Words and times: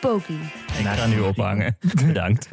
Poki. 0.00 0.40
Ik 0.78 0.86
ga 0.86 1.06
nu 1.06 1.20
ophangen. 1.20 1.76
Bedankt. 2.06 2.48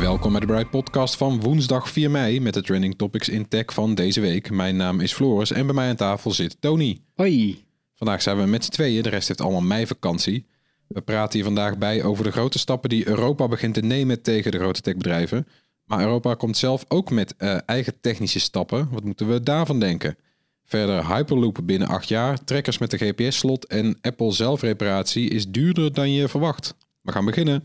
Welkom 0.00 0.30
bij 0.30 0.40
de 0.40 0.46
Bright 0.46 0.70
Podcast 0.70 1.16
van 1.16 1.40
woensdag 1.40 1.90
4 1.90 2.10
mei 2.10 2.40
met 2.40 2.54
de 2.54 2.62
trending 2.62 2.96
topics 2.96 3.28
in 3.28 3.48
tech 3.48 3.74
van 3.74 3.94
deze 3.94 4.20
week. 4.20 4.50
Mijn 4.50 4.76
naam 4.76 5.00
is 5.00 5.12
Floris 5.12 5.50
en 5.50 5.66
bij 5.66 5.74
mij 5.74 5.88
aan 5.88 5.96
tafel 5.96 6.30
zit 6.30 6.56
Tony. 6.60 7.00
Hoi. 7.14 7.64
Vandaag 7.94 8.22
zijn 8.22 8.36
we 8.36 8.44
met 8.44 8.64
z'n 8.64 8.70
tweeën, 8.70 9.02
de 9.02 9.08
rest 9.08 9.28
heeft 9.28 9.40
allemaal 9.40 9.60
meivakantie. 9.60 10.46
We 10.86 11.00
praten 11.00 11.32
hier 11.32 11.44
vandaag 11.44 11.78
bij 11.78 12.02
over 12.02 12.24
de 12.24 12.32
grote 12.32 12.58
stappen 12.58 12.90
die 12.90 13.08
Europa 13.08 13.48
begint 13.48 13.74
te 13.74 13.80
nemen 13.80 14.22
tegen 14.22 14.50
de 14.50 14.58
grote 14.58 14.80
techbedrijven. 14.80 15.46
Maar 15.84 16.00
Europa 16.00 16.34
komt 16.34 16.56
zelf 16.56 16.84
ook 16.88 17.10
met 17.10 17.36
eh, 17.36 17.58
eigen 17.66 18.00
technische 18.00 18.40
stappen. 18.40 18.88
Wat 18.90 19.04
moeten 19.04 19.28
we 19.28 19.40
daarvan 19.40 19.80
denken? 19.80 20.16
Verder 20.64 21.06
Hyperloop 21.06 21.58
binnen 21.64 21.88
8 21.88 22.08
jaar, 22.08 22.44
trekkers 22.44 22.78
met 22.78 22.90
de 22.90 22.98
GPS-slot 22.98 23.66
en 23.66 23.98
Apple 24.00 24.32
zelfreparatie 24.32 25.30
is 25.30 25.48
duurder 25.48 25.92
dan 25.92 26.12
je 26.12 26.28
verwacht. 26.28 26.74
We 27.00 27.12
gaan 27.12 27.24
beginnen. 27.24 27.64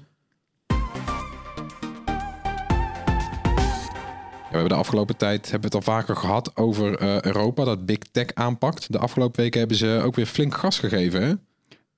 Ja, 4.50 4.56
we 4.56 4.62
hebben 4.62 4.78
de 4.78 4.84
afgelopen 4.84 5.18
tijd 5.18 5.52
hebben 5.52 5.70
we 5.70 5.78
het 5.78 5.88
al 5.88 5.94
vaker 5.94 6.16
gehad 6.16 6.58
over 6.58 6.98
eh, 6.98 7.22
Europa 7.22 7.64
dat 7.64 7.86
Big 7.86 7.98
Tech 7.98 8.34
aanpakt. 8.34 8.92
De 8.92 9.00
afgelopen 9.00 9.42
weken 9.42 9.60
hebben 9.60 9.78
ze 9.78 10.02
ook 10.04 10.16
weer 10.16 10.26
flink 10.26 10.56
gas 10.56 10.80
gegeven. 10.80 11.22
Hè? 11.22 11.34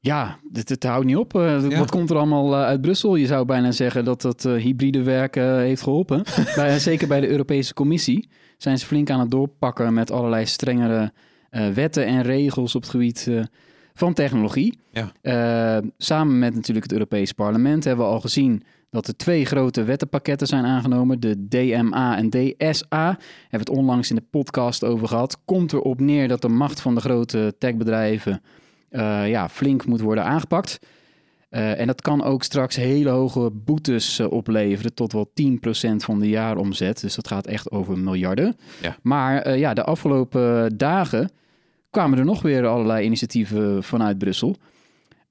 Ja, 0.03 0.39
dit 0.51 0.83
houdt 0.83 1.05
niet 1.05 1.15
op. 1.17 1.35
Eh, 1.35 1.69
Ja. 1.69 1.77
Wat 1.77 1.91
komt 1.91 2.09
er 2.09 2.17
allemaal 2.17 2.53
eh, 2.53 2.61
uit 2.63 2.81
Brussel? 2.81 3.15
Je 3.15 3.25
zou 3.25 3.45
bijna 3.45 3.71
zeggen 3.71 4.05
dat 4.05 4.21
dat 4.21 4.45
eh, 4.45 4.53
hybride 4.53 5.03
werken 5.03 5.59
heeft 5.59 5.81
geholpen. 5.81 6.23
bij, 6.55 6.79
zeker 6.79 7.07
bij 7.07 7.19
de 7.19 7.29
Europese 7.29 7.73
Commissie 7.73 8.29
zijn 8.57 8.77
ze 8.79 8.85
flink 8.85 9.09
aan 9.09 9.19
het 9.19 9.31
doorpakken 9.31 9.93
met 9.93 10.11
allerlei 10.11 10.45
strengere 10.45 11.11
eh, 11.49 11.67
wetten 11.69 12.05
en 12.05 12.21
regels 12.21 12.75
op 12.75 12.81
het 12.81 12.91
gebied 12.91 13.27
eh, 13.27 13.43
van 13.93 14.13
technologie. 14.13 14.77
Ja. 14.91 15.11
Eh, 15.21 15.83
samen 15.97 16.39
met 16.39 16.55
natuurlijk 16.55 16.83
het 16.85 16.93
Europees 16.93 17.31
Parlement 17.31 17.83
hebben 17.83 18.05
we 18.05 18.11
al 18.11 18.19
gezien 18.19 18.63
dat 18.89 19.07
er 19.07 19.15
twee 19.17 19.45
grote 19.45 19.83
wettenpakketten 19.83 20.47
zijn 20.47 20.65
aangenomen. 20.65 21.19
De 21.19 21.47
DMA 21.47 22.17
en 22.17 22.29
DSA. 22.29 23.05
Hebben 23.07 23.17
we 23.49 23.57
het 23.57 23.69
onlangs 23.69 24.09
in 24.09 24.15
de 24.15 24.23
podcast 24.29 24.83
over 24.83 25.07
gehad. 25.07 25.37
Komt 25.45 25.73
erop 25.73 25.99
neer 25.99 26.27
dat 26.27 26.41
de 26.41 26.47
macht 26.49 26.81
van 26.81 26.95
de 26.95 27.01
grote 27.01 27.55
techbedrijven 27.57 28.41
eh, 28.91 29.29
ja, 29.29 29.49
flink 29.49 29.85
moet 29.85 30.01
worden 30.01 30.23
aangepakt. 30.23 30.79
Eh, 31.49 31.79
en 31.79 31.87
dat 31.87 32.01
kan 32.01 32.23
ook 32.23 32.43
straks 32.43 32.75
hele 32.75 33.09
hoge 33.09 33.51
boetes 33.51 34.19
eh, 34.19 34.31
opleveren, 34.31 34.93
tot 34.93 35.13
wel 35.13 35.31
10% 35.33 36.03
van 36.03 36.19
de 36.19 36.29
jaaromzet. 36.29 37.01
Dus 37.01 37.15
dat 37.15 37.27
gaat 37.27 37.47
echt 37.47 37.71
over 37.71 37.97
miljarden. 37.99 38.55
Ja. 38.81 38.97
Maar 39.01 39.57
ja, 39.57 39.73
de 39.73 39.83
afgelopen 39.83 40.77
dagen 40.77 41.29
kwamen 41.89 42.17
er 42.17 42.25
nog 42.25 42.41
weer 42.41 42.67
allerlei 42.67 43.05
initiatieven 43.05 43.83
vanuit 43.83 44.17
Brussel. 44.17 44.55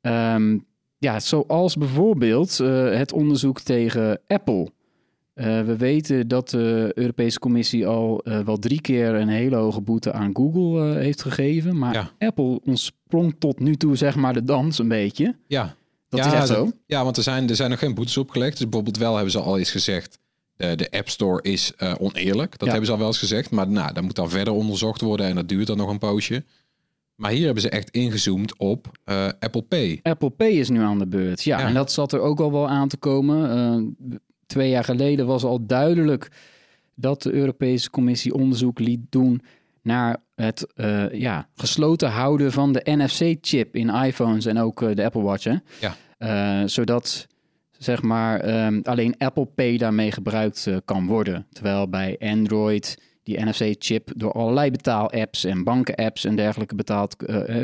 Ehm, 0.00 0.58
ja, 0.98 1.20
zoals 1.20 1.76
bijvoorbeeld 1.76 2.58
het 2.92 3.12
onderzoek 3.12 3.60
tegen 3.60 4.20
Apple. 4.26 4.68
We 5.34 5.76
weten 5.78 6.28
dat 6.28 6.48
de 6.50 6.92
Europese 6.94 7.38
Commissie 7.38 7.86
al 7.86 8.24
wel 8.44 8.56
drie 8.56 8.80
keer 8.80 9.14
een 9.14 9.28
hele 9.28 9.56
hoge 9.56 9.80
boete 9.80 10.12
aan 10.12 10.36
Google 10.36 10.98
heeft 10.98 11.22
gegeven. 11.22 11.78
Maar 11.78 11.94
Ja. 11.94 12.10
Apple 12.18 12.60
ontsprong 13.14 13.34
tot 13.38 13.60
nu 13.60 13.76
toe 13.76 13.96
zeg 13.96 14.16
maar 14.16 14.32
de 14.32 14.44
dans 14.44 14.78
een 14.78 14.88
beetje. 14.88 15.36
Ja, 15.46 15.74
Dat 16.08 16.20
ja, 16.20 16.26
is 16.26 16.32
echt 16.32 16.46
zo. 16.46 16.64
dat- 16.64 16.74
Ja, 16.86 17.04
want 17.04 17.16
er 17.16 17.22
zijn, 17.22 17.48
er 17.48 17.56
zijn 17.56 17.70
nog 17.70 17.78
geen 17.78 17.94
boetes 17.94 18.16
opgelegd. 18.16 18.52
Dus 18.56 18.62
bijvoorbeeld 18.64 18.96
wel 18.98 19.14
hebben 19.14 19.32
ze 19.32 19.40
al 19.40 19.58
eens 19.58 19.70
gezegd... 19.70 20.18
De, 20.56 20.74
de 20.76 20.90
App 20.90 21.08
Store 21.08 21.42
is 21.42 21.72
eh, 21.76 21.94
oneerlijk. 21.98 22.50
Dat 22.50 22.60
Ja. 22.60 22.66
hebben 22.66 22.86
ze 22.86 22.92
al 22.92 22.98
wel 22.98 23.06
eens 23.06 23.18
gezegd. 23.18 23.50
Maar 23.50 23.68
nou, 23.68 23.92
dat 23.92 24.02
moet 24.02 24.14
dan 24.14 24.30
verder 24.30 24.52
onderzocht 24.52 25.00
worden. 25.00 25.26
En 25.26 25.34
dat 25.34 25.48
duurt 25.48 25.66
dan 25.66 25.76
nog 25.76 25.90
een 25.90 25.98
poosje. 25.98 26.44
Maar 27.14 27.30
hier 27.30 27.44
hebben 27.44 27.62
ze 27.62 27.68
echt 27.70 27.90
ingezoomd 27.90 28.58
op 28.58 28.98
eh, 29.04 29.28
Apple 29.40 29.62
Pay. 29.62 30.00
Apple 30.02 30.30
Pay 30.30 30.48
is 30.50 30.68
nu 30.68 30.80
aan 30.80 30.98
de 30.98 31.06
beurt. 31.06 31.42
Ja, 31.42 31.58
Ja. 31.60 31.66
en 31.66 31.74
dat 31.74 31.92
zat 31.92 32.12
er 32.12 32.20
ook 32.20 32.40
al 32.40 32.52
wel 32.52 32.68
aan 32.68 32.88
te 32.88 32.96
komen. 32.96 33.50
Eh, 33.50 34.08
twee 34.46 34.70
jaar 34.70 34.84
geleden 34.84 35.26
was 35.26 35.44
al 35.44 35.66
duidelijk 35.66 36.28
dat 36.94 37.22
de 37.22 37.32
Europese 37.32 37.90
Commissie 37.90 38.34
onderzoek 38.34 38.78
liet 38.78 39.00
doen 39.08 39.42
naar 39.82 40.16
het 40.40 40.72
eh, 40.74 41.12
ja, 41.12 41.48
gesloten 41.54 42.10
houden 42.10 42.52
van 42.52 42.72
de 42.72 42.82
NFC-chip 42.84 43.76
in 43.76 43.88
iPhones 43.88 44.46
en 44.46 44.58
ook 44.58 44.82
eh, 44.82 44.94
de 44.94 45.04
Apple 45.04 45.22
Watch. 45.22 45.44
Hè? 45.44 45.56
Ja. 45.80 45.96
Eh, 46.18 46.68
zodat 46.68 47.26
zeg 47.70 48.02
maar 48.02 48.40
ehm, 48.40 48.80
alleen 48.82 49.14
Apple 49.18 49.46
Pay 49.46 49.76
daarmee 49.76 50.12
gebruikt 50.12 50.68
kan 50.84 51.06
worden. 51.06 51.46
Terwijl 51.52 51.88
bij 51.88 52.16
Android 52.18 53.02
die 53.22 53.44
NFC-chip 53.44 54.12
door 54.16 54.32
allerlei 54.32 54.70
betaal-apps 54.70 55.44
en 55.44 55.64
banken-apps 55.64 56.24
en 56.24 56.36
dergelijke 56.36 56.74
betaald, 56.74 57.16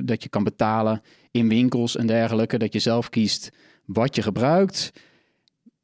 dat 0.04 0.22
je 0.22 0.28
kan 0.28 0.44
betalen 0.44 1.00
in 1.30 1.48
winkels 1.48 1.96
en 1.96 2.06
dergelijke, 2.06 2.58
dat 2.58 2.72
je 2.72 2.78
zelf 2.78 3.08
kiest 3.08 3.50
wat 3.84 4.14
je 4.14 4.22
gebruikt. 4.22 4.92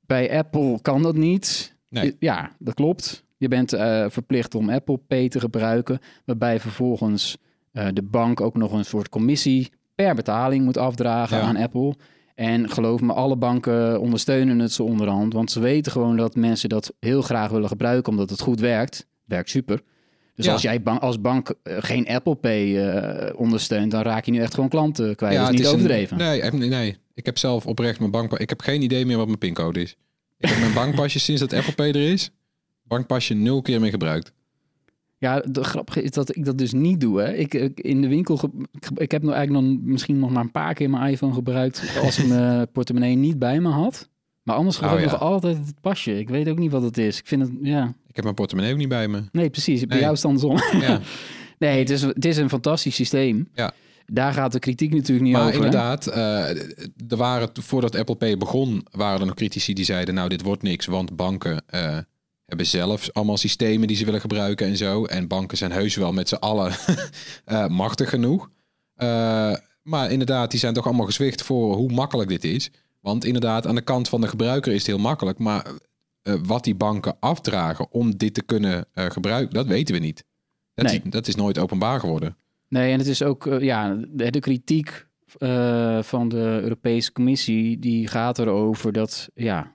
Bij 0.00 0.38
Apple 0.38 0.78
kan 0.82 1.02
dat 1.02 1.16
niet. 1.16 1.76
Nee. 1.88 2.16
Ja, 2.18 2.56
dat 2.58 2.74
klopt. 2.74 3.24
Je 3.42 3.48
bent 3.48 3.72
eh, 3.72 4.04
verplicht 4.08 4.54
om 4.54 4.70
Apple 4.70 4.96
Pay 5.08 5.28
te 5.28 5.40
gebruiken, 5.40 5.98
waarbij 6.24 6.60
vervolgens 6.60 7.36
eh, 7.72 7.86
de 7.92 8.02
bank 8.02 8.40
ook 8.40 8.56
nog 8.56 8.72
een 8.72 8.84
soort 8.84 9.08
commissie 9.08 9.70
per 9.94 10.14
betaling 10.14 10.64
moet 10.64 10.76
afdragen 10.76 11.36
Ja. 11.36 11.42
aan 11.42 11.56
Apple. 11.56 11.94
En 12.34 12.70
geloof 12.70 13.00
me, 13.00 13.12
alle 13.12 13.36
banken 13.36 14.00
ondersteunen 14.00 14.58
het 14.58 14.72
zo 14.72 14.82
onderhand, 14.84 15.32
want 15.32 15.50
ze 15.50 15.60
weten 15.60 15.92
gewoon 15.92 16.16
dat 16.16 16.34
mensen 16.34 16.68
dat 16.68 16.92
heel 17.00 17.22
graag 17.22 17.50
willen 17.50 17.68
gebruiken 17.68 18.12
omdat 18.12 18.30
het 18.30 18.40
goed 18.40 18.60
werkt. 18.60 19.06
Werkt 19.24 19.50
super. 19.50 19.80
Dus 20.34 20.44
Ja. 20.46 20.52
als 20.52 20.62
jij 20.62 20.82
ban- 20.82 21.00
als 21.00 21.20
bank 21.20 21.54
eh, 21.62 21.76
geen 21.80 22.08
Apple 22.08 22.34
Pay 22.34 23.32
ondersteunt, 23.32 23.90
dan 23.90 24.02
raak 24.02 24.24
je 24.24 24.30
nu 24.30 24.38
echt 24.40 24.54
gewoon 24.54 24.68
klanten 24.68 25.16
kwijt. 25.16 25.36
dat 25.36 25.44
is 25.52 25.56
niet 25.56 25.66
een- 25.66 25.72
overdreven. 25.74 26.16
nee, 26.18 26.40
echt- 26.40 26.52
nee, 26.52 26.68
nee, 26.68 26.96
ik 27.14 27.26
heb 27.26 27.38
zelf 27.38 27.66
oprecht 27.66 27.98
mijn 27.98 28.10
bankpas. 28.10 28.38
Ik 28.38 28.48
heb 28.48 28.60
geen 28.60 28.82
idee 28.82 29.06
meer 29.06 29.16
wat 29.16 29.26
mijn 29.26 29.38
pincode 29.38 29.80
is. 29.80 29.96
Ik 30.38 30.48
heb 30.48 30.58
mijn 30.58 30.74
bankpasje 30.74 31.18
sinds 31.28 31.40
dat 31.40 31.52
Apple 31.52 31.74
Pay 31.74 31.88
er 31.88 32.10
is. 32.12 32.30
Bankpasje 32.92 33.34
nul 33.34 33.62
keer 33.62 33.80
meer 33.80 33.90
gebruikt. 33.90 34.32
Ja, 35.18 35.40
de 35.40 35.64
grappige 35.64 36.02
is 36.02 36.10
dat 36.10 36.36
ik 36.36 36.44
dat 36.44 36.58
dus 36.58 36.72
niet 36.72 37.00
doe. 37.00 37.20
Hè. 37.20 37.32
Ik, 37.34 37.54
ik- 37.54 37.80
in 37.80 38.00
de 38.00 38.08
winkel, 38.08 38.50
ik, 38.72 38.88
ik 38.94 39.10
heb 39.10 39.22
nog 39.22 39.34
eigenlijk 39.34 39.66
nog, 39.66 39.78
misschien 39.82 40.18
nog 40.18 40.30
maar 40.30 40.42
een 40.42 40.50
paar 40.50 40.74
keer 40.74 40.90
mijn 40.90 41.12
iPhone 41.12 41.34
gebruikt 41.34 41.82
als 42.02 42.18
ik 42.18 42.26
mijn 42.26 42.68
portemonnee 42.72 43.14
niet 43.14 43.38
bij 43.38 43.60
me 43.60 43.68
had. 43.68 44.08
Maar 44.42 44.56
anders 44.56 44.76
Oh, 44.76 44.82
gebruik 44.82 45.04
ik 45.04 45.10
ja. 45.10 45.18
nog 45.18 45.22
altijd 45.28 45.56
het 45.56 45.80
pasje. 45.80 46.18
Ik 46.18 46.28
weet 46.28 46.48
ook 46.48 46.58
niet 46.58 46.70
wat 46.72 46.82
het 46.82 46.98
is. 46.98 47.18
Ik 47.18 47.26
vind 47.26 47.42
het, 47.42 47.50
ja. 47.62 47.94
Ik 48.06 48.14
heb 48.14 48.24
mijn 48.24 48.36
portemonnee 48.36 48.72
ook 48.72 48.78
niet 48.78 48.88
bij 48.88 49.08
me. 49.08 49.22
Nee, 49.32 49.50
precies. 49.50 49.80
Bij 49.80 49.88
Nee. 49.88 50.00
jou 50.00 50.12
is 50.12 50.22
het 50.22 50.30
andersom. 50.32 50.80
Ja. 50.80 51.00
Nee, 51.58 51.78
het 51.78 51.90
is, 51.90 52.02
het 52.02 52.24
is 52.24 52.36
een 52.36 52.48
fantastisch 52.48 52.94
systeem. 52.94 53.48
Ja. 53.54 53.72
Daar 54.06 54.32
gaat 54.32 54.52
de 54.52 54.58
kritiek 54.58 54.92
natuurlijk 54.94 55.26
niet 55.26 55.32
Maar 55.36 55.42
over. 55.42 55.54
inderdaad, 55.54 56.06
eh, 56.06 56.48
er 57.08 57.16
waren, 57.16 57.48
voordat 57.60 57.94
Apple 57.96 58.14
Pay 58.16 58.36
begon, 58.36 58.86
waren 58.90 59.20
er 59.20 59.26
nog 59.26 59.34
critici 59.34 59.72
die 59.74 59.84
zeiden, 59.84 60.14
nou 60.14 60.28
dit 60.28 60.42
wordt 60.42 60.62
niks, 60.62 60.86
want 60.86 61.16
banken 61.16 61.62
eh, 61.66 61.98
hebben 62.52 62.80
zelf 62.80 63.10
allemaal 63.12 63.36
systemen 63.36 63.88
die 63.88 63.96
ze 63.96 64.04
willen 64.04 64.20
gebruiken 64.20 64.66
en 64.66 64.76
zo. 64.76 65.04
En 65.04 65.28
banken 65.28 65.56
zijn 65.58 65.72
heus 65.72 65.96
wel 65.96 66.12
met 66.12 66.28
z'n 66.28 66.34
allen 66.34 66.72
eh, 67.44 67.66
machtig 67.66 68.08
genoeg. 68.08 68.50
Eh, 68.94 69.54
maar 69.82 70.10
inderdaad, 70.10 70.50
die 70.50 70.60
zijn 70.60 70.74
toch 70.74 70.86
allemaal 70.86 71.06
gezwicht 71.06 71.42
voor 71.42 71.74
hoe 71.74 71.92
makkelijk 71.92 72.28
dit 72.28 72.44
is. 72.44 72.70
Want 73.00 73.24
inderdaad, 73.24 73.66
aan 73.66 73.74
de 73.74 73.82
kant 73.82 74.08
van 74.08 74.20
de 74.20 74.28
gebruiker 74.28 74.72
is 74.72 74.78
het 74.78 74.86
heel 74.86 74.98
makkelijk. 74.98 75.38
Maar 75.38 75.66
eh, 76.22 76.34
wat 76.42 76.64
die 76.64 76.74
banken 76.74 77.16
afdragen 77.20 77.86
om 77.90 78.16
dit 78.16 78.34
te 78.34 78.42
kunnen 78.42 78.86
gebruiken, 78.94 79.54
dat 79.54 79.66
weten 79.66 79.94
we 79.94 80.00
niet. 80.00 80.24
Dat, 80.74 80.86
Nee. 80.86 81.00
is, 81.04 81.10
dat 81.10 81.28
is 81.28 81.34
nooit 81.34 81.58
openbaar 81.58 82.00
geworden. 82.00 82.36
Nee, 82.68 82.92
en 82.92 82.98
het 82.98 83.08
is 83.08 83.22
ook, 83.22 83.56
ja, 83.60 83.98
de, 84.08 84.30
de 84.30 84.40
kritiek 84.40 85.06
van 86.00 86.28
de 86.28 86.58
Europese 86.62 87.12
Commissie, 87.12 87.78
die 87.78 88.08
gaat 88.08 88.38
erover 88.38 88.92
dat, 88.92 89.28
ja, 89.34 89.72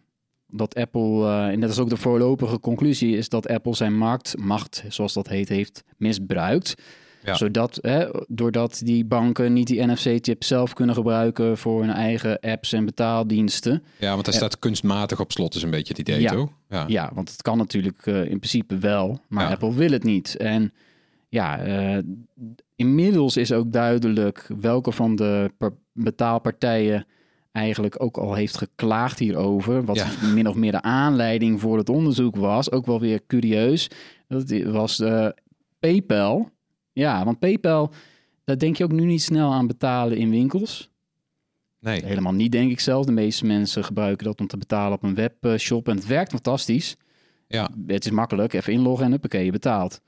dat 0.48 0.76
Apple, 0.76 1.26
eh, 1.26 1.48
en 1.48 1.60
dat 1.60 1.70
is 1.70 1.80
ook 1.80 1.90
de 1.90 1.98
voorlopige 1.98 2.60
conclusie, 2.60 3.18
is 3.18 3.30
dat 3.30 3.48
Apple 3.48 3.76
zijn 3.76 3.98
marktmacht, 3.98 4.84
zoals 4.90 5.14
dat 5.14 5.28
heet, 5.28 5.50
heeft 5.50 5.84
misbruikt. 5.98 6.76
Ja. 7.24 7.34
Zodat, 7.36 7.78
hè, 7.82 8.06
doordat 8.28 8.82
die 8.84 9.06
banken 9.06 9.54
niet 9.54 9.68
die 9.68 9.86
NFC-chip 9.86 10.44
zelf 10.44 10.74
kunnen 10.74 10.96
gebruiken 10.96 11.58
voor 11.58 11.82
hun 11.82 11.90
eigen 11.90 12.40
apps 12.40 12.74
en 12.74 12.86
betaaldiensten. 12.86 13.84
Ja, 14.00 14.14
want 14.14 14.26
hij 14.26 14.36
staat 14.36 14.60
kunstmatig 14.60 15.20
op 15.20 15.32
slot, 15.32 15.56
is 15.56 15.62
een 15.64 15.70
beetje 15.70 15.94
het 15.98 16.08
idee, 16.10 16.22
Ja. 16.22 16.32
toch? 16.32 16.50
Ja. 16.70 16.84
Ja, 16.88 17.12
want 17.14 17.32
het 17.32 17.42
kan 17.42 17.58
natuurlijk 17.58 18.06
eh, 18.06 18.20
in 18.22 18.40
principe 18.40 18.78
wel, 18.78 19.20
maar 19.28 19.44
Ja. 19.46 19.52
Apple 19.52 19.74
wil 19.74 19.92
het 19.92 20.04
niet. 20.04 20.36
En 20.38 20.74
ja, 21.30 21.60
eh, 21.60 21.98
inmiddels 22.76 23.38
is 23.38 23.52
ook 23.52 23.72
duidelijk 23.72 24.50
welke 24.60 24.92
van 24.92 25.16
de 25.16 25.52
par- 25.58 25.78
betaalpartijen 25.94 27.06
eigenlijk 27.58 28.04
ook 28.04 28.18
al 28.18 28.34
heeft 28.34 28.58
geklaagd 28.58 29.20
hierover. 29.20 29.86
Wat 29.86 29.96
Ja. 29.96 30.08
min 30.34 30.48
of 30.48 30.56
meer 30.56 30.72
de 30.72 30.82
aanleiding 30.82 31.60
voor 31.60 31.78
het 31.78 31.90
onderzoek 31.90 32.36
was. 32.36 32.72
Ook 32.72 32.86
wel 32.86 33.00
weer 33.00 33.22
curieus. 33.28 33.90
Dat 34.28 34.52
was 34.66 35.00
eh, 35.00 35.28
PayPal. 35.80 36.50
Ja, 36.94 37.26
want 37.26 37.40
PayPal, 37.40 37.92
daar 38.44 38.58
denk 38.58 38.76
je 38.78 38.84
ook 38.84 38.92
nu 38.92 39.06
niet 39.06 39.22
snel 39.22 39.54
aan 39.54 39.68
betalen 39.68 40.18
in 40.18 40.30
winkels. 40.30 40.90
Nee. 41.80 42.06
Helemaal 42.06 42.34
niet, 42.34 42.52
denk 42.52 42.72
ik 42.72 42.80
zelf. 42.80 43.06
De 43.06 43.12
meeste 43.12 43.46
mensen 43.46 43.84
gebruiken 43.84 44.26
dat 44.26 44.40
om 44.40 44.48
te 44.48 44.58
betalen 44.58 44.94
op 44.98 45.04
een 45.04 45.16
webshop. 45.40 45.88
En 45.88 45.96
het 45.96 46.06
werkt 46.08 46.32
fantastisch. 46.32 46.96
Ja. 47.48 47.70
Het 47.88 48.06
is 48.06 48.12
makkelijk. 48.12 48.54
Even 48.54 48.74
inloggen 48.74 49.06
en 49.06 49.12
huppakee, 49.12 49.46
je 49.46 49.52
betaalt. 49.52 50.02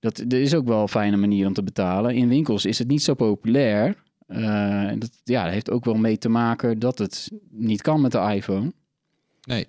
Dat, 0.00 0.18
er 0.18 0.40
is 0.40 0.54
ook 0.54 0.66
wel 0.66 0.80
een 0.82 0.88
fijne 0.88 1.16
manier 1.16 1.46
om 1.46 1.52
te 1.52 1.62
betalen. 1.62 2.14
In 2.14 2.28
winkels 2.28 2.64
is 2.64 2.78
het 2.78 2.88
niet 2.88 3.02
zo 3.02 3.14
populair. 3.14 4.02
Eh, 4.32 4.98
dat 4.98 5.10
ja, 5.24 5.42
dat 5.44 5.52
heeft 5.52 5.70
ook 5.70 5.84
wel 5.84 5.94
mee 5.94 6.18
te 6.18 6.28
maken 6.28 6.78
dat 6.78 6.98
het 6.98 7.30
niet 7.50 7.82
kan 7.82 8.00
met 8.00 8.12
de 8.12 8.18
iPhone. 8.18 8.72
Nee. 9.42 9.68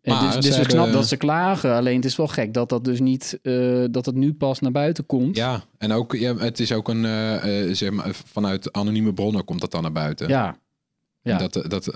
En 0.00 0.12
Maar 0.12 0.34
dus 0.36 0.44
dus 0.44 0.58
ik 0.58 0.70
snap 0.70 0.92
dat 0.92 1.08
ze 1.08 1.16
klagen. 1.16 1.74
Alleen 1.74 1.96
het 1.96 2.04
is 2.04 2.16
wel 2.16 2.28
gek 2.28 2.54
dat 2.54 2.68
dat 2.68 2.84
dus 2.84 3.00
niet... 3.00 3.38
eh, 3.42 3.84
dat 3.90 4.06
het 4.06 4.14
nu 4.14 4.34
pas 4.34 4.60
naar 4.60 4.72
buiten 4.72 5.06
komt. 5.06 5.36
Ja, 5.36 5.64
en 5.78 5.92
ook, 5.92 6.12
ja, 6.16 6.36
het 6.36 6.60
is 6.60 6.72
ook 6.72 6.88
een, 6.88 7.04
eh, 7.04 7.72
zeg 7.74 7.90
maar, 7.90 8.14
vanuit 8.14 8.72
anonieme 8.72 9.14
bronnen 9.14 9.44
komt 9.44 9.60
dat 9.60 9.70
dan 9.70 9.82
naar 9.82 9.92
buiten. 9.92 10.28
Ja. 10.28 10.56
Ja. 11.22 11.32
En 11.32 11.38
Dat, 11.38 11.70
dat, 11.70 11.84
die 11.84 11.92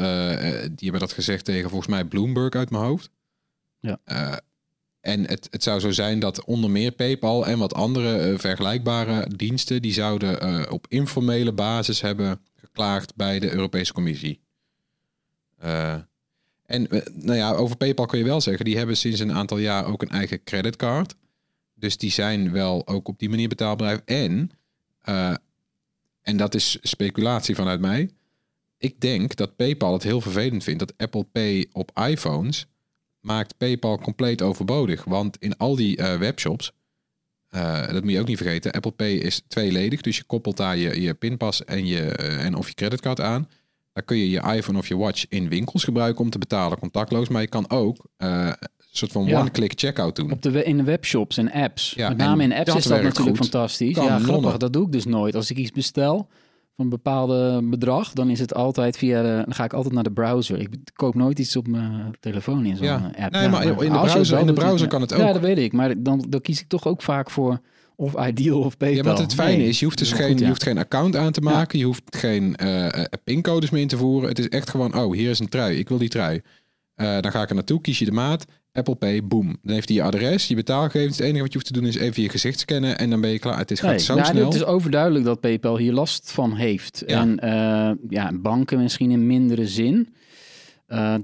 hebben 0.79 1.01
dat 1.01 1.13
gezegd 1.13 1.45
tegen 1.45 1.69
volgens 1.71 1.91
mij 1.91 2.05
Bloomberg 2.05 2.55
uit 2.55 2.71
mijn 2.71 2.85
hoofd. 2.85 3.11
Ja. 3.81 3.99
En 5.07 5.27
het, 5.27 5.49
het 5.51 5.63
zou 5.63 5.81
zo 5.81 5.91
zijn 5.91 6.19
dat 6.19 6.45
onder 6.45 6.71
meer 6.71 6.91
PayPal 6.91 7.47
en 7.47 7.59
wat 7.59 7.75
andere 7.75 8.19
eh, 8.19 8.39
vergelijkbare 8.39 9.29
diensten, 9.37 9.83
die 9.83 9.93
zouden 9.93 10.41
eh, 10.41 10.73
op 10.73 10.87
informele 10.89 11.53
basis 11.53 12.01
hebben 12.01 12.41
geklaagd 12.55 13.15
bij 13.15 13.39
de 13.39 13.53
Europese 13.53 13.93
Commissie. 13.93 14.41
Eh, 15.59 15.95
en 16.67 16.89
nou 17.13 17.37
ja, 17.37 17.53
over 17.53 17.77
PayPal 17.77 18.07
kun 18.07 18.19
je 18.19 18.25
wel 18.25 18.41
zeggen, 18.41 18.65
die 18.65 18.77
hebben 18.77 18.97
sinds 18.97 19.21
een 19.21 19.33
aantal 19.33 19.59
jaar 19.59 19.87
ook 19.87 20.03
een 20.03 20.09
eigen 20.09 20.45
creditcard. 20.45 21.15
Dus 21.75 21.97
die 21.97 22.11
zijn 22.11 22.53
wel 22.53 22.87
ook 22.87 23.09
op 23.09 23.19
die 23.19 23.29
manier 23.29 23.49
betaalbaar. 23.49 24.01
En, 24.05 24.51
en 26.23 26.37
dat 26.37 26.55
is 26.55 26.79
speculatie 26.83 27.55
vanuit 27.55 27.81
mij. 27.81 28.11
Ik 28.79 29.01
denk 29.01 29.37
dat 29.37 29.57
PayPal 29.57 29.93
het 29.93 30.03
heel 30.03 30.21
vervelend 30.21 30.65
vindt 30.65 30.79
dat 30.79 30.95
Apple 30.97 31.25
Pay 31.25 31.67
op 31.73 31.99
iPhones 32.09 32.67
maakt 33.27 33.57
PayPal 33.57 33.99
compleet 33.99 34.43
overbodig. 34.43 35.05
Want 35.05 35.37
in 35.39 35.57
al 35.57 35.77
die 35.77 35.97
eh, 35.97 36.19
webshops, 36.19 36.73
eh, 37.49 37.89
dat 37.93 38.03
moet 38.03 38.13
je 38.13 38.21
ook 38.21 38.27
niet 38.27 38.37
vergeten, 38.37 38.73
Apple 38.73 38.91
Pay 38.91 39.13
is 39.13 39.43
tweeledig. 39.49 40.01
Dus 40.01 40.17
je 40.17 40.25
koppelt 40.25 40.57
daar 40.57 40.77
je, 40.77 41.01
je 41.01 41.15
pinpas 41.15 41.65
en, 41.65 41.87
je, 41.87 42.01
eh, 42.03 42.45
en 42.45 42.55
of 42.55 42.69
je 42.69 42.75
creditcard 42.75 43.21
aan. 43.21 43.49
Dan 43.93 44.05
kun 44.05 44.17
je 44.17 44.31
je 44.31 44.55
iPhone 44.55 44.79
of 44.79 44.89
je 44.89 44.97
watch 44.97 45.25
in 45.29 45.49
winkels 45.49 45.85
gebruiken 45.85 46.25
om 46.25 46.31
te 46.31 46.39
betalen 46.39 46.79
contactloos. 46.79 47.29
Maar 47.29 47.41
je 47.43 47.49
kan 47.49 47.71
ook 47.71 48.05
een 48.17 48.55
soort 48.91 49.13
van 49.13 49.25
Ja. 49.27 49.41
one-click 49.41 49.73
checkout 49.77 50.17
doen. 50.17 50.33
Op 50.33 50.43
de, 50.43 50.65
in 50.65 50.77
de 50.77 50.83
webshops 50.83 51.37
en 51.37 51.53
apps. 51.53 51.93
Ja, 51.97 52.09
Met 52.09 52.17
name 52.17 52.43
in 52.43 52.53
apps 52.53 52.75
is 52.75 52.85
dat 52.85 53.03
natuurlijk 53.03 53.37
goed. 53.37 53.49
fantastisch. 53.49 53.95
Kan 53.95 54.05
ja, 54.05 54.11
grappig. 54.11 54.31
nonnen. 54.31 54.59
Dat 54.59 54.73
doe 54.73 54.87
ik 54.87 54.93
dus 54.93 55.05
nooit. 55.05 55.35
Als 55.35 55.51
ik 55.51 55.57
iets 55.57 55.71
bestel 55.71 56.29
van 56.77 56.89
bepaalde 56.89 57.61
bedrag, 57.65 58.13
dan 58.13 58.31
is 58.31 58.39
het 58.39 58.55
altijd 58.55 58.97
via 58.99 59.23
de, 59.23 59.43
dan 59.45 59.55
ga 59.55 59.65
ik 59.65 59.73
altijd 59.73 59.95
naar 59.95 60.03
de 60.03 60.13
browser. 60.13 60.59
Ik 60.61 60.69
koop 60.95 61.15
nooit 61.15 61.39
iets 61.39 61.57
op 61.57 61.67
mijn 61.69 62.15
telefoon 62.21 62.65
in 62.67 62.77
zo'n 62.77 62.87
Ja. 62.87 63.11
app. 63.19 63.33
Nee, 63.33 63.49
maar 63.49 63.63
in 63.63 63.69
de 63.69 63.75
browser- 63.75 64.39
in 64.39 64.47
de 64.47 64.53
browser 64.53 64.81
ja. 64.81 64.87
kan 64.87 65.01
het 65.01 65.11
Ja, 65.11 65.17
ook. 65.27 65.33
dat 65.33 65.43
weet 65.43 65.59
ik. 65.59 65.73
Maar 65.73 66.03
dan, 66.03 66.27
dan 66.29 66.41
kies 66.41 66.61
ik 66.61 66.69
toch 66.69 66.87
ook 66.87 67.03
vaak 67.03 67.31
voor 67.31 67.61
of 67.97 68.27
Ideal 68.27 68.59
of 68.61 68.77
PayPal. 68.77 68.97
Ja, 68.97 69.03
want 69.03 69.19
het 69.19 69.35
fijne 69.35 69.57
Nee, 69.57 69.69
is, 69.69 69.79
je 69.79 69.85
hoeft 69.85 69.99
dus 69.99 70.13
geen, 70.13 70.27
goed, 70.29 70.37
je 70.39 70.43
ja. 70.43 70.49
hoeft 70.49 70.63
geen 70.63 70.79
account 70.79 71.17
aan 71.17 71.33
te 71.33 71.41
maken. 71.41 71.79
Je 71.79 71.85
hoeft 71.85 72.17
geen 72.17 72.57
eh, 72.57 72.87
eh, 72.87 73.05
pincodes 73.25 73.71
meer 73.71 73.81
in 73.83 73.89
te 73.89 73.97
voeren. 73.97 74.29
Het 74.29 74.39
is 74.39 74.49
echt 74.49 74.71
gewoon, 74.71 74.95
oh, 74.99 75.15
hier 75.15 75.31
is 75.31 75.39
een 75.39 75.49
trui. 75.49 75.77
Ik 75.79 75.89
wil 75.89 75.99
die 75.99 76.09
trui. 76.09 76.41
Eh, 76.95 77.21
dan 77.21 77.31
ga 77.31 77.43
ik 77.43 77.49
er 77.49 77.55
naartoe, 77.55 77.81
kies 77.81 77.99
je 77.99 78.05
de 78.05 78.13
maat. 78.13 78.45
Apple 78.77 78.95
Pay, 78.95 79.25
boom. 79.25 79.57
Dan 79.63 79.75
heeft 79.75 79.89
hij 79.89 79.97
je 79.97 80.03
adres, 80.03 80.49
je 80.49 80.55
betaalgegevens. 80.55 81.17
Het 81.17 81.27
enige 81.27 81.43
wat 81.43 81.53
je 81.53 81.59
hoeft 81.59 81.73
te 81.73 81.81
doen 81.81 81.87
is 81.87 81.97
even 81.97 82.23
je 82.23 82.29
gezicht 82.29 82.59
scannen 82.59 82.99
en 82.99 83.11
dan 83.11 83.21
ben 83.21 83.31
je 83.31 83.39
klaar. 83.39 83.59
Het 83.59 83.71
is, 83.71 83.81
gaat 83.81 83.91
Nee, 83.91 83.99
zo 83.99 84.17
ja, 84.17 84.25
snel. 84.25 84.45
Het 84.45 84.55
is 84.55 84.65
overduidelijk 84.65 85.25
dat 85.25 85.41
PayPal 85.41 85.77
hier 85.77 85.93
last 85.93 86.33
van 86.33 86.55
heeft. 86.55 87.03
Ja. 87.07 87.21
En 87.21 87.39
eh, 87.39 87.91
ja, 88.09 88.33
banken 88.33 88.79
misschien 88.83 89.11
in 89.11 89.27
mindere 89.27 89.67
zin. 89.67 90.15
Eh, 90.87 91.15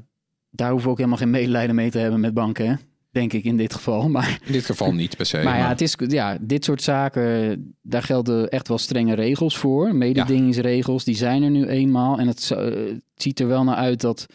daar 0.51 0.69
hoeven 0.71 0.87
we 0.87 0.93
ook 0.93 0.97
helemaal 0.99 1.19
geen 1.19 1.31
medelijden 1.31 1.75
mee 1.75 1.91
te 1.91 1.99
hebben 1.99 2.21
met 2.21 2.35
banken, 2.35 2.69
hè? 2.69 2.75
denk 3.13 3.33
ik 3.33 3.45
in 3.45 3.57
dit 3.57 3.75
geval. 3.75 4.09
Maar, 4.09 4.39
In 4.47 4.53
dit 4.53 4.65
geval 4.65 4.93
niet 4.93 5.17
per 5.17 5.27
se. 5.27 5.43
maar 5.43 5.59
ja, 5.59 5.69
het 5.69 5.81
is, 5.81 5.95
ja, 6.07 6.39
dit 6.41 6.65
soort 6.65 6.83
zaken, 6.83 7.75
daar 7.83 8.03
gelden 8.03 8.49
echt 8.49 8.69
wel 8.69 8.79
strenge 8.79 9.15
regels 9.15 9.59
voor. 9.59 9.95
Mededingingsregels, 9.95 11.05
die 11.05 11.17
zijn 11.17 11.43
er 11.43 11.51
nu 11.51 11.67
eenmaal. 11.67 12.19
En 12.19 12.27
het, 12.27 12.51
eh, 12.51 12.65
het 12.65 13.03
ziet 13.15 13.41
er 13.41 13.47
wel 13.47 13.65
naar 13.65 13.77
uit 13.77 14.01
dat... 14.01 14.27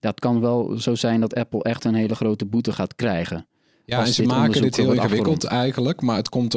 Dat 0.00 0.20
kan 0.20 0.40
wel 0.40 0.78
zo 0.78 0.94
zijn 0.94 1.20
dat 1.20 1.34
Apple 1.34 1.62
echt 1.62 1.84
een 1.84 1.94
hele 1.94 2.14
grote 2.14 2.44
boete 2.44 2.72
gaat 2.72 2.94
krijgen. 2.94 3.46
Ja, 3.86 4.00
en 4.00 4.12
ze 4.12 4.22
maken 4.22 4.62
dit 4.62 4.76
heel 4.76 4.92
ingewikkeld 4.92 5.44
eigenlijk. 5.44 6.00
Maar 6.00 6.16
het 6.16 6.28
komt, 6.28 6.54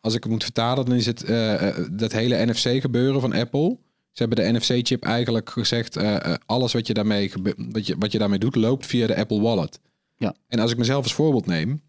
als 0.00 0.14
ik 0.14 0.22
het 0.22 0.32
moet 0.32 0.42
vertalen, 0.42 0.84
dan 0.84 0.94
is 0.94 1.06
het 1.06 1.22
eh, 1.22 1.68
eh, 1.68 1.86
dat 1.92 2.12
hele 2.12 2.46
NFC-gebeuren 2.46 3.20
van 3.20 3.32
Apple. 3.32 3.78
Ze 4.12 4.22
hebben 4.26 4.44
de 4.44 4.58
NFC-chip 4.58 5.04
eigenlijk 5.04 5.50
gezegd, 5.50 5.96
eh, 5.96 6.34
alles 6.46 6.72
wat 6.72 6.86
je, 6.86 6.94
daarmee 6.94 7.32
wat, 7.56 7.86
je, 7.86 7.96
wat 7.98 8.12
je 8.12 8.18
daarmee 8.18 8.38
doet, 8.38 8.54
loopt 8.54 8.86
via 8.86 9.06
de 9.06 9.16
Apple 9.16 9.40
Wallet. 9.40 9.80
Ja. 10.16 10.34
En 10.48 10.58
als 10.58 10.70
ik 10.70 10.78
mezelf 10.78 11.02
als 11.02 11.14
voorbeeld 11.14 11.46
neem, 11.46 11.82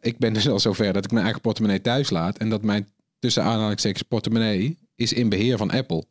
ik 0.00 0.18
ben 0.18 0.32
dus 0.32 0.48
al 0.48 0.60
zover 0.60 0.92
dat 0.92 1.04
ik 1.04 1.10
mijn 1.10 1.24
eigen 1.24 1.42
portemonnee 1.42 1.80
thuis 1.80 2.10
laat. 2.10 2.38
En 2.38 2.48
dat 2.48 2.62
mijn 2.62 2.88
tussen 3.18 3.42
aanhalingstekens 3.42 4.02
portemonnee 4.02 4.78
is 4.94 5.12
in 5.12 5.28
beheer 5.28 5.56
van 5.56 5.70
Apple. 5.70 6.04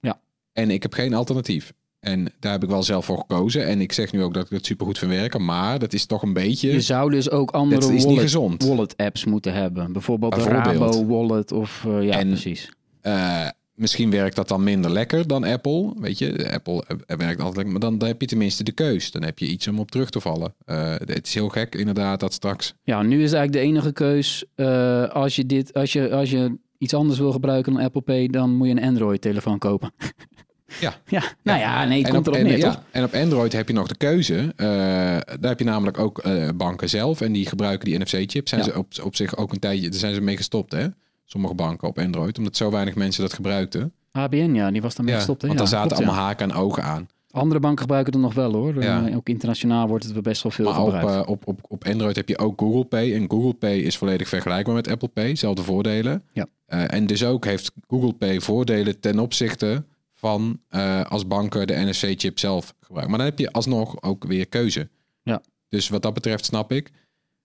Ja. 0.00 0.20
En 0.52 0.70
ik 0.70 0.82
heb 0.82 0.92
geen 0.92 1.14
alternatief. 1.14 1.72
En 2.00 2.32
daar 2.40 2.52
heb 2.52 2.62
ik 2.62 2.68
wel 2.68 2.82
zelf 2.82 3.04
voor 3.04 3.18
gekozen. 3.18 3.66
En 3.66 3.80
ik 3.80 3.92
zeg 3.92 4.12
nu 4.12 4.22
ook 4.22 4.34
dat 4.34 4.44
ik 4.44 4.50
het 4.50 4.66
supergoed 4.66 4.98
vind 4.98 5.10
werken. 5.10 5.44
Maar 5.44 5.78
dat 5.78 5.92
is 5.92 6.06
toch 6.06 6.22
een 6.22 6.32
beetje... 6.32 6.72
Je 6.72 6.80
zou 6.80 7.10
dus 7.10 7.30
ook 7.30 7.50
andere 7.50 7.80
Dat 7.80 7.90
is 7.90 7.94
niet 7.94 8.04
wallet, 8.04 8.20
gezond. 8.22 8.64
wallet 8.64 8.96
apps 8.96 9.24
moeten 9.24 9.52
hebben. 9.52 9.92
Bijvoorbeeld 9.92 10.34
de. 10.34 10.42
Rabo 10.42 11.06
wallet 11.06 11.52
of 11.52 11.84
eh, 11.86 12.02
ja, 12.02 12.18
En- 12.18 12.28
precies. 12.28 12.72
Eh, 13.00 13.48
misschien 13.74 14.10
werkt 14.10 14.36
dat 14.36 14.48
dan 14.48 14.64
minder 14.64 14.90
lekker 14.90 15.26
dan 15.26 15.44
Apple. 15.44 15.92
Weet 15.96 16.18
je, 16.18 16.50
Apple 16.52 16.84
eh, 16.86 17.16
werkt 17.16 17.38
altijd 17.40 17.56
lekker. 17.56 17.72
Maar 17.72 17.80
dan, 17.80 17.98
dan 17.98 18.08
heb 18.08 18.20
je 18.20 18.26
tenminste 18.26 18.64
de 18.64 18.72
keus. 18.72 19.10
Dan 19.10 19.22
heb 19.22 19.38
je 19.38 19.46
iets 19.46 19.68
om 19.68 19.78
op 19.78 19.90
terug 19.90 20.10
te 20.10 20.20
vallen. 20.20 20.54
Het 21.04 21.26
is 21.26 21.34
heel 21.34 21.48
gek 21.48 21.74
inderdaad 21.74 22.20
dat 22.20 22.32
straks... 22.32 22.74
Ja, 22.82 23.02
nu 23.02 23.22
is 23.22 23.32
eigenlijk 23.32 23.52
de 23.52 23.58
enige 23.72 23.92
keus 23.92 24.44
als 25.12 25.36
je 25.36 25.46
dit, 25.46 25.74
als 25.74 25.92
je, 25.92 26.10
als 26.10 26.30
je 26.30 26.58
iets 26.78 26.94
anders 26.94 27.18
wil 27.18 27.32
gebruiken 27.32 27.72
dan 27.72 27.82
Apple 27.82 28.00
Pay, 28.00 28.26
dan 28.28 28.56
moet 28.56 28.66
je 28.66 28.72
een 28.72 28.82
Android 28.82 29.20
telefoon 29.20 29.58
kopen. 29.58 29.92
Ja. 30.80 30.94
ja, 31.16 31.22
nou 31.42 31.58
ja, 31.58 31.84
nee, 31.84 31.98
het 31.98 32.06
en 32.06 32.14
komt 32.14 32.28
op, 32.28 32.34
erop 32.34 32.46
neer, 32.46 32.58
ja, 32.58 32.70
toch? 32.70 32.82
en 32.90 33.04
op 33.04 33.14
Android 33.14 33.52
heb 33.52 33.68
je 33.68 33.74
nog 33.74 33.86
de 33.88 33.96
keuze. 33.96 34.52
Eh, 34.56 34.66
daar 35.40 35.50
heb 35.50 35.58
je 35.58 35.64
namelijk 35.64 35.98
ook 35.98 36.18
eh, 36.18 36.48
banken 36.56 36.88
zelf. 36.88 37.20
En 37.20 37.32
die 37.32 37.46
gebruiken 37.46 37.88
die 37.88 37.98
NFC-chip. 37.98 38.48
Zijn 38.48 38.60
Ja. 38.60 38.66
ze 38.66 38.78
op, 38.78 38.92
op 39.02 39.16
zich 39.16 39.36
ook 39.36 39.52
een 39.52 39.58
tijdje... 39.58 39.88
Daar 39.90 39.98
zijn 39.98 40.14
ze 40.14 40.20
mee 40.20 40.36
gestopt, 40.36 40.72
hè? 40.72 40.86
Sommige 41.24 41.54
banken 41.54 41.88
op 41.88 41.98
Android. 41.98 42.38
Omdat 42.38 42.56
zo 42.56 42.70
weinig 42.70 42.94
mensen 42.94 43.22
dat 43.22 43.32
gebruikten. 43.32 43.92
ABN, 44.12 44.54
ja, 44.54 44.70
die 44.70 44.82
was 44.82 44.94
daarmee 44.94 45.12
Ja, 45.14 45.18
gestopt. 45.20 45.40
hè? 45.42 45.46
want 45.48 45.58
daar 45.60 45.68
zaten 45.68 45.88
klopt, 45.88 46.02
allemaal 46.04 46.24
haken 46.24 46.50
en 46.50 46.56
ogen 46.56 46.82
aan. 46.82 47.08
Andere 47.30 47.60
banken 47.60 47.80
gebruiken 47.80 48.12
het 48.12 48.22
nog 48.22 48.34
wel 48.34 48.52
hoor. 48.52 48.76
Eh, 48.76 49.16
ook 49.16 49.28
internationaal 49.28 49.88
wordt 49.88 50.04
het 50.04 50.22
best 50.22 50.42
wel 50.42 50.52
veel 50.52 50.64
Maar 50.64 50.80
op, 50.80 50.90
gebruikt. 50.92 51.24
eh, 51.24 51.30
op, 51.30 51.46
op, 51.46 51.58
op 51.68 51.84
Android 51.86 52.16
heb 52.16 52.28
je 52.28 52.38
ook 52.38 52.60
Google 52.60 52.84
Pay. 52.84 53.14
En 53.14 53.30
Google 53.30 53.54
Pay 53.54 53.76
is 53.76 53.96
volledig 53.96 54.28
vergelijkbaar 54.28 54.74
met 54.74 54.88
Apple 54.88 55.08
Pay. 55.08 55.34
Zelfde 55.34 55.62
voordelen. 55.62 56.22
Ja. 56.32 56.46
En 56.66 57.06
dus 57.06 57.24
ook 57.24 57.44
heeft 57.44 57.70
Google 57.88 58.12
Pay 58.12 58.40
voordelen 58.40 59.00
ten 59.00 59.18
opzichte 59.18 59.84
van 60.18 60.60
eh, 60.68 61.04
als 61.04 61.26
banken 61.26 61.66
de 61.66 61.74
NFC-chip 61.74 62.38
zelf 62.38 62.74
gebruiken. 62.80 63.10
Maar 63.10 63.18
dan 63.18 63.28
heb 63.28 63.38
je 63.38 63.52
alsnog 63.52 64.02
ook 64.02 64.24
weer 64.24 64.46
keuze. 64.46 64.88
Ja. 65.22 65.42
Dus 65.68 65.88
wat 65.88 66.02
dat 66.02 66.14
betreft 66.14 66.44
snap 66.44 66.72
ik. 66.72 66.90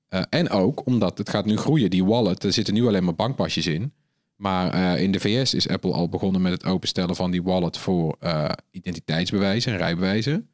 Eh, 0.07 0.21
en 0.29 0.49
ook 0.49 0.85
omdat 0.85 1.17
het 1.17 1.29
gaat 1.29 1.45
nu 1.45 1.57
groeien. 1.57 1.89
Die 1.89 2.05
wallet, 2.05 2.43
er 2.43 2.53
zitten 2.53 2.73
nu 2.73 2.87
alleen 2.87 3.03
maar 3.03 3.15
bankpasjes 3.15 3.67
in. 3.67 3.93
Maar 4.35 4.73
eh, 4.73 5.01
in 5.01 5.11
de 5.11 5.19
VS 5.19 5.53
is 5.53 5.67
Apple 5.67 5.93
al 5.93 6.09
begonnen 6.09 6.41
met 6.41 6.51
het 6.51 6.65
openstellen 6.65 7.15
van 7.15 7.31
die 7.31 7.43
wallet 7.43 7.77
voor 7.77 8.17
identiteitsbewijzen 8.71 9.71
en 9.71 9.77
rijbewijzen. 9.77 10.49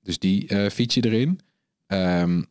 Dus 0.00 0.18
die 0.18 0.70
fiets 0.70 0.94
je 0.94 1.04
erin. 1.04 1.40
Ehm, 1.86 2.42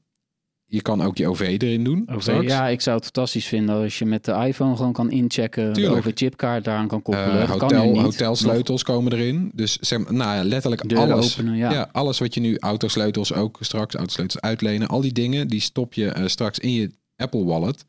je 0.71 0.81
kan 0.81 1.01
ook 1.01 1.17
je 1.17 1.27
OV 1.27 1.39
erin 1.39 1.83
doen. 1.83 2.07
OV, 2.11 2.21
straks. 2.21 2.45
ja, 2.45 2.67
ik 2.67 2.81
zou 2.81 2.95
het 2.95 3.05
fantastisch 3.05 3.45
vinden 3.45 3.75
als 3.75 3.99
je 3.99 4.05
met 4.05 4.25
de 4.25 4.31
iPhone 4.31 4.75
gewoon 4.75 4.93
kan 4.93 5.11
inchecken. 5.11 5.73
Tuurlijk. 5.73 5.97
Over 5.97 6.11
chipkaart 6.15 6.63
daaraan 6.63 6.87
kan 6.87 7.01
koppelen. 7.01 7.41
Eh, 7.41 7.57
kan 7.57 7.57
nu 7.57 7.75
hotel, 7.75 7.91
niet. 7.91 8.01
hotelsleutels 8.01 8.83
komen 8.83 9.13
erin. 9.13 9.51
Dus 9.53 9.77
zeg 9.79 10.09
nou 10.09 10.35
ja, 10.35 10.43
letterlijk 10.43 10.89
Deuren 10.89 11.11
alles. 11.11 11.39
openen, 11.39 11.57
ja. 11.57 11.89
alles 11.91 12.19
wat 12.19 12.33
je 12.33 12.39
nu, 12.39 12.57
autosleutels 12.59 13.33
ook 13.33 13.57
straks, 13.59 13.95
autosleutels 13.95 14.41
uitlenen. 14.41 14.87
Al 14.87 15.01
die 15.01 15.13
dingen, 15.13 15.47
die 15.47 15.61
stop 15.61 15.93
je 15.93 16.07
eh, 16.07 16.25
straks 16.27 16.59
in 16.59 16.73
je 16.73 16.91
Apple 17.15 17.43
Wallet. 17.43 17.85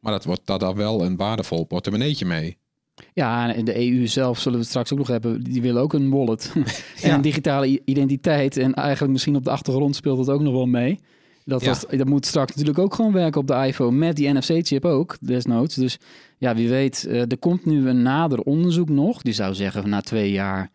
Maar 0.00 0.12
dat 0.12 0.24
wordt 0.24 0.40
daar 0.44 0.58
dan 0.58 0.74
wel 0.76 1.04
een 1.04 1.16
waardevol 1.16 1.64
portemonneetje 1.64 2.24
mee. 2.26 2.56
Ja, 3.14 3.54
en 3.54 3.64
de 3.64 3.90
EU 3.90 4.06
zelf 4.06 4.38
zullen 4.38 4.52
we 4.52 4.58
het 4.58 4.68
straks 4.68 4.92
ook 4.92 4.98
nog 4.98 5.08
hebben. 5.08 5.42
Die 5.42 5.62
willen 5.62 5.82
ook 5.82 5.92
een 5.92 6.10
wallet. 6.10 6.52
en 6.54 6.64
Ja. 7.08 7.14
een 7.14 7.20
digitale 7.20 7.80
identiteit. 7.84 8.56
En 8.56 8.74
eigenlijk 8.74 9.12
misschien 9.12 9.36
op 9.36 9.44
de 9.44 9.50
achtergrond 9.50 9.96
speelt 9.96 10.26
dat 10.26 10.34
ook 10.34 10.40
nog 10.40 10.52
wel 10.52 10.66
mee. 10.66 10.98
Dat, 11.44 11.60
Ja. 11.60 11.68
was, 11.68 11.84
dat 11.96 12.06
moet 12.08 12.26
straks 12.26 12.50
natuurlijk 12.50 12.78
ook 12.78 12.94
gewoon 12.94 13.12
werken 13.12 13.40
op 13.40 13.46
de 13.46 13.54
iPhone. 13.66 13.96
Met 13.96 14.16
die 14.16 14.32
NFC-chip 14.32 14.84
ook, 14.84 15.16
desnoods. 15.20 15.74
Dus 15.74 15.98
ja, 16.38 16.54
wie 16.54 16.68
weet. 16.68 17.06
eh, 17.06 17.20
er 17.20 17.38
komt 17.38 17.64
nu 17.66 17.88
een 17.88 18.02
nader 18.02 18.40
onderzoek 18.40 18.88
nog. 18.88 19.22
Die 19.22 19.32
zou 19.32 19.54
zeggen, 19.54 19.88
na 19.88 20.00
twee 20.00 20.30
jaar 20.30 20.70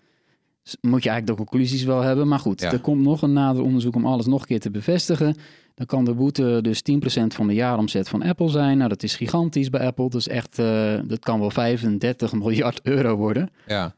moet 0.81 1.03
je 1.03 1.10
eigenlijk 1.10 1.39
de 1.39 1.45
conclusies 1.45 1.84
wel 1.84 2.01
hebben. 2.01 2.27
Maar 2.27 2.39
goed, 2.39 2.62
Ja. 2.62 2.72
er 2.72 2.79
komt 2.79 3.01
nog 3.01 3.22
een 3.22 3.34
nader 3.34 3.63
onderzoek 3.63 3.95
om 3.95 4.05
alles 4.05 4.25
nog 4.25 4.41
een 4.41 4.48
keer 4.48 4.60
te 4.60 4.72
bevestigen. 4.72 5.36
Dan 5.75 5.86
kan 5.86 6.05
de 6.05 6.13
boete 6.13 6.60
dus 6.62 6.81
10% 6.81 7.34
van 7.36 7.48
de 7.48 7.53
jaaromzet 7.53 8.10
van 8.10 8.22
Apple 8.22 8.50
zijn. 8.50 8.77
Nou, 8.77 8.89
dat 8.89 9.03
is 9.03 9.15
gigantisch 9.15 9.69
bij 9.69 9.86
Apple. 9.86 10.10
Dus 10.10 10.27
echt, 10.27 10.60
eh, 10.60 10.93
dat 11.05 11.19
kan 11.19 11.39
wel 11.39 11.51
35 11.51 12.34
miljard 12.34 12.79
euro 12.84 13.15
worden. 13.15 13.50
Ja. 13.67 13.95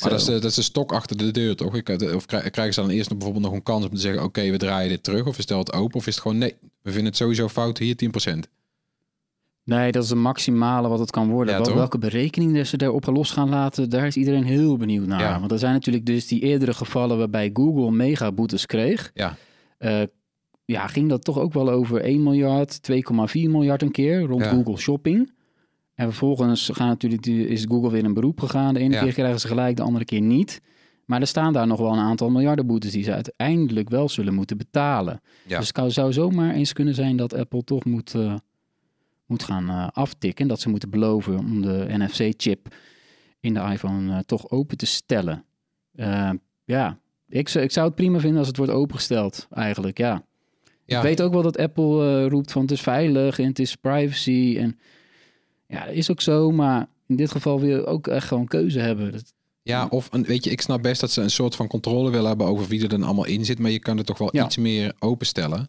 Maar 0.00 0.10
dat 0.10 0.20
is, 0.20 0.26
de, 0.26 0.32
dat 0.32 0.44
is 0.50 0.54
de 0.54 0.62
stok 0.62 0.92
achter 0.92 1.16
de 1.16 1.30
deur, 1.30 1.56
toch? 1.56 1.76
Eh, 1.76 2.14
of 2.14 2.26
krij- 2.26 2.50
krijgen 2.50 2.74
ze 2.74 2.80
dan 2.80 2.90
eerst 2.90 3.08
nog 3.08 3.18
bijvoorbeeld 3.18 3.46
nog 3.48 3.54
een 3.56 3.62
kans 3.62 3.84
om 3.84 3.90
te 3.94 4.00
zeggen... 4.00 4.22
oké, 4.22 4.50
we 4.50 4.56
draaien 4.56 4.88
dit 4.88 5.02
terug, 5.02 5.26
of 5.26 5.38
is 5.38 5.48
het 5.48 5.72
open? 5.72 5.96
Of 5.96 6.06
is 6.06 6.14
het 6.14 6.22
gewoon, 6.22 6.38
nee, 6.38 6.54
we 6.60 6.90
vinden 6.90 7.04
het 7.08 7.16
sowieso 7.16 7.48
fout, 7.48 7.78
hier 7.78 7.96
10%. 8.34 8.38
Nee, 9.64 9.92
dat 9.92 10.02
is 10.02 10.08
de 10.08 10.14
maximale 10.14 10.88
wat 10.88 10.98
het 10.98 11.10
kan 11.10 11.28
worden. 11.30 11.52
Ja, 11.54 11.58
Wel- 11.58 11.68
toch? 11.68 11.76
welke 11.76 11.98
berekeningen 11.98 12.66
ze 12.66 12.76
daarop 12.76 13.06
los 13.06 13.30
gaan 13.30 13.48
laten, 13.48 13.90
daar 13.90 14.06
is 14.06 14.16
iedereen 14.16 14.44
heel 14.44 14.76
benieuwd 14.76 15.06
naar. 15.06 15.20
Ja. 15.20 15.38
Want 15.40 15.52
er 15.52 15.58
zijn 15.58 15.72
natuurlijk 15.72 16.06
dus 16.06 16.26
die 16.26 16.40
eerdere 16.42 16.74
gevallen 16.74 17.18
waarbij 17.18 17.50
Google 17.52 17.90
mega 17.90 18.32
boetes 18.32 18.66
kreeg. 18.66 19.10
Ja. 19.14 19.36
Eh, 19.78 20.02
ja, 20.64 20.86
ging 20.86 21.08
dat 21.08 21.24
toch 21.24 21.38
ook 21.38 21.52
wel 21.52 21.70
over 21.70 22.00
1 22.04 22.22
miljard, 22.22 22.78
2,4 22.82 23.50
miljard 23.50 23.82
een 23.82 23.90
keer 23.90 24.20
rond 24.20 24.44
Ja. 24.44 24.50
Google 24.50 24.76
Shopping. 24.76 25.32
En 26.00 26.06
vervolgens 26.06 26.70
gaan 26.72 26.88
natuurlijk, 26.88 27.26
is 27.26 27.64
Google 27.68 27.90
weer 27.90 28.04
in 28.04 28.14
beroep 28.14 28.40
gegaan. 28.40 28.74
De 28.74 28.80
ene 28.80 28.94
Ja. 28.94 29.02
keer 29.02 29.12
krijgen 29.12 29.40
ze 29.40 29.46
gelijk, 29.46 29.76
de 29.76 29.82
andere 29.82 30.04
keer 30.04 30.20
niet. 30.20 30.60
Maar 31.04 31.20
er 31.20 31.26
staan 31.26 31.52
daar 31.52 31.66
nog 31.66 31.78
wel 31.78 31.92
een 31.92 31.98
aantal 31.98 32.30
miljardenboetes 32.30 32.92
die 32.92 33.02
ze 33.02 33.12
uiteindelijk 33.14 33.88
wel 33.88 34.08
zullen 34.08 34.34
moeten 34.34 34.56
betalen. 34.56 35.20
Ja. 35.46 35.58
Dus 35.58 35.70
het 35.74 35.92
zou 35.92 36.12
zomaar 36.12 36.54
eens 36.54 36.72
kunnen 36.72 36.94
zijn 36.94 37.16
dat 37.16 37.34
Apple 37.34 37.64
toch 37.64 37.84
moet, 37.84 38.14
eh, 38.14 38.34
moet 39.26 39.42
gaan 39.42 39.68
eh, 39.68 39.88
aftikken. 39.92 40.48
Dat 40.48 40.60
ze 40.60 40.68
moeten 40.68 40.90
beloven 40.90 41.38
om 41.38 41.62
de 41.62 41.86
NFC-chip 41.88 42.74
in 43.40 43.54
de 43.54 43.60
iPhone 43.60 44.12
eh, 44.12 44.18
toch 44.18 44.50
open 44.50 44.76
te 44.76 44.86
stellen. 44.86 45.44
Eh, 45.94 46.30
ja, 46.64 46.98
ik, 47.28 47.48
zou- 47.48 47.64
ik 47.64 47.70
zou 47.70 47.86
het 47.86 47.94
prima 47.94 48.18
vinden 48.18 48.38
als 48.38 48.48
het 48.48 48.56
wordt 48.56 48.72
opengesteld, 48.72 49.46
eigenlijk, 49.50 49.98
ja. 49.98 50.24
Ja. 50.84 50.96
Ik 50.96 51.02
weet 51.02 51.22
ook 51.22 51.32
wel 51.32 51.42
dat 51.42 51.58
Apple 51.58 52.28
roept 52.28 52.52
van 52.52 52.62
het 52.62 52.70
is 52.70 52.80
veilig 52.80 53.38
en 53.38 53.46
het 53.46 53.58
is 53.58 53.76
privacy. 53.76 54.56
En 54.58 54.78
ja, 55.70 55.84
dat 55.86 55.94
is 55.94 56.10
ook 56.10 56.20
zo, 56.20 56.50
maar 56.50 56.86
in 57.06 57.16
dit 57.16 57.30
geval 57.30 57.60
wil 57.60 57.68
je 57.68 57.86
ook 57.86 58.06
echt 58.06 58.26
gewoon 58.26 58.46
keuze 58.46 58.78
hebben. 58.80 59.12
Dat, 59.12 59.32
Ja, 59.62 59.86
of 59.86 60.08
een, 60.12 60.22
weet 60.22 60.44
je, 60.44 60.50
ik 60.50 60.60
snap 60.60 60.82
best 60.82 61.00
dat 61.00 61.10
ze 61.10 61.20
een 61.22 61.30
soort 61.30 61.56
van 61.56 61.66
controle 61.66 62.10
willen 62.10 62.28
hebben 62.28 62.46
over 62.46 62.66
wie 62.66 62.82
er 62.82 62.88
dan 62.88 63.02
allemaal 63.02 63.26
in 63.26 63.44
zit, 63.44 63.58
maar 63.58 63.70
je 63.70 63.78
kan 63.78 63.96
het 63.96 64.06
toch 64.06 64.18
wel 64.18 64.28
Ja. 64.32 64.44
iets 64.44 64.56
meer 64.56 64.92
openstellen. 64.98 65.68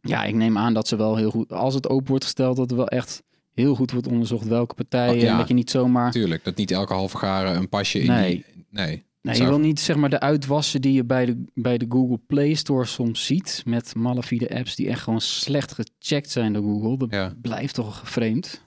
ja, 0.00 0.24
ik 0.24 0.34
neem 0.34 0.58
aan 0.58 0.74
dat 0.74 0.88
ze 0.88 0.96
wel 0.96 1.16
heel 1.16 1.30
goed, 1.30 1.52
als 1.52 1.74
het 1.74 1.88
open 1.88 2.08
wordt 2.08 2.24
gesteld, 2.24 2.56
dat 2.56 2.70
er 2.70 2.76
wel 2.76 2.88
echt 2.88 3.22
heel 3.54 3.74
goed 3.74 3.90
wordt 3.92 4.06
onderzocht 4.06 4.46
welke 4.46 4.74
partijen. 4.74 5.14
Oh, 5.14 5.20
ja. 5.20 5.30
En 5.32 5.36
dat 5.38 5.48
je 5.48 5.54
niet 5.54 5.70
zomaar 5.70 6.10
Tuurlijk, 6.10 6.44
dat 6.44 6.56
niet 6.56 6.70
elke 6.70 6.92
halve 6.92 7.16
garen 7.16 7.56
een 7.56 7.68
pasje 7.68 7.98
in 8.00 8.06
Nee. 8.10 8.30
die... 8.34 8.64
Nee. 8.70 9.04
Nee, 9.22 9.34
Zou- 9.34 9.46
je 9.48 9.54
wil 9.56 9.64
niet 9.66 9.80
zeg 9.80 9.96
maar 9.96 10.10
de 10.10 10.20
uitwassen 10.20 10.80
die 10.80 10.92
je 10.92 11.04
bij 11.04 11.26
de, 11.26 11.44
bij 11.54 11.78
de 11.78 11.86
Google 11.88 12.20
Play 12.26 12.54
Store 12.54 12.84
soms 12.84 13.26
ziet. 13.26 13.62
Met 13.64 13.94
malafide 13.94 14.54
apps 14.56 14.74
die 14.74 14.88
echt 14.88 15.02
gewoon 15.02 15.20
slecht 15.20 15.72
gecheckt 15.72 16.30
zijn 16.30 16.52
door 16.52 16.62
Google. 16.62 16.96
Dat 16.98 17.10
Ja. 17.10 17.34
blijft 17.42 17.74
toch 17.74 18.02
vreemd. 18.04 18.64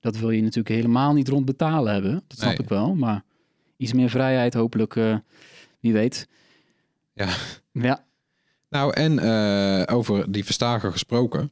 Dat 0.00 0.16
wil 0.18 0.30
je 0.30 0.40
natuurlijk 0.42 0.74
helemaal 0.74 1.12
niet 1.12 1.28
rond 1.28 1.44
betalen 1.44 1.92
hebben. 1.92 2.12
Dat 2.28 2.38
snap 2.38 2.48
Nee. 2.48 2.58
ik 2.58 2.68
wel. 2.68 2.94
Maar 2.94 3.24
iets 3.76 3.92
meer 3.92 4.10
vrijheid 4.10 4.54
hopelijk, 4.54 4.96
eh, 4.96 5.14
wie 5.80 5.92
weet. 5.92 6.28
Ja. 7.12 7.28
Ja, 7.72 8.04
Nou, 8.70 8.92
en 8.94 9.18
eh, 9.18 9.96
over 9.96 10.32
die 10.32 10.44
verstager 10.44 10.92
gesproken, 10.92 11.50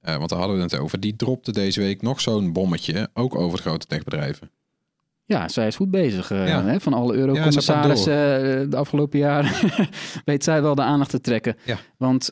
eh, 0.00 0.16
want 0.16 0.28
daar 0.28 0.38
hadden 0.38 0.56
we 0.56 0.62
het 0.62 0.78
over, 0.78 1.00
die 1.00 1.16
dropte 1.16 1.52
deze 1.52 1.80
week 1.80 2.02
nog 2.02 2.20
zo'n 2.20 2.52
bommetje, 2.52 3.08
ook 3.14 3.34
over 3.34 3.56
de 3.56 3.62
grote 3.62 3.86
techbedrijven. 3.86 4.50
ja 5.24 5.48
zij 5.48 5.66
is 5.66 5.76
goed 5.76 5.90
bezig. 5.90 6.28
Ja. 6.28 6.64
hè? 6.64 6.80
Van 6.80 6.92
alle 6.94 7.12
Ja, 7.14 7.18
eurocommissarissen 7.20 8.12
eh, 8.62 8.70
de 8.70 8.76
afgelopen 8.76 9.18
jaren 9.18 9.52
weet 10.24 10.44
zij 10.44 10.62
wel 10.62 10.74
de 10.74 10.82
aandacht 10.82 11.10
te 11.10 11.20
trekken. 11.20 11.56
Ja. 11.64 11.78
Want 11.96 12.30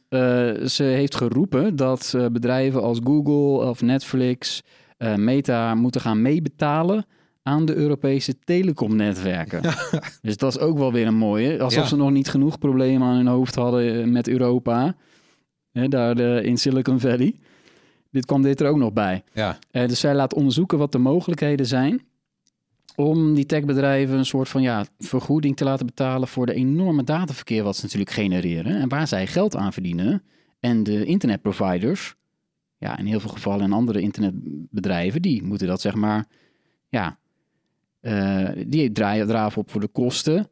ze 0.70 0.82
heeft 0.82 1.14
geroepen 1.14 1.76
dat 1.76 2.14
bedrijven 2.32 2.82
als 2.82 2.98
Google 3.04 3.66
of 3.68 3.80
Netflix, 3.82 4.62
eh, 4.98 5.14
Meta 5.14 5.74
moeten 5.74 6.00
gaan 6.00 6.22
meebetalen 6.22 7.06
aan 7.42 7.64
de 7.64 7.74
Europese 7.74 8.38
telecomnetwerken. 8.44 9.62
dus 10.22 10.36
dat 10.36 10.54
is 10.56 10.58
ook 10.58 10.78
wel 10.78 10.92
weer 10.92 11.06
een 11.06 11.14
mooie. 11.16 11.60
Alsof 11.62 11.82
Ja. 11.82 11.88
ze 11.88 11.96
nog 11.96 12.10
niet 12.10 12.28
genoeg 12.28 12.58
problemen 12.58 13.08
aan 13.08 13.16
hun 13.16 13.26
hoofd 13.26 13.54
hadden 13.54 14.00
eh, 14.02 14.06
met 14.08 14.28
Europa. 14.28 14.96
Hè, 15.72 15.88
daar 15.88 16.18
in 16.20 16.56
Silicon 16.58 17.00
Valley. 17.00 17.34
Dit 18.10 18.26
kwam 18.26 18.42
dit 18.42 18.60
er 18.60 18.68
ook 18.68 18.76
nog 18.76 18.92
bij. 18.92 19.22
Ja, 19.32 19.58
Eh, 19.70 19.88
dus 19.88 20.00
zij 20.00 20.14
laat 20.14 20.34
onderzoeken 20.34 20.78
wat 20.78 20.92
de 20.92 20.98
mogelijkheden 20.98 21.66
zijn 21.66 22.00
om 22.96 23.34
die 23.34 23.46
techbedrijven 23.46 24.18
een 24.18 24.24
soort 24.26 24.48
van 24.48 24.62
ja, 24.62 24.84
vergoeding 24.98 25.56
te 25.56 25.64
laten 25.64 25.86
betalen 25.86 26.28
voor 26.28 26.46
de 26.46 26.54
enorme 26.54 27.04
dataverkeer 27.04 27.62
wat 27.62 27.76
ze 27.76 27.82
natuurlijk 27.82 28.10
genereren 28.10 28.80
en 28.80 28.88
waar 28.88 29.06
zij 29.08 29.26
geld 29.26 29.56
aan 29.56 29.72
verdienen. 29.72 30.22
En 30.60 30.82
de 30.82 31.04
internetproviders, 31.04 32.14
ja, 32.78 32.98
in 32.98 33.06
heel 33.06 33.20
veel 33.20 33.30
gevallen 33.30 33.64
en 33.64 33.72
andere 33.72 34.00
internetbedrijven, 34.00 35.22
die 35.22 35.42
moeten 35.42 35.66
dat 35.66 35.80
zeg 35.80 35.94
maar, 35.94 36.26
ja, 36.88 37.18
eh, 38.00 38.48
die 38.66 38.92
draaien 38.92 39.26
draven 39.26 39.60
op 39.60 39.70
voor 39.70 39.80
de 39.80 39.88
kosten. 39.88 40.48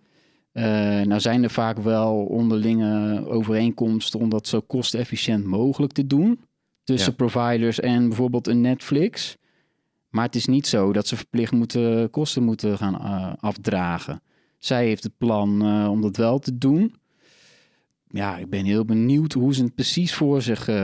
Eh, 0.53 0.65
nou 1.01 1.21
zijn 1.21 1.43
er 1.43 1.51
vaak 1.51 1.79
wel 1.79 2.15
onderlinge 2.25 3.27
overeenkomsten 3.29 4.21
om 4.21 4.29
dat 4.29 4.47
zo 4.49 4.61
kostenefficiënt 4.61 5.45
mogelijk 5.45 5.93
te 5.93 6.07
doen 6.07 6.41
tussen 6.85 7.11
Ja. 7.11 7.17
providers 7.27 7.81
en 7.81 8.09
bijvoorbeeld 8.09 8.47
een 8.47 8.61
Netflix. 8.61 9.37
Maar 10.09 10.25
het 10.25 10.35
is 10.35 10.47
niet 10.47 10.67
zo 10.67 10.93
dat 10.93 11.07
ze 11.07 11.17
verplicht 11.17 11.53
moeten, 11.53 12.11
kosten 12.11 12.43
moeten 12.43 12.79
gaan 12.79 12.95
eh, 13.01 13.33
afdragen. 13.41 14.23
Zij 14.59 14.87
heeft 14.87 15.03
het 15.03 15.17
plan 15.19 15.63
om 15.89 16.01
dat 16.01 16.17
wel 16.17 16.39
te 16.39 16.59
doen. 16.59 16.95
Ja, 18.11 18.37
ik 18.37 18.51
ben 18.51 18.65
heel 18.65 18.85
benieuwd 18.85 19.33
hoe 19.33 19.55
ze 19.55 19.63
het 19.63 19.75
precies 19.75 20.15
voor 20.15 20.43
zich 20.43 20.69
eh, 20.69 20.77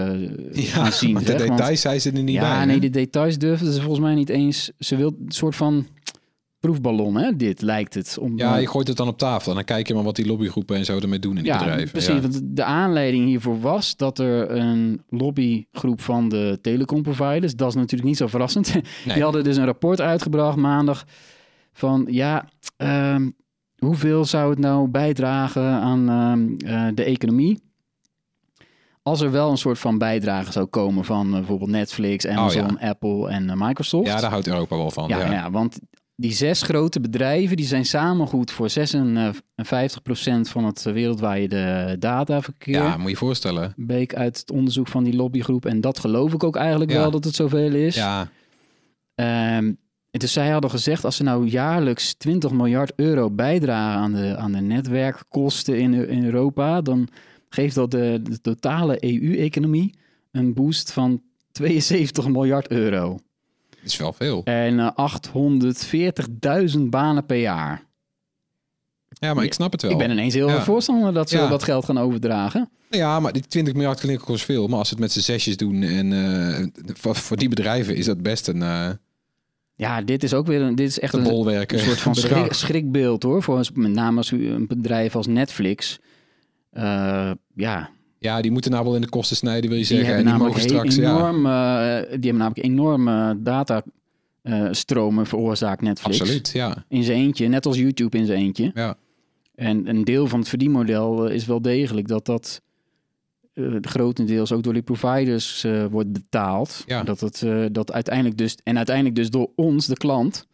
gaan 0.52 0.92
zien. 0.92 1.12
want 1.12 1.26
de 1.26 1.32
zeg, 1.32 1.46
want- 1.46 1.58
details 1.58 1.80
zijn 1.80 2.00
ze 2.00 2.10
er 2.12 2.22
niet 2.22 2.34
ja, 2.34 2.40
bij. 2.50 2.58
hè? 2.58 2.64
nee, 2.66 2.80
de 2.80 2.90
details 2.90 3.38
durven 3.38 3.72
ze 3.72 3.80
volgens 3.80 4.00
mij 4.00 4.14
niet 4.14 4.28
eens. 4.28 4.70
Ze 4.78 4.96
wil 4.96 5.16
een 5.26 5.32
soort 5.32 5.56
van 5.56 5.86
proefballon, 6.60 7.16
hè? 7.16 7.36
Dit 7.36 7.62
lijkt 7.62 7.94
het. 7.94 8.18
Om, 8.20 8.38
Ja, 8.38 8.54
eh, 8.54 8.60
je 8.60 8.68
gooit 8.68 8.88
het 8.88 8.96
dan 8.96 9.08
op 9.08 9.18
tafel 9.18 9.48
en 9.50 9.56
dan 9.56 9.64
kijk 9.64 9.88
je 9.88 9.94
maar 9.94 10.02
wat 10.02 10.16
die 10.16 10.26
lobbygroepen 10.26 10.76
en 10.76 10.84
zo 10.84 10.98
ermee 10.98 11.18
doen 11.18 11.36
in 11.36 11.42
die 11.42 11.52
ja, 11.52 11.58
bedrijven. 11.58 11.90
precies. 11.90 12.14
Ja. 12.14 12.20
Want 12.20 12.40
de 12.44 12.64
aanleiding 12.64 13.24
hiervoor 13.26 13.60
was 13.60 13.96
dat 13.96 14.18
er 14.18 14.50
een 14.50 15.02
lobbygroep 15.08 16.00
van 16.00 16.28
de 16.28 16.58
telecomproviders, 16.62 17.54
dat 17.56 17.68
is 17.68 17.74
natuurlijk 17.74 18.04
niet 18.08 18.16
zo 18.16 18.26
verrassend, 18.26 18.74
Nee. 18.74 18.82
die 19.14 19.22
hadden 19.22 19.44
dus 19.44 19.56
een 19.56 19.64
rapport 19.64 20.00
uitgebracht 20.00 20.56
maandag 20.56 21.04
van 21.72 22.06
ja, 22.10 22.48
ehm, 22.76 23.28
hoeveel 23.84 24.24
zou 24.24 24.50
het 24.50 24.58
nou 24.58 24.88
bijdragen 24.88 25.62
aan 25.62 26.08
ehm, 26.08 26.70
eh, 26.74 26.88
de 26.94 27.04
economie? 27.04 27.62
Als 29.02 29.20
er 29.20 29.30
wel 29.30 29.50
een 29.50 29.56
soort 29.58 29.78
van 29.78 29.98
bijdrage 29.98 30.52
zou 30.52 30.66
komen 30.66 31.04
van 31.04 31.26
eh, 31.26 31.32
bijvoorbeeld 31.32 31.70
Netflix, 31.70 32.26
Amazon, 32.26 32.78
Apple 32.80 33.28
en 33.28 33.50
eh, 33.50 33.56
Microsoft. 33.58 34.06
Oh, 34.08 34.12
ja, 34.14 34.20
daar 34.20 34.30
houdt 34.30 34.46
Europa 34.46 34.76
wel 34.76 34.90
van. 34.90 35.08
Ja, 35.08 35.18
Ja, 35.18 35.32
ja. 35.32 35.50
want 35.50 35.78
die 36.16 36.32
zes 36.32 36.62
grote 36.62 37.00
bedrijven 37.00 37.56
die 37.56 37.66
zijn 37.66 37.84
samen 37.84 38.26
goed 38.26 38.50
voor 38.50 38.68
56% 38.68 38.72
van 40.48 40.64
het 40.64 40.82
wereldwijde 40.82 41.96
dataverkeer. 41.98 42.74
Ja, 42.82 42.96
moet 42.96 43.02
je 43.04 43.10
je 43.10 43.16
voorstellen. 43.16 43.72
Bleek 43.76 44.14
uit 44.14 44.38
het 44.38 44.50
onderzoek 44.50 44.88
van 44.88 45.04
die 45.04 45.14
lobbygroep. 45.16 45.66
En 45.66 45.80
dat 45.80 45.98
geloof 45.98 46.32
ik 46.32 46.44
ook 46.44 46.56
eigenlijk 46.56 46.90
Ja. 46.90 46.96
wel 46.98 47.10
dat 47.10 47.24
het 47.24 47.34
zoveel 47.34 47.72
is. 47.72 47.94
Ja, 47.94 48.28
Ehm, 49.14 49.72
dus 50.20 50.32
zij 50.32 50.50
hadden 50.50 50.70
gezegd, 50.70 51.04
als 51.04 51.16
ze 51.16 51.22
nou 51.22 51.46
jaarlijks 51.46 52.14
20 52.14 52.50
miljard 52.50 52.92
euro 52.96 53.30
bijdragen 53.30 54.00
aan 54.00 54.12
de, 54.12 54.36
aan 54.36 54.52
de 54.52 54.60
netwerkkosten 54.60 55.78
in, 55.78 56.08
in 56.08 56.24
Europa, 56.24 56.80
dan 56.80 57.08
geeft 57.48 57.74
dat 57.74 57.90
de, 57.90 58.20
de 58.22 58.40
totale 58.40 59.04
EU-economie 59.04 59.94
een 60.32 60.54
boost 60.54 60.92
van 60.92 61.22
72 61.52 62.28
miljard 62.28 62.68
euro. 62.70 63.18
dat 63.70 63.78
is 63.84 63.96
wel 63.96 64.12
veel. 64.12 64.42
En 64.44 64.78
eh, 64.80 64.90
840.000 66.74 66.80
banen 66.80 67.26
per 67.26 67.36
jaar. 67.40 67.84
Ja, 69.08 69.34
maar 69.34 69.44
ik 69.44 69.52
snap 69.54 69.72
het 69.72 69.82
wel. 69.82 69.90
Ik 69.90 69.98
ben 69.98 70.10
ineens 70.10 70.34
heel 70.34 70.48
Ja. 70.48 70.62
voorstander 70.62 71.12
dat 71.12 71.28
ze 71.30 71.36
Ja. 71.36 71.48
dat 71.48 71.62
geld 71.62 71.84
gaan 71.84 71.98
overdragen. 71.98 72.70
Ja, 72.90 73.20
maar 73.20 73.32
die 73.32 73.42
20 73.42 73.74
miljard 73.74 74.00
klinkt 74.00 74.22
ook 74.22 74.28
als 74.28 74.44
veel. 74.44 74.68
Maar 74.68 74.78
als 74.78 74.88
ze 74.88 74.94
het 74.94 75.02
met 75.02 75.12
z'n 75.12 75.20
zesjes 75.20 75.56
doen 75.56 75.82
en 75.82 76.12
eh, 76.12 76.66
voor, 76.94 77.14
voor 77.16 77.36
die 77.36 77.48
bedrijven 77.48 77.96
is 77.96 78.04
dat 78.04 78.22
best 78.22 78.48
een, 78.48 78.62
eh 78.62 78.88
Ja, 79.74 80.02
dit 80.02 80.22
is 80.22 80.34
ook 80.34 80.46
weer 80.46 80.60
een, 80.60 80.74
dit 80.74 80.88
is 80.88 81.00
echt 81.00 81.14
een 81.14 81.26
een, 81.26 81.78
soort 81.78 82.00
van 82.00 82.14
schrik, 82.14 82.52
schrikbeeld 82.52 83.22
hoor. 83.22 83.42
Voor, 83.42 83.64
met 83.74 83.90
name 83.92 84.16
als 84.16 84.30
u 84.30 84.48
een 84.48 84.66
bedrijf 84.66 85.16
als 85.16 85.26
Netflix. 85.26 85.98
eh, 86.70 87.30
ja, 87.54 87.90
Ja, 88.18 88.40
die 88.42 88.50
moeten 88.50 88.70
nou 88.70 88.84
wel 88.84 88.94
in 88.94 89.00
de 89.00 89.08
kosten 89.08 89.36
snijden, 89.36 89.70
wil 89.70 89.78
je 89.78 89.86
Die 89.86 89.96
zeggen. 89.96 90.14
En 90.14 90.24
die 90.24 90.34
mogen 90.34 90.60
straks... 90.60 90.94
Ja, 90.94 91.16
enorm, 91.16 91.46
eh, 91.46 91.52
die 92.00 92.30
hebben 92.30 92.36
namelijk 92.36 92.64
enorme 92.64 93.38
datastromen 93.42 95.26
veroorzaakt 95.26 95.82
Netflix. 95.82 96.20
absoluut, 96.20 96.50
ja. 96.52 96.84
In 96.88 97.02
zijn 97.04 97.18
eentje, 97.18 97.48
net 97.48 97.66
als 97.66 97.76
YouTube 97.76 98.16
in 98.16 98.26
zijn 98.26 98.38
eentje. 98.38 98.70
ja. 98.74 98.96
En 99.54 99.88
een 99.88 100.04
deel 100.04 100.26
van 100.26 100.38
het 100.38 100.48
verdienmodel 100.48 101.28
eh, 101.28 101.34
is 101.34 101.46
wel 101.46 101.62
degelijk 101.62 102.08
dat 102.08 102.26
dat 102.26 102.62
eh, 103.52 103.64
grotendeels 103.80 104.52
ook 104.52 104.62
door 104.62 104.72
die 104.72 104.82
providers 104.82 105.64
eh, 105.64 105.84
wordt 105.90 106.12
betaald. 106.12 106.82
Ja. 106.86 107.02
Dat 107.02 107.20
het 107.20 107.42
eh, 107.42 107.64
dat 107.72 107.92
uiteindelijk 107.92 108.38
dus 108.38 108.56
en 108.62 108.76
uiteindelijk 108.76 109.16
dus 109.16 109.30
door 109.30 109.50
ons, 109.56 109.86
de 109.86 109.96
klant, 109.96 110.46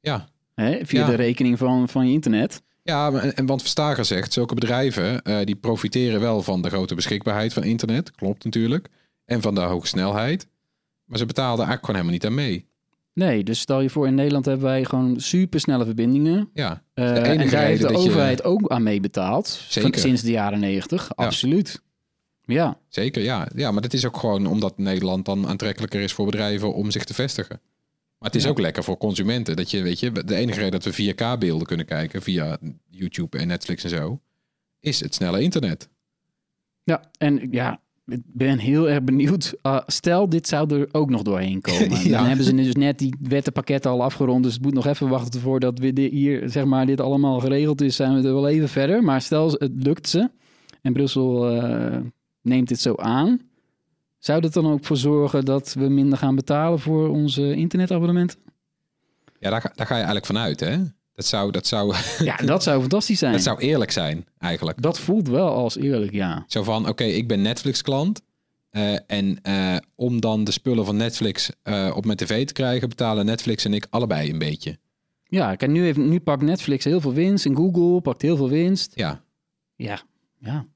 Ja, 0.00 0.28
hè, 0.54 0.78
via 0.86 1.00
Ja. 1.00 1.06
de 1.06 1.14
rekening 1.14 1.58
van, 1.58 1.88
van 1.88 2.06
je 2.06 2.12
internet. 2.12 2.62
Ja, 2.82 3.12
en, 3.12 3.34
en 3.36 3.46
want 3.46 3.60
Verstager 3.60 4.04
zegt, 4.04 4.32
zulke 4.32 4.54
bedrijven 4.54 5.22
die 5.44 5.56
profiteren 5.56 6.20
wel 6.20 6.42
van 6.42 6.62
de 6.62 6.68
grote 6.68 6.94
beschikbaarheid 6.94 7.52
van 7.52 7.64
internet. 7.64 8.10
Klopt 8.10 8.44
natuurlijk. 8.44 8.88
En 9.24 9.40
van 9.42 9.54
de 9.54 9.60
hoge 9.60 9.86
snelheid. 9.86 10.46
Maar 11.04 11.18
ze 11.18 11.26
betaalden 11.26 11.66
eigenlijk 11.66 11.84
gewoon 11.84 12.00
helemaal 12.00 12.18
niet 12.20 12.26
aan 12.26 12.44
mee. 12.52 12.66
Nee, 13.14 13.44
dus 13.44 13.60
stel 13.60 13.80
je 13.80 13.90
voor, 13.90 14.06
in 14.06 14.14
Nederland 14.14 14.44
hebben 14.44 14.64
wij 14.66 14.84
gewoon 14.84 15.20
supersnelle 15.20 15.84
verbindingen. 15.84 16.50
Ja, 16.54 16.82
en 16.94 17.14
daar 17.50 17.64
heeft 17.64 17.82
de 17.82 17.88
je- 17.88 17.96
overheid 17.96 18.44
ook 18.44 18.68
aan 18.70 18.82
meebetaald. 18.82 19.48
van- 19.48 19.82
Zeker. 19.82 20.00
Sinds 20.00 20.22
de 20.22 20.30
jaren 20.30 20.60
negentig, 20.60 21.02
Ja. 21.16 21.24
absoluut. 21.24 21.82
Ja, 22.52 22.78
zeker. 22.88 23.22
Ja. 23.22 23.48
ja, 23.54 23.70
maar 23.70 23.82
dat 23.82 23.92
is 23.92 24.06
ook 24.06 24.16
gewoon 24.16 24.46
omdat 24.46 24.78
Nederland 24.78 25.24
dan 25.24 25.46
aantrekkelijker 25.46 26.00
is 26.00 26.12
voor 26.12 26.24
bedrijven 26.26 26.74
om 26.74 26.90
zich 26.90 27.04
te 27.04 27.14
vestigen. 27.14 27.60
Maar 28.18 28.30
het 28.30 28.34
is 28.34 28.44
Ja. 28.44 28.50
ook 28.50 28.60
lekker 28.60 28.84
voor 28.84 28.96
consumenten. 28.98 29.56
Dat 29.56 29.70
je, 29.70 29.82
weet 29.82 30.00
je, 30.00 30.12
de 30.24 30.34
enige 30.34 30.58
reden 30.58 30.80
dat 30.80 30.84
we 30.96 31.12
4K-beelden 31.14 31.66
kunnen 31.66 31.86
kijken 31.86 32.22
via 32.22 32.58
YouTube 32.90 33.38
en 33.38 33.46
Netflix 33.46 33.84
en 33.84 33.90
zo, 33.90 34.20
is 34.80 35.00
het 35.00 35.14
snelle 35.14 35.40
internet. 35.40 35.88
ja. 36.84 37.10
en 37.18 37.48
ja, 37.50 37.80
ik 38.06 38.20
ben 38.24 38.58
heel 38.58 38.88
erg 38.90 39.02
benieuwd. 39.02 39.54
Uh, 39.62 39.80
stel, 39.86 40.28
dit 40.28 40.48
zou 40.48 40.74
er 40.80 40.88
ook 40.92 41.10
nog 41.10 41.22
doorheen 41.22 41.60
komen. 41.70 42.08
Ja. 42.08 42.16
Dan 42.18 42.26
hebben 42.26 42.44
ze 42.44 42.54
dus 42.54 42.74
net 42.74 42.98
die 42.98 43.14
wettenpakketten 43.20 43.90
al 43.90 44.02
afgerond. 44.02 44.44
Dus 44.44 44.52
het 44.54 44.62
moet 44.62 44.74
nog 44.74 44.86
even 44.86 45.08
wachten 45.08 45.40
voordat 45.40 45.78
we 45.78 45.92
dit 45.92 46.10
hier, 46.10 46.50
zeg 46.50 46.64
maar, 46.64 46.86
dit 46.86 47.00
allemaal 47.00 47.40
geregeld 47.40 47.80
is. 47.80 47.96
Zijn 47.96 48.20
we 48.20 48.28
er 48.28 48.34
wel 48.34 48.48
even 48.48 48.68
verder. 48.68 49.02
Maar 49.02 49.20
stel, 49.22 49.50
het 49.50 49.72
lukt 49.74 50.08
ze. 50.08 50.30
En 50.82 50.92
Brussel 50.92 51.50
eh, 51.50 52.00
neemt 52.42 52.68
dit 52.68 52.80
zo 52.80 52.94
aan. 52.94 53.40
Zou 54.18 54.40
dat 54.40 54.52
dan 54.52 54.66
ook 54.66 54.84
voor 54.84 54.96
zorgen 54.96 55.44
dat 55.44 55.74
we 55.74 55.88
minder 55.88 56.18
gaan 56.18 56.34
betalen 56.34 56.78
voor 56.80 57.08
onze 57.08 57.54
internetabonnementen? 57.54 58.38
Ja, 59.38 59.50
daar, 59.50 59.60
ga- 59.60 59.72
daar 59.74 59.86
ga 59.86 59.92
je 59.92 59.96
eigenlijk 60.02 60.26
vanuit, 60.26 60.60
hè? 60.60 60.76
Dat 61.14 61.24
zou, 61.26 61.50
dat, 61.50 61.66
zou, 61.66 61.94
Ja, 62.24 62.36
dat 62.36 62.62
zou 62.62 62.80
fantastisch 62.80 63.18
zijn. 63.18 63.32
dat 63.32 63.42
zou 63.42 63.58
eerlijk 63.58 63.90
zijn, 63.90 64.26
eigenlijk. 64.38 64.82
Dat 64.82 64.98
voelt 64.98 65.28
wel 65.28 65.48
als 65.54 65.76
eerlijk, 65.76 66.12
ja. 66.12 66.44
Zo 66.46 66.62
van, 66.62 66.88
oké, 66.88 67.04
ik 67.04 67.28
ben 67.28 67.42
Netflix-klant. 67.42 68.22
eh, 68.70 68.94
en 69.06 69.42
eh, 69.42 69.76
om 69.94 70.20
dan 70.20 70.44
de 70.44 70.50
spullen 70.50 70.84
van 70.84 70.96
Netflix 70.96 71.50
eh, 71.62 71.92
op 71.96 72.04
mijn 72.04 72.16
tv 72.16 72.46
te 72.46 72.52
krijgen, 72.52 72.88
betalen 72.88 73.24
Netflix 73.26 73.64
en 73.64 73.74
ik 73.74 73.86
allebei 73.90 74.30
een 74.30 74.38
beetje. 74.38 74.78
Ja, 75.24 75.54
kijk, 75.54 75.70
nu, 75.70 75.82
heeft, 75.84 75.98
nu 75.98 76.20
pakt 76.20 76.42
Netflix 76.42 76.84
heel 76.84 77.00
veel 77.00 77.12
winst 77.12 77.46
en 77.46 77.56
Google 77.56 78.00
pakt 78.00 78.22
heel 78.22 78.36
veel 78.36 78.48
winst. 78.48 78.92
Ja, 78.94 79.22
Ja, 79.76 80.00
ja. 80.38 80.66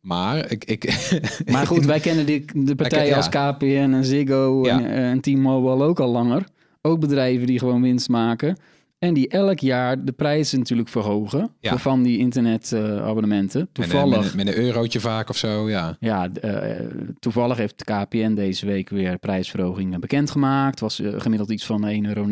Maar 0.00 0.50
ik... 0.50 0.64
ik 0.64 1.10
Maar 1.52 1.66
goed, 1.66 1.84
wij 1.84 2.00
kennen 2.00 2.26
die, 2.26 2.44
de 2.54 2.74
partijen 2.74 3.06
ja. 3.08 3.16
als 3.16 3.28
KPN 3.28 3.64
en 3.94 4.04
Ziggo 4.04 4.64
Ja. 4.64 4.80
en, 4.80 4.86
en 4.90 5.20
T-Mobile 5.20 5.84
ook 5.84 6.00
al 6.00 6.10
langer. 6.10 6.44
Ook 6.82 7.00
bedrijven 7.00 7.46
die 7.46 7.58
gewoon 7.58 7.82
winst 7.82 8.08
maken. 8.08 8.56
En 8.98 9.14
die 9.14 9.28
elk 9.28 9.58
jaar 9.58 10.04
de 10.04 10.12
prijzen 10.12 10.58
natuurlijk 10.58 10.88
verhogen 10.88 11.50
Ja. 11.60 11.76
van 11.78 12.02
die 12.02 12.18
internetabonnementen. 12.18 13.60
Een- 13.60 13.68
Toevallig, 13.72 14.16
met, 14.20 14.30
een- 14.30 14.36
met 14.36 14.46
een 14.46 14.58
eurotje 14.62 15.00
vaak 15.00 15.28
of 15.28 15.36
zo, 15.36 15.68
ja. 15.70 15.96
ja, 16.00 16.28
eh, 16.32 16.86
toevallig 17.18 17.56
heeft 17.56 17.78
de 17.78 17.84
KPN 17.84 18.34
deze 18.34 18.66
week 18.66 18.88
weer 18.88 19.18
prijsverhogingen 19.18 20.00
bekendgemaakt. 20.00 20.80
Was 20.80 21.00
eh, 21.00 21.12
gemiddeld 21.16 21.50
iets 21.50 21.66
van 21.66 21.84
1,90 21.88 22.00
euro. 22.02 22.26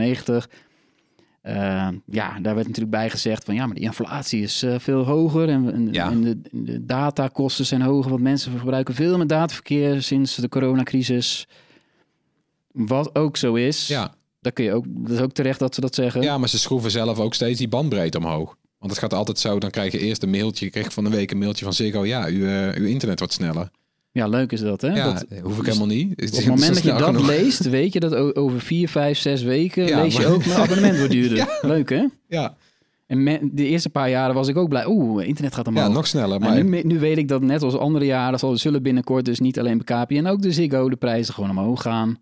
Eh, 1.47 1.89
ja, 2.07 2.41
daar 2.41 2.55
werd 2.55 2.67
natuurlijk 2.67 2.91
bij 2.97 3.11
gezegd 3.11 3.45
van 3.45 3.55
ja, 3.55 3.67
maar 3.67 3.75
die 3.75 3.85
inflatie 3.85 4.43
is 4.43 4.63
eh, 4.63 4.75
veel 4.79 5.05
hoger 5.05 5.49
en, 5.49 5.73
en, 5.73 5.89
Ja. 5.93 6.11
en 6.11 6.21
de, 6.23 6.39
de 6.53 6.85
datakosten 6.85 7.67
zijn 7.67 7.83
hoger, 7.83 8.11
want 8.11 8.23
mensen 8.23 8.59
gebruiken 8.59 8.95
veel 8.95 9.17
meer 9.17 9.27
dataverkeer 9.27 10.03
sinds 10.03 10.35
de 10.37 10.49
coronacrisis. 10.49 11.47
Wat 12.73 13.15
ook 13.15 13.37
zo 13.37 13.55
is, 13.55 13.87
Ja, 13.89 14.15
dat 14.41 14.53
kun 14.53 14.65
je 14.65 14.73
ook, 14.73 14.85
dat 14.89 15.11
is 15.11 15.21
ook 15.21 15.33
terecht 15.33 15.59
dat 15.59 15.75
ze 15.75 15.81
dat 15.81 15.95
zeggen. 15.95 16.23
ja, 16.23 16.39
maar 16.39 16.49
ze 16.49 16.59
schroeven 16.59 16.91
zelf 16.91 17.19
ook 17.19 17.35
steeds 17.35 17.59
die 17.59 17.69
bandbreedte 17.69 18.19
omhoog. 18.19 18.57
Want 18.79 18.91
het 18.93 19.01
gaat 19.01 19.13
altijd 19.15 19.39
zo, 19.39 19.59
dan 19.59 19.71
krijg 19.71 19.93
je 19.93 19.99
eerst 19.99 20.23
een 20.23 20.31
mailtje. 20.31 20.71
Kreeg 20.71 20.93
van 20.93 21.05
de 21.05 21.11
week 21.11 21.31
een 21.31 21.39
mailtje 21.39 21.65
van 21.65 21.75
Ziggo. 21.75 22.05
Ja, 22.05 22.25
uw, 22.27 22.47
eh, 22.47 22.75
uw 22.81 22.87
internet 22.87 23.19
wordt 23.19 23.35
sneller. 23.35 23.71
Ja, 24.17 24.27
leuk 24.29 24.53
is 24.53 24.61
dat, 24.61 24.81
hè? 24.81 24.89
Ja, 24.89 25.13
dat, 25.13 25.25
hoef 25.43 25.59
ik 25.59 25.65
dus 25.65 25.67
helemaal 25.75 25.97
niet. 25.97 26.11
op 26.13 26.21
het 26.37 26.47
moment 26.47 26.75
dat 26.75 26.83
je 26.83 26.93
dat 26.93 27.23
leest, 27.27 27.69
weet 27.69 27.93
je 27.93 28.01
dat 28.01 28.35
over 28.37 28.61
vier, 28.61 28.89
vijf, 28.89 29.19
zes 29.19 29.43
weken 29.43 29.87
Ja, 29.87 30.03
lees 30.03 30.17
je 30.17 30.27
ook 30.27 30.47
mijn 30.47 30.59
abonnement 30.61 30.97
wordt 30.97 31.13
duurder. 31.13 31.59
Leuk, 31.63 31.89
hè? 31.89 32.05
Ja, 32.29 32.57
En 33.07 33.23
me- 33.23 33.49
de 33.53 33.67
eerste 33.67 33.91
paar 33.91 34.11
jaren 34.11 34.35
was 34.35 34.49
ik 34.49 34.57
ook 34.57 34.69
blij. 34.69 34.87
Oeh, 34.87 35.27
internet 35.27 35.55
gaat 35.55 35.67
omhoog. 35.67 35.87
ja, 35.87 35.93
nog 35.93 36.07
sneller. 36.07 36.41
Maar 36.41 36.49
Maar 36.53 36.65
nu, 36.65 36.83
nu 36.83 36.99
weet 36.99 37.19
ik 37.19 37.29
dat 37.29 37.43
net 37.43 37.63
als 37.63 37.77
andere 37.77 38.05
jaren 38.05 38.39
zal, 38.39 38.57
zullen 38.57 38.83
binnenkort 38.83 39.25
dus 39.25 39.41
niet 39.41 39.59
alleen 39.59 39.83
bij 39.85 40.05
KPN, 40.05 40.27
ook 40.27 40.43
de 40.43 40.53
Ziggo 40.53 40.89
de 40.91 40.97
prijzen 40.97 41.35
gewoon 41.35 41.51
omhoog 41.51 41.83
gaan. 41.83 42.19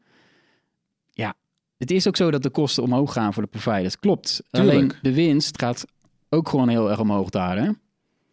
Ja, 1.12 1.35
het 1.78 1.90
is 1.90 2.09
ook 2.09 2.16
zo 2.16 2.30
dat 2.30 2.42
de 2.42 2.50
kosten 2.50 2.83
omhoog 2.83 3.12
gaan 3.12 3.33
voor 3.35 3.42
de 3.42 3.48
providers. 3.48 3.98
Klopt. 3.98 4.42
Tuurlijk. 4.50 4.74
Alleen 4.76 4.92
de 5.02 5.12
winst 5.14 5.59
gaat 5.61 5.85
ook 6.28 6.48
gewoon 6.48 6.68
heel 6.68 6.90
erg 6.90 7.00
omhoog 7.00 7.30
daar, 7.30 7.57
hè? 7.59 7.70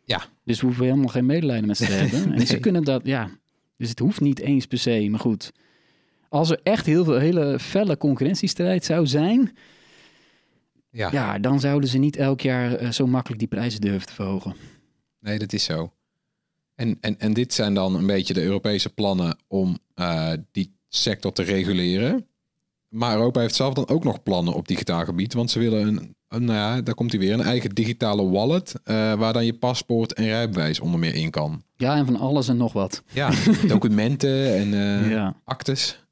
Ja. 0.06 0.22
Dus 0.46 0.60
we 0.60 0.66
hoeven 0.66 0.86
helemaal 0.86 1.08
geen 1.08 1.26
medelijden 1.26 1.68
met 1.68 1.78
ze 1.78 1.86
te 1.86 1.92
hebben. 2.02 2.34
En 2.34 2.48
ze 2.48 2.60
kunnen 2.60 2.84
dat, 2.84 3.02
ja. 3.06 3.30
Dus 3.82 3.90
het 3.90 4.00
hoeft 4.00 4.22
niet 4.22 4.40
eens 4.40 4.66
per 4.66 4.78
se, 4.78 5.08
maar 5.10 5.20
goed. 5.20 5.52
Als 6.30 6.50
er 6.50 6.60
echt 6.64 6.86
heel 6.86 7.04
veel 7.04 7.18
hele 7.18 7.60
felle 7.60 7.98
concurrentiestrijd 7.98 8.86
zou 8.86 9.08
zijn, 9.08 9.58
ja, 10.90 11.12
ja, 11.12 11.40
dan 11.40 11.60
zouden 11.60 11.90
ze 11.90 11.98
niet 11.98 12.16
elk 12.16 12.42
jaar 12.42 12.76
eh, 12.76 12.92
zo 12.92 13.08
makkelijk 13.08 13.40
die 13.40 13.48
prijzen 13.48 13.82
durven 13.82 14.08
te 14.08 14.14
verhogen. 14.14 14.56
nee, 15.20 15.40
dat 15.40 15.54
is 15.54 15.64
zo. 15.64 15.94
En, 16.76 16.98
en, 17.00 17.20
en 17.20 17.34
dit 17.34 17.54
zijn 17.54 17.74
dan 17.74 17.96
een 17.96 18.06
beetje 18.06 18.34
de 18.34 18.44
Europese 18.44 18.94
plannen 18.94 19.38
om 19.48 19.80
eh, 19.94 20.34
die 20.52 20.76
sector 20.88 21.32
te 21.32 21.44
reguleren. 21.44 22.28
Maar 22.92 23.16
Europa 23.16 23.40
heeft 23.40 23.56
zelf 23.56 23.74
dan 23.74 23.88
ook 23.88 24.04
nog 24.04 24.24
plannen 24.24 24.54
op 24.54 24.68
digitaal 24.68 25.06
gebied. 25.06 25.34
Want 25.34 25.52
ze 25.52 25.60
willen 25.60 25.88
een, 25.88 26.16
een 26.28 26.44
nou 26.46 26.58
ja, 26.58 26.82
daar 26.82 26.94
komt 26.96 27.12
hij 27.12 27.20
weer, 27.20 27.34
een 27.34 27.42
eigen 27.42 27.70
digitale 27.70 28.30
wallet. 28.30 28.74
eh, 28.84 29.14
waar 29.14 29.34
dan 29.34 29.46
je 29.46 29.54
paspoort 29.54 30.14
en 30.14 30.26
rijbewijs 30.26 30.80
onder 30.80 31.00
meer 31.00 31.16
in 31.16 31.30
kan. 31.30 31.64
Ja, 31.76 31.96
en 31.96 32.06
van 32.06 32.16
alles 32.16 32.48
en 32.48 32.58
nog 32.58 32.74
wat. 32.74 33.04
Ja, 33.14 33.32
documenten 33.68 34.56
en 34.56 34.74
eh, 34.74 35.10
Ja. 35.12 35.36
actes. 35.44 36.06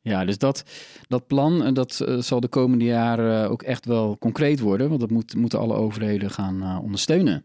Ja, 0.00 0.24
dus 0.24 0.38
dat, 0.38 0.64
dat 1.08 1.26
plan 1.26 1.64
eh, 1.64 1.72
dat 1.74 2.04
zal 2.18 2.40
de 2.40 2.48
komende 2.48 2.84
jaren 2.84 3.50
ook 3.50 3.62
echt 3.62 3.86
wel 3.86 4.18
concreet 4.18 4.60
worden. 4.60 4.88
Want 4.88 5.00
dat 5.00 5.10
moet, 5.10 5.34
moeten 5.36 5.58
alle 5.58 5.74
overheden 5.74 6.30
gaan 6.30 6.80
ondersteunen. 6.82 7.44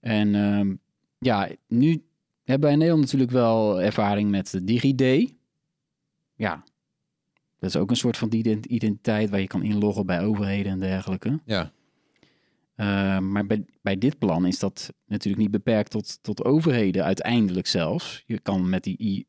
En 0.00 0.34
ehm, 0.34 0.74
ja, 1.18 1.48
nu 1.68 2.04
hebben 2.44 2.62
wij 2.64 2.72
in 2.72 2.78
Nederland 2.78 3.04
natuurlijk 3.04 3.30
wel 3.32 3.82
ervaring 3.82 4.30
met 4.30 4.50
de 4.50 4.64
DigiD. 4.64 5.32
Ja, 6.34 6.62
dat 7.66 7.74
is 7.74 7.80
ook 7.80 7.90
een 7.90 7.96
soort 7.96 8.16
van 8.16 8.32
ident- 8.32 8.66
identiteit 8.66 9.30
waar 9.30 9.40
je 9.40 9.46
kan 9.46 9.62
inloggen 9.62 10.06
bij 10.06 10.20
overheden 10.24 10.72
en 10.72 10.80
dergelijke. 10.80 11.40
Ja, 11.44 11.72
Uh, 12.76 13.18
maar 13.18 13.46
bij, 13.46 13.64
bij 13.82 13.98
dit 13.98 14.18
plan 14.18 14.46
is 14.46 14.58
dat 14.58 14.92
natuurlijk 15.06 15.42
niet 15.42 15.50
beperkt 15.50 15.90
tot, 15.90 16.18
tot 16.22 16.44
overheden, 16.44 17.04
uiteindelijk 17.04 17.66
zelfs. 17.66 18.22
Je 18.26 18.38
kan 18.40 18.68
met 18.68 18.82
die 18.82 19.26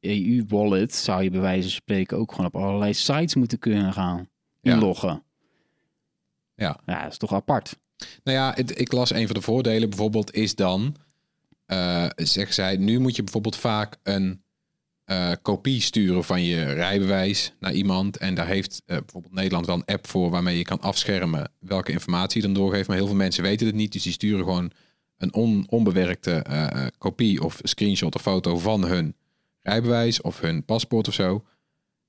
EU-wallet, 0.00 0.94
zou 0.94 1.22
je 1.22 1.30
bij 1.30 1.40
wijze 1.40 1.62
van 1.62 1.70
spreken 1.70 2.18
ook 2.18 2.30
gewoon 2.30 2.46
op 2.46 2.56
allerlei 2.56 2.94
sites 2.94 3.34
moeten 3.34 3.58
kunnen 3.58 3.92
gaan 3.92 4.28
Ja. 4.60 4.72
inloggen. 4.72 5.22
Ja. 6.54 6.80
ja, 6.86 7.02
dat 7.02 7.12
is 7.12 7.18
toch 7.18 7.32
apart. 7.32 7.78
Nou 8.24 8.38
ja, 8.38 8.52
het- 8.54 8.80
ik 8.80 8.92
las 8.92 9.10
een 9.12 9.26
van 9.26 9.34
de 9.36 9.42
voordelen 9.42 9.88
bijvoorbeeld 9.88 10.32
is 10.34 10.54
dan, 10.54 10.96
eh 11.66 12.06
zeggen 12.16 12.54
zij, 12.54 12.76
nu 12.76 12.98
moet 12.98 13.16
je 13.16 13.22
bijvoorbeeld 13.22 13.56
vaak 13.56 13.96
een 14.02 14.42
eh, 15.04 15.30
kopie 15.42 15.80
sturen 15.80 16.24
van 16.24 16.42
je 16.42 16.64
rijbewijs 16.64 17.52
naar 17.60 17.72
iemand. 17.72 18.16
En 18.16 18.34
daar 18.34 18.46
heeft 18.46 18.82
eh, 18.86 18.96
bijvoorbeeld 18.98 19.34
Nederland 19.34 19.66
wel 19.66 19.74
een 19.74 19.94
app 19.94 20.06
voor 20.06 20.30
waarmee 20.30 20.56
je 20.58 20.64
kan 20.64 20.80
afschermen 20.80 21.50
welke 21.58 21.92
informatie 21.92 22.40
je 22.40 22.46
dan 22.46 22.56
doorgeeft. 22.56 22.88
Maar 22.88 22.96
heel 22.96 23.06
veel 23.06 23.14
mensen 23.16 23.42
weten 23.42 23.66
het 23.66 23.74
niet, 23.76 23.92
dus 23.92 24.02
die 24.02 24.12
sturen 24.12 24.44
gewoon 24.44 24.70
een 25.18 25.34
on, 25.34 25.64
onbewerkte 25.68 26.30
eh, 26.32 26.86
kopie 26.98 27.42
of 27.42 27.58
screenshot 27.62 28.14
of 28.14 28.22
foto 28.22 28.58
van 28.58 28.84
hun 28.84 29.14
rijbewijs 29.60 30.20
of 30.20 30.40
hun 30.40 30.64
paspoort 30.64 31.08
of 31.08 31.14
zo. 31.14 31.44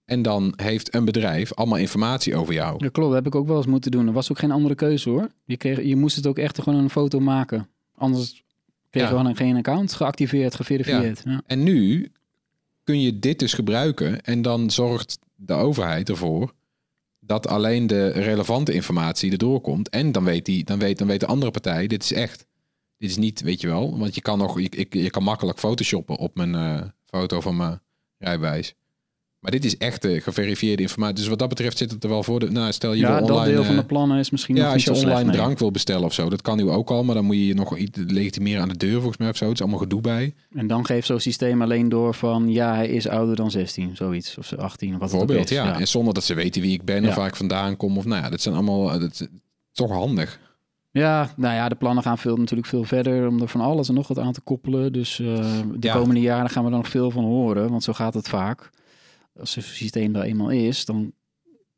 En 0.06 0.22
dan 0.22 0.54
heeft 0.56 0.94
een 0.96 1.06
bedrijf 1.06 1.54
allemaal 1.54 1.78
informatie 1.78 2.36
over 2.36 2.54
jou. 2.54 2.72
Ja, 2.84 2.90
klopt, 2.90 3.14
dat 3.14 3.24
heb 3.24 3.26
ik 3.34 3.36
ook 3.36 3.48
wel 3.48 3.58
eens 3.58 3.66
moeten 3.66 3.92
doen. 3.92 4.08
Er 4.08 4.14
was 4.14 4.32
ook 4.32 4.40
geen 4.40 4.52
andere 4.52 4.76
keuze 4.76 5.10
hoor. 5.10 5.30
Je, 5.46 5.58
kreeg, 5.58 5.84
je 5.84 5.96
moest 5.96 6.16
het 6.16 6.28
ook 6.28 6.38
echt 6.38 6.62
gewoon 6.62 6.80
een 6.80 6.90
foto 6.90 7.20
maken. 7.20 7.68
Anders 7.96 8.32
kreeg 8.32 8.44
je 8.90 9.00
Ja. 9.00 9.08
gewoon 9.08 9.36
geen 9.36 9.56
account 9.56 9.94
geactiveerd, 9.94 10.56
geverifieerd. 10.56 11.22
Ja. 11.26 11.42
En 11.46 11.64
nu 11.64 12.12
kun 12.86 13.02
je 13.02 13.20
dit 13.20 13.40
dus 13.40 13.54
gebruiken 13.54 14.22
en 14.22 14.42
dan 14.42 14.72
zorgt 14.72 15.20
de 15.36 15.54
overheid 15.54 16.10
ervoor 16.10 16.54
dat 17.20 17.48
alleen 17.48 17.88
de 17.88 18.08
relevante 18.08 18.74
informatie 18.74 19.32
erdoor 19.32 19.62
komt. 19.62 19.90
En 19.90 20.12
dan 20.12 20.24
weet, 20.24 20.46
die, 20.46 20.64
dan 20.64 20.80
weet, 20.80 20.98
dan 20.98 21.08
weet 21.08 21.20
de 21.20 21.26
andere 21.26 21.52
partij, 21.52 21.88
dit 21.88 22.04
is 22.04 22.14
echt. 22.14 22.46
Dit 22.98 23.10
is 23.10 23.18
niet, 23.18 23.42
weet 23.42 23.62
je 23.62 23.68
wel, 23.68 23.98
want 23.98 24.16
je 24.16 24.22
kan 24.22 24.38
nog, 24.38 24.60
ik, 24.60 24.94
je 24.94 25.10
kan 25.10 25.24
makkelijk 25.24 25.60
photoshoppen 25.60 26.18
op 26.18 26.36
mijn 26.36 26.56
eh, 26.56 26.82
foto 27.06 27.42
van 27.42 27.58
mijn 27.58 27.82
rijbewijs. 28.18 28.74
Maar 29.46 29.54
dit 29.54 29.66
is 29.66 29.78
echt 29.78 30.06
eh, 30.06 30.22
geverifieerde 30.22 30.82
informatie. 30.82 31.16
Dus 31.16 31.28
wat 31.28 31.40
dat 31.40 31.50
betreft 31.50 31.78
zit 31.78 31.92
het 31.92 32.04
er 32.04 32.10
wel 32.10 32.24
voor. 32.24 32.40
De, 32.40 32.52
nou, 32.52 32.72
stel 32.72 32.94
je 32.94 33.00
ja, 33.00 33.18
wil 33.18 33.28
dat 33.28 33.38
online, 33.38 33.54
deel 33.54 33.64
van 33.64 33.74
eh, 33.76 33.80
de 33.80 33.86
plannen 33.86 34.18
is 34.20 34.30
misschien 34.30 34.56
ja, 34.56 34.64
nog 34.64 34.74
als 34.74 34.84
je 34.84 34.90
online 34.90 35.10
slecht, 35.10 35.26
nee. 35.26 35.36
drank 35.36 35.60
wil 35.60 35.72
bestellen 35.72 36.04
of 36.04 36.14
zo, 36.14 36.30
dat 36.30 36.42
kan 36.42 36.58
nu 36.58 36.70
ook 36.70 36.90
al, 36.90 37.04
maar 37.04 37.16
dan 37.16 37.26
moet 37.26 37.36
je 37.36 37.48
je 37.48 37.54
nog 37.54 37.78
iets 37.78 38.00
legitimeren 38.08 38.62
aan 38.62 38.70
de 38.70 38.78
deur 38.78 38.96
volgens 38.96 39.18
mij 39.18 39.30
of 39.30 39.38
zo. 39.38 39.46
Het 39.46 39.54
is 39.54 39.62
allemaal 39.62 39.80
gedoe 39.80 40.02
bij. 40.02 40.34
En 40.54 40.68
dan 40.68 40.86
geeft 40.86 41.08
zo'n 41.08 41.20
systeem 41.20 41.62
alleen 41.62 41.90
door 41.90 42.14
van 42.14 42.52
ja, 42.52 42.76
hij 42.76 42.88
is 42.88 43.08
ouder 43.08 43.36
dan 43.36 43.52
16, 43.52 43.96
zoiets. 43.96 44.38
Of 44.38 44.54
18, 44.54 44.94
of 44.94 45.00
wat 45.00 45.12
het 45.12 45.22
ook 45.22 45.28
Bijvoorbeeld, 45.28 45.52
is. 45.52 45.58
ja. 45.58 45.80
En 45.80 45.88
zonder 45.88 46.14
dat 46.14 46.24
ze 46.24 46.34
weten 46.34 46.62
wie 46.62 46.74
ik 46.74 46.84
ben 46.86 47.02
Ja. 47.04 47.10
of 47.10 47.16
waar 47.16 47.28
ik 47.28 47.36
vandaan 47.36 47.78
kom. 47.78 47.98
Of 47.98 48.06
nou 48.06 48.24
ja, 48.24 48.30
dat 48.30 48.42
zijn 48.42 48.56
allemaal 48.56 48.92
eh, 48.94 49.00
dat 49.00 49.28
toch 49.72 49.92
handig. 49.92 50.40
Ja, 50.92 51.30
nou 51.38 51.54
ja, 51.56 51.70
de 51.70 51.76
plannen 51.76 52.04
gaan 52.04 52.18
veel, 52.18 52.36
natuurlijk 52.38 52.68
veel 52.68 52.84
verder 52.84 53.28
om 53.28 53.42
er 53.42 53.48
van 53.48 53.62
alles 53.62 53.88
en 53.88 53.94
nog 53.94 54.08
wat 54.08 54.20
aan 54.20 54.34
te 54.34 54.42
koppelen. 54.42 54.94
Dus 54.94 55.20
eh, 55.20 55.26
de 55.76 55.88
Ja. 55.88 55.94
komende 55.94 56.22
jaren 56.22 56.50
gaan 56.50 56.64
we 56.66 56.70
er 56.70 56.76
nog 56.76 56.88
veel 56.88 57.12
van 57.12 57.24
horen, 57.24 57.70
want 57.70 57.84
zo 57.84 57.94
gaat 57.94 58.14
het 58.14 58.28
vaak. 58.30 58.70
Als 59.40 59.56
het 59.56 59.64
systeem 59.66 60.16
er 60.16 60.22
eenmaal 60.22 60.50
is, 60.50 60.86
dan 60.86 61.12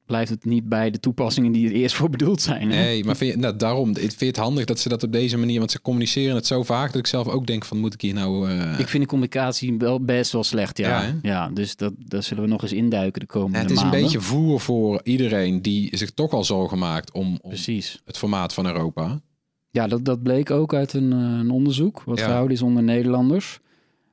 blijft 0.05 0.29
het 0.29 0.45
niet 0.45 0.69
bij 0.69 0.89
de 0.91 0.99
toepassingen 0.99 1.51
die 1.51 1.67
er 1.67 1.73
eerst 1.73 1.95
voor 1.95 2.09
bedoeld 2.09 2.41
zijn. 2.41 2.71
hè? 2.71 2.83
Nee, 2.83 3.03
maar 3.03 3.15
vind 3.17 3.33
je, 3.33 3.39
nou, 3.39 3.55
daarom, 3.55 3.95
vind 3.95 4.19
het 4.19 4.37
handig 4.37 4.65
dat 4.65 4.79
ze 4.79 4.89
dat 4.89 5.03
op 5.03 5.11
deze 5.11 5.37
manier, 5.37 5.59
want 5.59 5.71
ze 5.71 5.81
communiceren 5.81 6.35
het 6.35 6.45
zo 6.47 6.63
vaak 6.63 6.87
dat 6.91 6.99
ik 6.99 7.07
zelf 7.07 7.27
ook 7.27 7.47
denk 7.47 7.65
van 7.65 7.77
moet 7.79 7.93
ik 7.93 8.01
hier 8.01 8.13
nou... 8.13 8.49
eh, 8.49 8.79
Ik 8.79 8.87
vind 8.87 9.03
de 9.03 9.09
communicatie 9.09 9.77
wel 9.77 10.01
best 10.03 10.31
wel 10.31 10.43
slecht, 10.43 10.77
ja. 10.77 11.15
Ja, 11.21 11.49
dus 11.49 11.75
dat, 11.75 11.93
daar 11.97 12.23
zullen 12.23 12.43
we 12.43 12.49
nog 12.49 12.61
eens 12.61 12.73
induiken 12.73 13.19
de 13.21 13.27
komende 13.27 13.57
ja, 13.57 13.63
het 13.63 13.71
is 13.71 13.77
een 13.77 13.83
maanden. 13.83 14.01
beetje 14.01 14.21
voer 14.21 14.59
voor 14.59 14.99
iedereen 15.03 15.61
die 15.61 15.97
zich 15.97 16.11
toch 16.11 16.31
al 16.31 16.43
zorgen 16.43 16.77
maakt 16.77 17.11
om, 17.11 17.37
om 17.41 17.49
Precies. 17.49 18.01
het 18.05 18.17
formaat 18.17 18.53
van 18.53 18.65
Europa. 18.65 19.21
Ja, 19.69 19.87
dat, 19.87 20.05
dat 20.05 20.23
bleek 20.23 20.51
ook 20.51 20.73
uit 20.73 20.93
een, 20.93 21.11
eh, 21.13 21.19
een 21.19 21.49
onderzoek 21.49 22.03
wat 22.03 22.17
Ja. 22.19 22.25
gehouden 22.25 22.53
is 22.55 22.61
onder 22.61 22.83
Nederlanders 22.83 23.59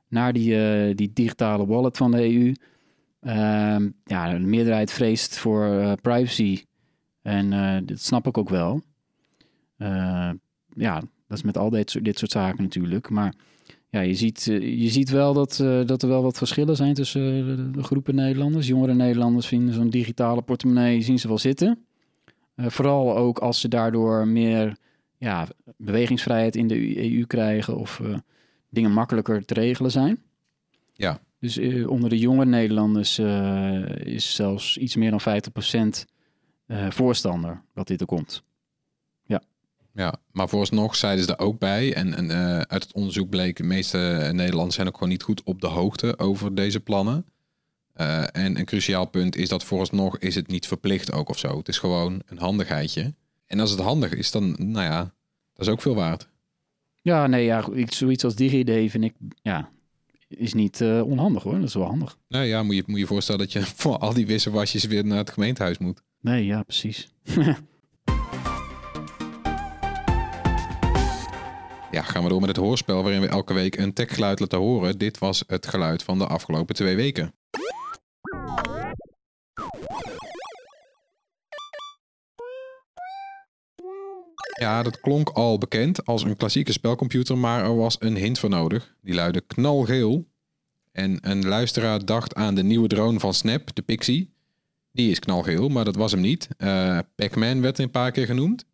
naar 0.09 0.33
die, 0.33 0.63
eh, 0.65 0.95
die 0.95 1.11
digitale 1.13 1.65
wallet 1.65 1.97
van 1.97 2.11
de 2.11 2.23
EU. 2.35 2.53
Ehm, 3.25 3.89
ja, 4.03 4.31
de 4.33 4.39
meerderheid 4.39 4.91
vreest 4.91 5.37
voor 5.37 5.65
eh, 5.65 5.91
privacy 6.01 6.63
en 7.21 7.53
eh, 7.53 7.77
dat 7.85 7.99
snap 7.99 8.27
ik 8.27 8.37
ook 8.37 8.49
wel. 8.49 8.81
Eh, 9.77 10.29
ja, 10.69 10.99
dat 11.27 11.37
is 11.37 11.43
met 11.43 11.57
al 11.57 11.69
dit, 11.69 11.89
soort- 11.89 12.05
dit 12.05 12.17
soort 12.19 12.31
zaken 12.31 12.63
natuurlijk. 12.63 13.09
Maar 13.09 13.33
ja, 13.89 13.99
je 14.01 14.13
ziet, 14.13 14.47
eh, 14.47 14.81
je 14.81 14.89
ziet 14.89 15.09
wel 15.09 15.33
dat, 15.33 15.55
dat 15.85 16.01
er 16.01 16.07
wel 16.07 16.23
wat 16.23 16.37
verschillen 16.37 16.75
zijn 16.75 16.93
tussen 16.93 17.73
de, 17.73 17.83
groepen 17.83 18.15
Nederlanders. 18.15 18.67
Jongere 18.67 18.93
Nederlanders 18.93 19.47
vinden 19.47 19.73
zo'n 19.73 19.89
digitale 19.89 20.41
portemonnee 20.41 21.01
zien 21.01 21.19
ze 21.19 21.27
wel 21.27 21.37
zitten. 21.37 21.85
Vooral 22.55 23.17
ook 23.17 23.39
als 23.39 23.59
ze 23.59 23.67
daardoor 23.67 24.27
meer 24.27 24.77
ja, 25.17 25.47
bewegingsvrijheid 25.77 26.55
in 26.55 26.67
de 26.67 27.11
EU 27.13 27.25
krijgen 27.25 27.77
of 27.77 28.01
dingen 28.69 28.91
makkelijker 28.91 29.45
te 29.45 29.53
regelen 29.53 29.91
zijn. 29.91 30.23
Ja. 30.93 31.19
Dus 31.39 31.57
eh, 31.57 31.89
onder 31.89 32.09
de 32.09 32.17
jonge 32.17 32.45
Nederlanders 32.45 33.17
eh, 33.17 33.95
is 33.95 34.35
zelfs 34.35 34.77
iets 34.77 34.95
meer 34.95 35.11
dan 35.11 35.21
50% 35.21 36.05
eh 36.65 36.91
voorstander 36.91 37.61
dat 37.73 37.87
dit 37.87 38.01
er 38.01 38.07
komt. 38.07 38.43
Ja, 39.97 40.15
maar 40.31 40.49
vooralsnog 40.49 40.95
zeiden 40.95 41.25
ze 41.25 41.35
er 41.35 41.45
ook 41.45 41.59
bij. 41.59 41.93
En, 41.93 42.13
en 42.13 42.31
uit 42.67 42.83
het 42.83 42.93
onderzoek 42.93 43.29
bleek, 43.29 43.55
de 43.55 43.63
meeste 43.63 44.29
Nederlanders 44.33 44.75
zijn 44.75 44.87
ook 44.87 44.93
gewoon 44.93 45.09
niet 45.09 45.23
goed 45.23 45.43
op 45.43 45.61
de 45.61 45.67
hoogte 45.67 46.19
over 46.19 46.55
deze 46.55 46.79
plannen. 46.79 47.25
En 47.93 48.59
een 48.59 48.65
cruciaal 48.65 49.05
punt 49.05 49.35
is 49.35 49.49
dat 49.49 49.63
vooralsnog 49.63 50.17
is 50.17 50.35
het 50.35 50.47
niet 50.47 50.67
verplicht 50.67 51.11
ook 51.11 51.29
of 51.29 51.37
zo. 51.37 51.57
Het 51.57 51.67
is 51.67 51.77
gewoon 51.77 52.21
een 52.25 52.37
handigheidje. 52.37 53.13
En 53.47 53.59
als 53.59 53.71
het 53.71 53.79
handig 53.79 54.13
is, 54.13 54.31
dan, 54.31 54.55
nou 54.59 54.85
ja, 54.85 55.13
dat 55.53 55.67
is 55.67 55.73
ook 55.73 55.81
veel 55.81 55.95
waard. 55.95 56.29
Ja, 57.01 57.27
nee, 57.27 57.45
ja, 57.45 57.65
zoiets 57.85 58.23
als 58.23 58.35
DigiD 58.35 58.91
vind 58.91 59.03
ik, 59.03 59.13
ja, 59.41 59.69
is 60.27 60.53
niet 60.53 60.81
eh, 60.81 61.01
onhandig 61.05 61.43
hoor. 61.43 61.53
Dat 61.53 61.67
is 61.67 61.73
wel 61.73 61.85
handig. 61.85 62.17
Nou 62.27 62.45
ja, 62.45 62.63
moet 62.63 62.75
je 62.75 62.83
moet 62.85 62.99
je 62.99 63.05
voorstellen 63.05 63.41
dat 63.41 63.51
je 63.51 63.61
voor 63.81 63.97
al 63.97 64.13
die 64.13 64.25
wisselwasjes 64.25 64.85
weer 64.85 65.05
naar 65.05 65.17
het 65.17 65.29
gemeentehuis 65.29 65.77
moet. 65.77 66.01
Nee, 66.21 66.45
ja, 66.45 66.63
precies. 66.63 67.09
Ja, 71.91 72.01
gaan 72.01 72.23
we 72.23 72.29
door 72.29 72.39
met 72.39 72.49
het 72.49 72.57
hoorspel 72.57 73.03
waarin 73.03 73.21
we 73.21 73.27
elke 73.27 73.53
week 73.53 73.77
een 73.77 73.93
techgeluid 73.93 74.39
laten 74.39 74.59
horen. 74.59 74.97
Dit 74.97 75.17
was 75.17 75.43
het 75.47 75.67
geluid 75.67 76.03
van 76.03 76.17
de 76.17 76.27
afgelopen 76.27 76.75
twee 76.75 76.95
weken. 76.95 77.33
Ja, 84.59 84.83
dat 84.83 84.99
klonk 84.99 85.29
al 85.29 85.57
bekend 85.57 86.05
als 86.05 86.23
een 86.23 86.37
klassieke 86.37 86.71
spelcomputer, 86.71 87.37
maar 87.37 87.63
er 87.63 87.75
was 87.75 87.95
een 87.99 88.15
hint 88.15 88.39
voor 88.39 88.49
nodig. 88.49 88.95
Die 89.01 89.13
luidde 89.13 89.41
knalgeel. 89.41 90.27
En 90.91 91.17
een 91.21 91.45
luisteraar 91.45 92.05
dacht 92.05 92.35
aan 92.35 92.55
de 92.55 92.63
nieuwe 92.63 92.87
drone 92.87 93.19
van 93.19 93.33
Snap, 93.33 93.75
de 93.75 93.81
Pixie. 93.81 94.33
Die 94.91 95.11
is 95.11 95.19
knalgeel, 95.19 95.69
maar 95.69 95.85
dat 95.85 95.95
was 95.95 96.11
hem 96.11 96.21
niet. 96.21 96.47
Eh 96.57 96.99
Pac-Man 97.15 97.61
werd 97.61 97.79
een 97.79 97.91
paar 97.91 98.11
keer 98.11 98.25
genoemd 98.25 98.65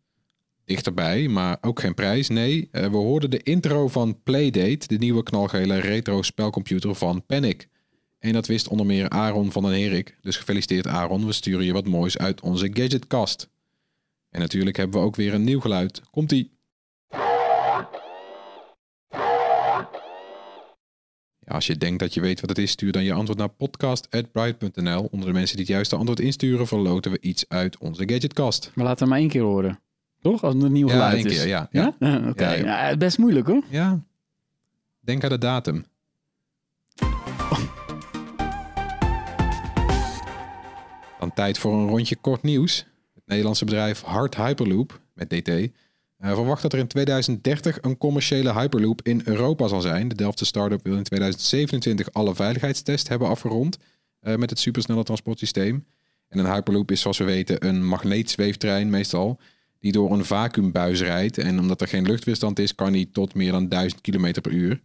dichterbij, 0.64 1.28
maar 1.28 1.58
ook 1.60 1.80
geen 1.80 1.94
prijs. 1.94 2.28
Nee, 2.28 2.68
eh, 2.70 2.90
we 2.90 2.96
hoorden 2.96 3.30
de 3.30 3.42
intro 3.42 3.88
van 3.88 4.22
Playdate, 4.22 4.86
de 4.86 4.98
nieuwe 4.98 5.22
knalgele 5.22 5.78
retro 5.78 6.22
spelcomputer 6.22 6.94
van 6.94 7.26
Panic. 7.26 7.68
En 8.18 8.32
dat 8.32 8.46
wist 8.46 8.68
onder 8.68 8.86
meer 8.86 9.08
Aaron 9.08 9.52
van 9.52 9.62
den 9.62 9.72
Herik. 9.72 10.16
Dus 10.20 10.36
gefeliciteerd 10.36 10.86
Aaron, 10.86 11.26
we 11.26 11.32
sturen 11.32 11.64
je 11.64 11.72
wat 11.72 11.86
moois 11.86 12.18
uit 12.18 12.40
onze 12.40 12.70
gadgetkast. 12.72 13.48
En 14.32 14.40
natuurlijk 14.40 14.76
hebben 14.76 15.00
we 15.00 15.06
ook 15.06 15.16
weer 15.16 15.34
een 15.34 15.44
nieuw 15.44 15.60
geluid. 15.60 16.02
Komt-ie. 16.10 16.50
Ja, 21.38 21.54
als 21.54 21.66
je 21.66 21.76
denkt 21.76 21.98
dat 21.98 22.14
je 22.14 22.20
weet 22.20 22.40
wat 22.40 22.48
het 22.48 22.58
is, 22.58 22.70
stuur 22.70 22.92
dan 22.92 23.04
je 23.04 23.12
antwoord 23.12 23.38
naar 23.38 23.48
podcast.bright.nl. 23.48 25.08
Onder 25.10 25.26
de 25.28 25.32
mensen 25.34 25.56
die 25.56 25.64
het 25.64 25.74
juiste 25.74 25.96
antwoord 25.96 26.20
insturen, 26.20 26.66
verloten 26.66 27.10
we 27.10 27.20
iets 27.20 27.44
uit 27.48 27.78
onze 27.78 28.08
gadgetkast. 28.08 28.70
Maar 28.74 28.84
laten 28.84 29.04
we 29.04 29.10
maar 29.10 29.18
één 29.20 29.28
keer 29.28 29.42
horen. 29.42 29.80
Toch? 30.20 30.42
Als 30.44 30.54
het 30.54 30.62
een 30.62 30.72
nieuw 30.72 30.86
Ja, 30.86 30.92
geluid 30.92 31.14
één 31.16 31.24
is. 31.26 31.38
keer, 31.38 31.46
ja. 31.48 31.68
Ja? 31.70 31.86
Oké. 32.30 32.44
Ja, 32.50 32.56
joh. 32.56 32.64
Ja, 32.64 32.96
best 32.96 33.18
moeilijk 33.18 33.46
hoor. 33.46 33.62
Ja. 33.68 34.00
Denk 35.00 35.24
aan 35.24 35.30
de 35.30 35.38
datum. 35.38 35.84
Dan 41.18 41.32
tijd 41.34 41.58
voor 41.58 41.74
een 41.74 41.88
rondje 41.88 42.16
kort 42.16 42.42
nieuws. 42.42 42.86
Nederlandse 43.32 43.64
bedrijf 43.64 44.02
Hard 44.02 44.36
Hyperloop, 44.36 45.00
met 45.14 45.30
DT, 45.30 45.48
eh, 45.48 45.68
verwacht 46.18 46.62
dat 46.62 46.72
er 46.72 46.78
in 46.78 46.86
2030 46.86 47.78
een 47.82 47.98
commerciële 47.98 48.52
Hyperloop 48.52 49.00
in 49.02 49.20
Europa 49.24 49.68
zal 49.68 49.80
zijn. 49.80 50.08
De 50.08 50.14
Delftse 50.14 50.44
start-up 50.44 50.82
wil 50.82 50.96
in 50.96 51.02
2027 51.02 52.12
alle 52.12 52.34
veiligheidstests 52.34 53.08
hebben 53.08 53.28
afgerond 53.28 53.78
eh, 54.20 54.36
met 54.36 54.50
het 54.50 54.58
supersnelle 54.58 55.02
transportsysteem. 55.02 55.84
En 56.28 56.38
een 56.38 56.52
Hyperloop 56.52 56.90
is 56.90 57.00
zoals 57.00 57.18
we 57.18 57.24
weten 57.24 57.66
een 57.66 57.86
magneetzweeftrein 57.86 58.90
meestal, 58.90 59.40
die 59.78 59.92
door 59.92 60.12
een 60.12 60.24
vacuümbuis 60.24 61.00
rijdt. 61.00 61.38
En 61.38 61.60
omdat 61.60 61.80
er 61.80 61.88
geen 61.88 62.06
luchtweerstand 62.06 62.58
is, 62.58 62.74
kan 62.74 62.92
die 62.92 63.10
tot 63.12 63.34
meer 63.34 63.52
dan 63.52 63.68
1000 63.68 64.00
km 64.00 64.40
per 64.40 64.52
uur. 64.52 64.80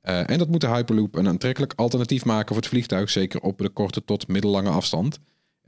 Eh, 0.00 0.30
en 0.30 0.38
dat 0.38 0.48
moet 0.48 0.60
de 0.60 0.68
Hyperloop 0.68 1.14
een 1.14 1.28
aantrekkelijk 1.28 1.72
alternatief 1.76 2.24
maken 2.24 2.48
voor 2.48 2.56
het 2.56 2.66
vliegtuig, 2.66 3.10
zeker 3.10 3.40
op 3.40 3.58
de 3.58 3.68
korte 3.68 4.04
tot 4.04 4.28
middellange 4.28 4.70
afstand. 4.70 5.18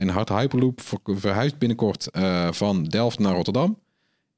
En 0.00 0.08
Hard 0.08 0.28
Hyperloop 0.28 0.80
ver- 0.80 0.98
verhuist 1.04 1.58
binnenkort 1.58 2.10
eh, 2.10 2.52
van 2.52 2.84
Delft 2.84 3.18
naar 3.18 3.34
Rotterdam. 3.34 3.78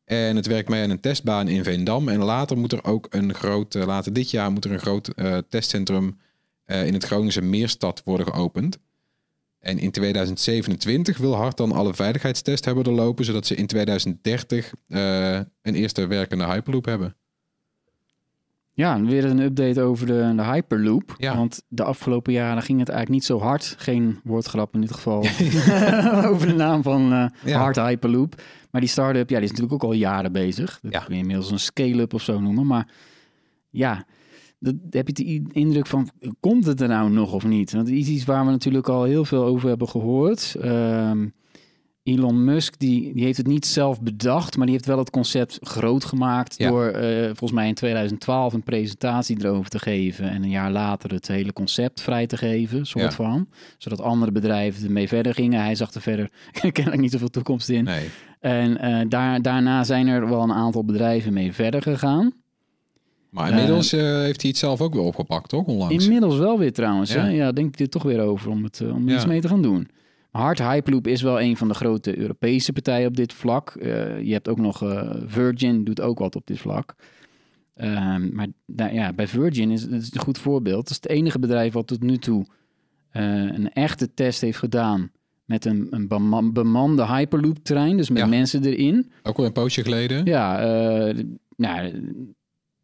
En 0.05 0.37
het 0.37 0.47
werkt 0.47 0.69
mee 0.69 0.83
aan 0.83 0.91
een 0.91 1.01
testbaan 1.01 1.49
in 1.49 1.65
Veendam. 1.65 2.09
En 2.09 2.23
later 2.23 2.59
moet 2.59 2.73
er 2.73 2.85
ook 2.85 3.07
een 3.11 3.35
groot, 3.35 3.75
eh, 3.75 3.87
later 3.87 4.13
dit 4.13 4.31
jaar 4.31 4.53
moet 4.53 4.65
er 4.65 4.73
een 4.73 4.79
groot 4.79 5.09
eh, 5.09 5.39
testcentrum 5.49 6.21
in 6.67 6.93
het 6.93 7.05
Groningse 7.05 7.43
Meerstad 7.43 8.03
worden 8.05 8.27
geopend. 8.27 8.79
En 9.63 9.79
in 9.79 9.91
2027 9.91 11.19
wil 11.19 11.35
Hart 11.35 11.57
dan 11.57 11.73
alle 11.73 11.95
veiligheidstests 11.95 12.67
hebben 12.67 12.85
doorlopen, 12.85 13.25
zodat 13.25 13.47
ze 13.47 13.55
in 13.55 13.67
2030 13.67 14.73
eh, 14.89 15.35
een 15.63 15.75
eerste 15.75 16.07
werkende 16.07 16.45
Hyperloop 16.45 16.85
hebben. 16.85 17.17
Ja, 18.75 18.95
en 18.95 19.07
weer 19.07 19.25
een 19.25 19.39
update 19.39 19.81
over 19.83 20.07
de, 20.07 20.33
de 20.37 20.43
Hyperloop. 20.45 21.15
Ja. 21.19 21.37
Want 21.37 21.63
de 21.69 21.83
afgelopen 21.85 22.33
jaren 22.33 22.63
ging 22.63 22.79
het 22.79 22.89
eigenlijk 22.89 23.19
niet 23.21 23.29
zo 23.39 23.39
hard. 23.47 23.75
Geen 23.79 24.21
woordgrap 24.25 24.75
in 24.75 24.81
dit 24.81 24.93
geval. 24.93 25.19
over 26.33 26.47
de 26.47 26.55
naam 26.57 26.83
van 26.83 27.31
Ja. 27.45 27.59
Hard 27.59 27.77
Hyperloop. 27.77 28.43
Maar 28.71 28.81
die 28.81 28.91
start-up, 28.91 29.31
ja, 29.31 29.37
die 29.37 29.45
is 29.45 29.51
natuurlijk 29.51 29.83
ook 29.85 29.91
al 29.91 29.97
jaren 29.97 30.33
bezig. 30.33 30.79
Dat 30.83 30.93
Ja. 30.93 31.01
kun 31.01 31.15
je 31.15 31.21
inmiddels 31.21 31.51
een 31.51 31.59
scale-up 31.59 32.15
of 32.15 32.23
zo 32.23 32.41
noemen. 32.41 32.67
Maar 32.67 32.89
ja, 33.71 34.05
dat, 34.59 34.75
heb 34.91 35.07
je 35.09 35.13
de 35.15 35.43
indruk 35.53 35.87
van, 35.87 36.09
komt 36.41 36.67
het 36.67 36.81
er 36.81 36.89
nou 36.89 37.11
nog 37.11 37.33
of 37.33 37.45
niet? 37.45 37.73
Want 37.73 37.89
het 37.89 37.97
is 37.97 38.09
iets 38.09 38.25
waar 38.25 38.45
we 38.45 38.51
natuurlijk 38.51 38.89
al 38.89 39.03
heel 39.05 39.25
veel 39.25 39.45
over 39.45 39.69
hebben 39.69 39.89
gehoord. 39.89 40.55
Ehm, 40.61 41.27
Elon 42.03 42.45
Musk, 42.45 42.79
die, 42.79 43.15
die 43.15 43.25
heeft 43.25 43.37
het 43.37 43.47
niet 43.47 43.67
zelf 43.67 44.01
bedacht, 44.01 44.57
maar 44.57 44.67
die 44.67 44.75
heeft 44.75 44.87
wel 44.89 44.99
het 44.99 45.11
concept 45.11 45.59
groot 45.63 46.05
gemaakt 46.05 46.55
Ja. 46.59 46.69
door 46.69 46.87
eh, 46.87 47.25
volgens 47.25 47.53
mij 47.53 47.69
in 47.69 47.75
2012 47.75 48.53
een 48.53 48.63
presentatie 48.63 49.37
erover 49.45 49.71
te 49.71 49.79
geven 49.79 50.31
en 50.31 50.43
een 50.43 50.51
jaar 50.51 50.71
later 50.71 51.11
het 51.13 51.29
hele 51.29 51.53
concept 51.53 52.01
vrij 52.01 52.27
te 52.27 52.37
geven, 52.37 52.87
soort 52.87 53.05
Ja. 53.05 53.11
van. 53.13 53.49
Zodat 53.79 54.01
andere 54.01 54.33
bedrijven 54.33 54.85
ermee 54.85 55.09
verder 55.09 55.35
gingen. 55.35 55.63
Hij 55.63 55.75
zag 55.75 55.93
er 55.95 56.01
verder 56.01 56.31
kennelijk 56.73 57.01
niet 57.03 57.11
zoveel 57.13 57.31
toekomst 57.31 57.69
in. 57.69 57.85
Nee. 57.85 58.09
En 58.41 58.79
eh, 58.79 59.01
daar, 59.09 59.43
daarna 59.43 59.85
zijn 59.85 60.07
er 60.07 60.29
wel 60.29 60.43
een 60.43 60.53
aantal 60.53 60.85
bedrijven 60.85 61.33
mee 61.33 61.53
verder 61.53 61.83
gegaan. 61.83 62.33
Maar 63.31 63.51
inmiddels 63.51 63.93
eh, 63.93 64.01
heeft 64.01 64.41
hij 64.41 64.51
het 64.51 64.59
zelf 64.59 64.81
ook 64.81 64.95
weer 64.95 65.03
opgepakt, 65.03 65.49
toch? 65.49 65.67
Onlangs. 65.67 66.05
Inmiddels 66.05 66.37
wel 66.39 66.59
weer 66.59 66.73
trouwens. 66.73 67.13
Ja, 67.13 67.25
Ja. 67.25 67.31
ja 67.31 67.53
denk 67.53 67.73
ik 67.75 67.81
er 67.81 67.89
toch 67.89 68.03
weer 68.03 68.21
over 68.21 68.51
om, 68.51 68.65
het, 68.65 68.81
om 68.93 69.09
Ja. 69.09 69.15
iets 69.15 69.27
mee 69.27 69.41
te 69.41 69.49
gaan 69.49 69.63
doen. 69.63 69.89
Hard 70.33 70.59
Hyperloop 70.59 71.07
is 71.07 71.23
wel 71.23 71.41
een 71.41 71.57
van 71.57 71.69
de 71.69 71.75
grote 71.75 72.19
Europese 72.19 72.73
partijen 72.73 73.09
op 73.09 73.17
dit 73.17 73.33
vlak. 73.33 73.71
Eh, 73.71 74.21
je 74.23 74.33
hebt 74.33 74.49
ook 74.49 74.59
nog 74.59 74.83
eh, 74.83 75.11
Virgin, 75.27 75.85
doet 75.85 76.01
ook 76.01 76.19
wat 76.19 76.37
op 76.37 76.47
dit 76.47 76.59
vlak. 76.59 76.95
Ehm, 77.75 78.35
maar 78.35 78.47
daar- 78.67 78.95
ja, 78.95 79.13
bij 79.13 79.27
Virgin 79.29 79.71
is 79.71 79.83
het 79.83 80.15
een 80.15 80.21
goed 80.21 80.39
voorbeeld. 80.39 80.81
Het 80.81 80.91
is 80.91 80.97
het 80.97 81.09
enige 81.09 81.39
bedrijf 81.39 81.73
wat 81.73 81.87
tot 81.87 82.03
nu 82.03 82.17
toe 82.19 82.47
eh, 83.11 83.25
een 83.33 83.73
echte 83.73 84.15
test 84.15 84.41
heeft 84.41 84.59
gedaan 84.59 85.11
met 85.45 85.65
een, 85.65 85.87
een 85.91 86.09
bema- 86.09 86.51
bemande 86.53 87.07
Hyperloop-trein, 87.07 87.97
dus 87.97 88.09
met 88.11 88.19
Ja. 88.19 88.27
mensen 88.27 88.65
erin. 88.65 89.11
Ook 89.23 89.39
al 89.39 89.45
een 89.45 89.53
poosje 89.53 89.83
geleden. 89.83 90.25
Ja, 90.25 90.57
nou, 91.57 91.93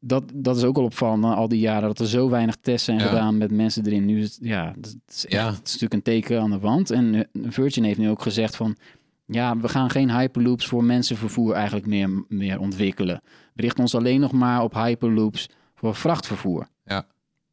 dat, 0.00 0.24
dat 0.34 0.56
is 0.56 0.62
ook 0.64 0.76
al 0.76 0.84
opvallend 0.84 1.22
na 1.22 1.34
al 1.34 1.48
die 1.48 1.60
jaren 1.60 1.88
dat 1.88 1.98
er 1.98 2.08
zo 2.08 2.28
weinig 2.30 2.56
tests 2.60 2.84
zijn 2.84 2.98
Ja. 2.98 3.06
gedaan 3.06 3.36
met 3.36 3.50
mensen 3.50 3.86
erin. 3.86 4.04
Nu 4.04 4.20
is 4.20 4.34
het, 4.34 4.38
ja, 4.44 4.74
het 4.80 4.96
is, 5.08 5.24
echt, 5.26 5.32
Ja. 5.34 5.46
het 5.46 5.54
is 5.66 5.72
natuurlijk 5.72 5.94
een 5.94 6.02
teken 6.02 6.40
aan 6.40 6.50
de 6.50 6.58
wand. 6.58 6.90
En 6.90 7.14
eh, 7.14 7.22
Virgin 7.50 7.84
heeft 7.84 7.98
nu 7.98 8.08
ook 8.10 8.22
gezegd 8.22 8.56
van, 8.56 8.76
ja, 9.26 9.56
we 9.56 9.68
gaan 9.68 9.90
geen 9.90 10.10
hyperloops 10.18 10.66
voor 10.66 10.84
mensenvervoer 10.84 11.52
eigenlijk 11.52 11.86
meer, 11.86 12.24
meer 12.28 12.58
ontwikkelen. 12.60 13.20
We 13.54 13.62
richten 13.62 13.80
ons 13.82 13.94
alleen 13.94 14.20
nog 14.20 14.32
maar 14.32 14.62
op 14.62 14.74
hyperloops 14.74 15.48
voor 15.74 15.94
vrachtvervoer. 15.94 16.68
Ja. 16.84 17.06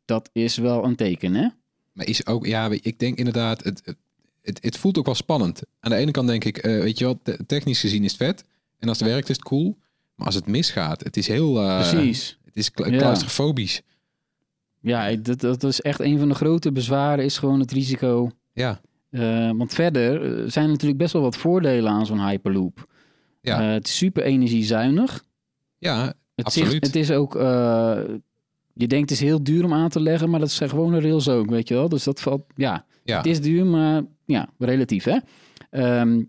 Dat 0.06 0.30
is 0.34 0.58
wel 0.58 0.84
een 0.86 0.96
teken, 0.96 1.34
hè? 1.34 1.48
Maar 1.92 2.06
is 2.08 2.26
ook, 2.28 2.46
ja, 2.46 2.70
ik 2.72 3.00
denk 3.00 3.18
inderdaad, 3.18 3.64
het, 3.64 3.82
het, 3.86 3.98
het, 4.42 4.64
het 4.64 4.78
voelt 4.78 4.98
ook 4.98 5.06
wel 5.06 5.16
spannend. 5.16 5.62
Aan 5.80 5.92
de 5.92 5.98
ene 5.98 6.12
kant 6.12 6.28
denk 6.28 6.44
ik, 6.44 6.58
eh, 6.58 6.80
weet 6.82 6.98
je 6.98 7.06
wat, 7.06 7.18
te- 7.24 7.40
technisch 7.48 7.80
gezien 7.80 8.04
is 8.04 8.12
het 8.12 8.22
vet. 8.22 8.44
En 8.80 8.88
als 8.90 9.00
het 9.00 9.08
werkt 9.10 9.30
is 9.30 9.36
het 9.36 9.46
cool. 9.46 9.78
Maar 10.16 10.26
als 10.26 10.36
het 10.36 10.48
misgaat, 10.48 11.04
het 11.04 11.18
is 11.18 11.28
heel... 11.28 11.54
Precies. 11.54 12.40
Het 12.46 12.56
is 12.56 12.72
kla- 12.72 12.88
Ja. 12.88 12.98
claustrofobisch. 12.98 13.82
Ja, 14.82 15.08
ik- 15.08 15.26
dat, 15.26 15.40
dat 15.42 15.64
is 15.64 15.82
echt 15.82 16.00
een 16.00 16.20
van 16.20 16.28
de 16.30 16.36
grote 16.36 16.72
bezwaren, 16.72 17.26
is 17.26 17.38
gewoon 17.38 17.60
het 17.60 17.72
risico 17.72 18.32
Ja, 18.54 18.82
Eh, 19.10 19.52
want 19.52 19.74
verder 19.74 20.22
eh, 20.22 20.44
zijn 20.52 20.66
er 20.66 20.72
natuurlijk 20.72 21.00
best 21.00 21.14
wel 21.14 21.22
wat 21.22 21.38
voordelen 21.38 21.92
aan 21.92 22.06
zo'n 22.06 22.28
Hyperloop. 22.28 22.94
Ja. 23.42 23.62
Het 23.62 23.88
is 23.88 23.98
super 23.98 24.24
energiezuinig. 24.24 25.24
ja 25.78 26.14
Het, 26.36 26.46
Absoluut. 26.46 26.72
Zich, 26.72 26.80
het 26.82 26.96
is 26.96 27.12
ook... 27.12 27.34
je 28.74 28.88
denkt 28.88 29.10
het 29.10 29.20
is 29.20 29.20
heel 29.20 29.44
duur 29.44 29.64
om 29.64 29.74
aan 29.74 29.90
te 29.90 30.00
leggen, 30.02 30.30
maar 30.30 30.40
dat 30.40 30.52
zijn 30.52 30.70
gewone 30.70 31.02
rails 31.02 31.30
ook, 31.30 31.50
weet 31.50 31.68
je 31.68 31.74
wel. 31.74 31.90
Dus 31.90 32.04
dat 32.04 32.22
valt... 32.22 32.42
Ja, 32.56 32.86
ja. 33.04 33.18
het 33.18 33.26
is 33.26 33.42
duur, 33.42 33.66
maar 33.66 34.04
ja, 34.26 34.50
relatief, 34.58 35.04
hè. 35.04 35.18
Ehm, 35.70 36.24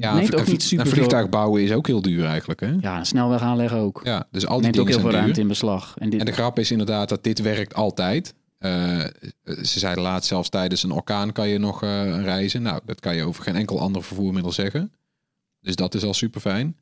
ja 0.00 0.14
neemt 0.14 0.32
een- 0.32 0.38
ook 0.38 0.46
een- 0.46 0.52
niet 0.52 0.62
super 0.62 0.86
Een 0.86 0.92
vliegtuig 0.92 1.28
bouwen 1.28 1.62
is 1.62 1.72
ook 1.72 1.86
heel 1.86 2.02
duur 2.02 2.24
eigenlijk, 2.24 2.60
hè? 2.60 2.74
ja, 2.80 2.98
een 2.98 3.06
snelweg 3.06 3.40
aanleggen 3.40 3.78
ook. 3.78 4.00
Ja, 4.04 4.26
dus 4.30 4.46
al 4.46 4.54
die 4.56 4.64
neemt 4.64 4.78
ook 4.78 4.88
heel 4.88 5.00
veel 5.00 5.10
ruimte 5.10 5.32
duur. 5.32 5.42
in 5.42 5.48
beslag. 5.48 5.94
En 5.98 6.10
dit, 6.10 6.20
En 6.20 6.26
de 6.26 6.32
grap 6.32 6.58
is 6.58 6.70
inderdaad 6.70 7.08
dat 7.08 7.24
dit 7.24 7.40
werkt 7.40 7.74
altijd. 7.74 8.34
Eh, 8.58 8.98
ze 9.44 9.78
zeiden 9.78 10.02
laatst 10.04 10.28
zelfs 10.28 10.48
tijdens 10.48 10.82
een 10.82 10.90
orkaan 10.90 11.32
kan 11.32 11.48
je 11.48 11.58
nog 11.58 11.82
eh, 11.82 12.22
reizen. 12.22 12.62
Nou, 12.62 12.80
dat 12.84 13.00
kan 13.00 13.16
je 13.16 13.24
over 13.24 13.42
geen 13.42 13.56
enkel 13.56 13.80
ander 13.80 14.02
vervoermiddel 14.02 14.52
zeggen. 14.52 14.92
Dus 15.60 15.76
dat 15.76 15.94
is 15.94 16.04
al 16.04 16.14
super 16.14 16.40
fijn. 16.40 16.76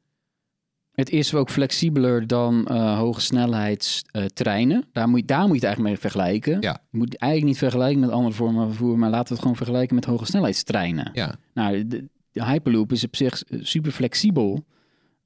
Het 0.93 1.11
is 1.11 1.35
ook 1.35 1.51
flexibeler 1.51 2.27
dan 2.27 2.67
eh 2.67 2.97
hoge 2.99 3.21
snelheidstreinen. 3.21 4.85
daar, 4.93 5.09
moet 5.09 5.21
je, 5.21 5.25
daar 5.27 5.39
moet 5.41 5.49
je 5.49 5.55
het 5.55 5.65
eigenlijk 5.65 5.95
mee 5.95 5.99
vergelijken. 6.11 6.61
Ja. 6.61 6.81
Je 6.91 6.99
moet 6.99 7.13
het 7.13 7.21
eigenlijk 7.21 7.51
niet 7.53 7.61
vergelijken 7.61 8.01
met 8.01 8.11
andere 8.11 8.35
vormen 8.35 8.57
van 8.61 8.69
vervoer, 8.75 8.99
maar 8.99 9.11
laten 9.11 9.27
we 9.27 9.33
het 9.33 9.41
gewoon 9.43 9.57
vergelijken 9.57 9.95
met 9.95 10.05
hoge 10.05 10.25
snelheidstreinen. 10.27 11.11
Ja, 11.13 11.35
Nou, 11.55 11.85
de, 12.39 12.47
Hyperloop 12.51 12.93
is 12.93 13.05
op 13.05 13.17
zich 13.17 13.43
super 13.51 13.93
flexibel. 13.93 14.65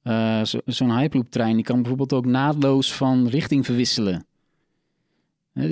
Eh, 0.01 0.43
zo- 0.43 0.59
Zo'n 0.65 0.97
Hyperloop-trein 0.97 1.55
die 1.55 1.65
kan 1.65 1.75
bijvoorbeeld 1.77 2.13
ook 2.13 2.25
naadloos 2.25 2.93
van 2.93 3.27
richting 3.27 3.65
verwisselen. 3.65 4.25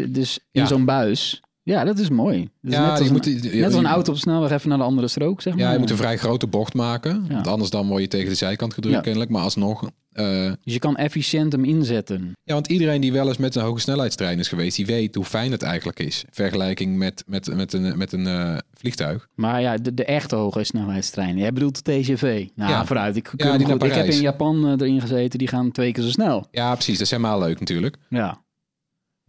Dus 0.08 0.40
in 0.52 0.62
Ja. 0.62 0.68
zo'n 0.68 0.86
buis. 0.86 1.42
Ja, 1.64 1.84
dat 1.84 2.00
is 2.00 2.10
mooi. 2.10 2.38
Dat 2.62 2.72
is 2.72 2.78
ja 2.78 2.82
net 2.82 2.90
als, 2.90 3.00
je 3.00 3.06
een, 3.06 3.12
moet, 3.12 3.54
net 3.54 3.64
als 3.64 3.74
een 3.74 3.86
auto 3.86 4.10
op 4.10 4.16
de 4.16 4.22
snelweg 4.22 4.52
even 4.52 4.70
naar 4.70 4.78
de 4.78 4.84
andere 4.84 5.08
strook, 5.08 5.42
zeg 5.42 5.54
maar. 5.54 5.62
Ja, 5.64 5.72
je 5.72 5.80
moet 5.80 5.90
een 5.90 5.98
vrij 5.98 6.18
grote 6.18 6.48
bocht 6.48 6.74
maken. 6.74 7.26
Ja. 7.28 7.34
Want 7.34 7.48
anders 7.48 7.70
dan 7.70 7.88
word 7.88 8.02
je 8.02 8.08
tegen 8.08 8.30
de 8.30 8.36
zijkant 8.36 8.74
gedrukt 8.74 8.96
Ja. 8.96 9.02
kennelijk. 9.02 9.32
Maar 9.32 9.42
alsnog... 9.42 9.90
eh, 10.12 10.52
Dus 10.64 10.74
je 10.74 10.80
kan 10.80 10.96
efficiënt 10.98 11.52
hem 11.52 11.64
inzetten. 11.66 12.32
ja, 12.44 12.54
want 12.54 12.68
iedereen 12.68 13.02
die 13.02 13.12
wel 13.12 13.28
eens 13.28 13.38
met 13.38 13.56
een 13.56 13.62
hoge 13.64 13.80
snelheidstrein 13.80 14.40
is 14.40 14.48
geweest... 14.48 14.76
die 14.76 14.86
weet 14.86 15.16
hoe 15.16 15.26
fijn 15.26 15.52
het 15.52 15.62
eigenlijk 15.62 16.00
is. 16.00 16.24
Vergelijking 16.32 16.98
met, 16.98 17.24
met, 17.28 17.56
met 17.56 17.74
een, 17.74 17.98
met 17.98 18.12
een 18.14 18.28
eh, 18.28 18.58
vliegtuig. 18.74 19.28
Maar 19.36 19.62
ja, 19.62 19.78
de, 19.78 19.94
de 19.94 20.06
echte 20.06 20.36
hoge 20.36 20.64
snelheidstreinen. 20.64 21.38
Jij 21.38 21.54
bedoelt 21.54 21.86
de 21.86 21.92
TGV. 22.02 22.48
Nou, 22.56 22.72
Ja. 22.72 22.86
vooruit. 22.86 23.16
Ik, 23.16 23.32
ik 23.36 23.44
heb 23.44 24.06
in 24.06 24.22
Japan 24.22 24.66
eh, 24.66 24.72
erin 24.72 25.02
gezeten. 25.02 25.40
Die 25.40 25.48
gaan 25.48 25.72
twee 25.72 25.92
keer 25.92 26.04
zo 26.04 26.10
snel. 26.10 26.48
Ja, 26.52 26.74
precies. 26.74 26.94
Dat 26.94 27.02
is 27.06 27.12
helemaal 27.12 27.40
leuk 27.40 27.60
natuurlijk. 27.60 27.98
Ja. 28.10 28.42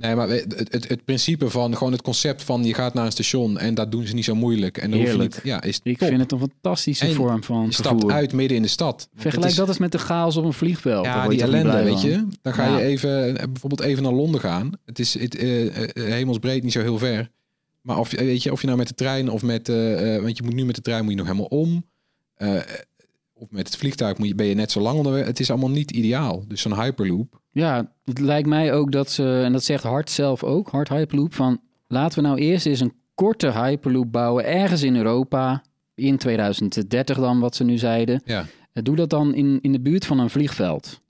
Nee, 0.02 0.14
maar 0.14 0.28
het, 0.28 0.54
het, 0.70 0.88
het 0.88 1.04
principe 1.04 1.50
van 1.50 1.76
gewoon 1.76 1.92
het 1.92 2.02
concept 2.02 2.42
van 2.42 2.64
je 2.64 2.74
gaat 2.74 2.94
naar 2.94 3.04
een 3.06 3.12
station 3.12 3.58
en 3.58 3.74
dat 3.74 3.90
doen 3.92 4.06
ze 4.06 4.14
niet 4.14 4.24
zo 4.24 4.34
moeilijk. 4.34 4.78
En 4.78 4.90
dan 4.90 4.98
hoef 4.98 5.08
je 5.08 5.12
Heerlijk. 5.14 5.34
niet, 5.34 5.44
ja, 5.44 5.62
is 5.62 5.80
Ik 5.82 5.98
top. 5.98 6.08
vind 6.08 6.20
het 6.20 6.32
een 6.32 6.38
fantastische 6.38 7.06
En 7.06 7.14
vorm 7.14 7.42
van 7.44 7.64
je 7.66 7.72
stapt 7.72 7.88
vervoer. 7.88 8.12
uit 8.12 8.32
midden 8.32 8.56
in 8.56 8.62
de 8.62 8.68
stad. 8.68 9.08
Vergelijk 9.14 9.50
is- 9.50 9.56
dat 9.56 9.68
eens 9.68 9.78
met 9.78 9.92
de 9.92 9.98
chaos 9.98 10.36
op 10.36 10.44
een 10.44 10.52
vliegveld. 10.52 11.04
Ja, 11.04 11.28
die 11.28 11.42
ellende, 11.42 11.82
weet 11.82 12.00
je. 12.02 12.26
Dan 12.42 12.52
ga 12.54 12.64
Ja. 12.68 12.78
je 12.78 12.84
even, 12.84 13.36
eh, 13.38 13.46
bijvoorbeeld 13.46 13.80
even 13.80 14.02
naar 14.02 14.12
Londen 14.12 14.40
gaan. 14.40 14.70
Het 14.84 14.98
is 14.98 15.18
het, 15.18 15.36
eh, 15.36 15.68
hemelsbreed 15.94 16.62
niet 16.62 16.72
zo 16.72 16.80
heel 16.80 16.98
ver. 16.98 17.30
Maar 17.80 17.98
of, 17.98 18.10
je- 18.10 18.16
weet 18.16 18.42
je, 18.42 18.52
of 18.52 18.60
je 18.60 18.66
nou 18.66 18.78
met 18.78 18.88
de 18.88 18.94
trein 18.94 19.30
of 19.30 19.42
met... 19.42 19.68
want 20.22 20.36
je 20.36 20.42
moet 20.44 20.54
nu 20.54 20.64
met 20.64 20.74
de 20.74 20.80
trein 20.82 21.02
moet 21.02 21.12
je 21.12 21.18
nog 21.18 21.26
helemaal 21.26 21.46
om. 21.46 21.84
Of 23.34 23.46
met 23.50 23.66
het 23.66 23.76
vliegtuig 23.76 24.18
moet 24.18 24.28
je, 24.28 24.34
ben 24.34 24.46
je 24.46 24.54
net 24.54 24.70
zo 24.72 24.80
lang 24.80 24.96
onderweg. 24.96 25.26
Het 25.26 25.40
is 25.40 25.50
allemaal 25.50 25.70
niet 25.70 25.90
ideaal. 25.90 26.44
Dus 26.48 26.60
zo'n 26.60 26.80
Hyperloop. 26.82 27.40
Ja, 27.52 27.92
het 28.04 28.18
lijkt 28.18 28.48
mij 28.48 28.72
ook 28.72 28.92
dat 28.92 29.10
ze, 29.10 29.40
en 29.44 29.52
dat 29.52 29.64
zegt 29.64 29.82
Hart 29.84 30.10
zelf 30.10 30.44
ook, 30.44 30.68
Hart 30.70 30.88
Hyperloop, 30.88 31.34
van 31.34 31.60
laten 31.88 32.22
we 32.22 32.28
nou 32.28 32.38
eerst 32.40 32.66
eens 32.66 32.80
een 32.80 32.94
korte 33.14 33.52
Hyperloop 33.52 34.12
bouwen 34.12 34.44
ergens 34.44 34.82
in 34.82 34.96
Europa, 34.96 35.62
in 35.94 36.18
2030 36.18 37.16
dan, 37.18 37.40
wat 37.40 37.56
ze 37.56 37.64
nu 37.64 37.78
zeiden. 37.78 38.22
Ja. 38.24 38.46
Eh, 38.72 38.82
Doe 38.82 38.96
dat 38.96 39.10
dan 39.10 39.34
in, 39.34 39.58
in 39.60 39.72
de 39.72 39.80
buurt 39.80 40.06
van 40.06 40.18
een 40.18 40.30
vliegveld. 40.30 41.00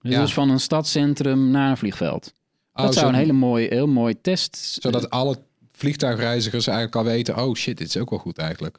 Dus, 0.00 0.12
Ja. 0.12 0.20
dus 0.20 0.32
van 0.34 0.50
een 0.50 0.60
stadcentrum 0.60 1.50
naar 1.50 1.70
een 1.70 1.76
vliegveld. 1.76 2.32
Oh, 2.72 2.84
dat 2.84 2.94
zou 2.94 3.06
zo- 3.06 3.12
een 3.12 3.18
hele 3.18 3.32
mooie, 3.32 3.66
heel 3.68 3.86
mooi 3.88 4.20
test... 4.20 4.56
Zodat 4.56 5.10
alle 5.10 5.36
vliegtuigreizigers 5.72 6.66
eigenlijk 6.66 6.96
al 6.96 7.04
weten... 7.04 7.36
oh 7.44 7.54
shit, 7.54 7.78
dit 7.78 7.86
is 7.86 7.96
ook 7.96 8.10
wel 8.10 8.18
goed 8.18 8.38
eigenlijk. 8.38 8.78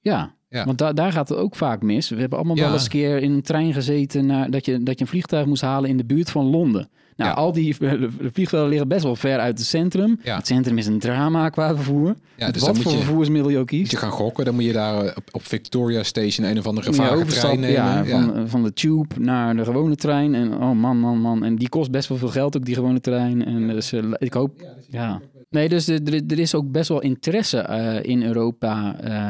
Ja, 0.00 0.34
Ja. 0.50 0.64
want 0.64 0.78
da 0.78 0.92
daar 0.92 1.12
gaat 1.12 1.28
het 1.28 1.38
ook 1.38 1.54
vaak 1.56 1.82
mis. 1.82 2.08
We 2.08 2.16
hebben 2.20 2.38
allemaal 2.38 2.56
Ja. 2.56 2.62
wel 2.64 2.72
eens 2.72 2.82
een 2.84 2.88
keer 2.90 3.22
in 3.22 3.32
een 3.32 3.42
trein 3.42 3.72
gezeten... 3.72 4.26
Naar, 4.26 4.50
dat, 4.50 4.64
je, 4.64 4.82
dat 4.82 4.98
je 4.98 5.04
een 5.04 5.10
vliegtuig 5.10 5.46
moest 5.46 5.62
halen 5.62 5.90
in 5.90 5.96
de 5.96 6.04
buurt 6.04 6.30
van 6.30 6.44
Londen. 6.46 6.88
Nou, 7.16 7.30
Ja. 7.30 7.36
al 7.36 7.52
die 7.52 7.76
de 7.78 8.08
vliegvelden 8.32 8.68
liggen 8.68 8.88
best 8.88 9.02
wel 9.02 9.16
ver 9.16 9.38
uit 9.38 9.58
het 9.58 9.66
centrum. 9.66 10.18
Ja. 10.22 10.36
Het 10.36 10.46
centrum 10.46 10.78
is 10.78 10.86
een 10.86 10.98
drama 10.98 11.48
qua 11.48 11.74
vervoer. 11.74 12.14
Ja, 12.36 12.50
dus 12.50 12.62
wat 12.62 12.78
voor 12.78 12.92
je, 12.92 12.98
vervoersmiddel 12.98 13.50
je 13.50 13.58
ook 13.58 13.70
moet 13.70 13.80
kiest. 13.80 13.90
je 13.90 13.96
gaan 13.96 14.10
gokken. 14.10 14.44
Dan 14.44 14.54
moet 14.54 14.64
je 14.64 14.72
daar 14.72 15.04
eh, 15.04 15.16
op, 15.16 15.24
op 15.30 15.46
Victoria 15.46 16.02
Station 16.02 16.46
een 16.46 16.58
of 16.58 16.66
andere 16.66 16.88
overstap- 17.12 17.40
trein 17.42 17.60
nemen. 17.60 17.72
ja, 17.74 18.04
van, 18.04 18.48
van 18.48 18.62
de 18.62 18.72
tube 18.72 19.14
naar 19.18 19.56
de 19.56 19.64
gewone 19.64 19.96
trein. 19.96 20.34
En 20.34 20.54
oh 20.54 20.72
man, 20.72 20.98
man, 20.98 21.18
man. 21.20 21.44
En 21.44 21.56
die 21.56 21.68
kost 21.68 21.90
best 21.90 22.08
wel 22.08 22.18
veel 22.18 22.28
geld, 22.28 22.56
ook 22.56 22.64
die 22.64 22.74
gewone 22.74 23.00
trein. 23.00 23.44
En 23.44 23.68
dus 23.68 23.92
eh, 23.92 24.04
ik 24.18 24.32
hoop... 24.32 24.62
Ja. 24.90 25.20
Nee, 25.50 25.68
dus 25.68 25.88
er, 25.88 26.14
er- 26.28 26.38
is 26.38 26.54
ook 26.54 26.70
best 26.70 26.88
wel 26.88 27.00
interesse 27.00 27.58
eh, 27.58 28.10
in 28.10 28.22
Europa, 28.22 28.96
eh, 29.00 29.28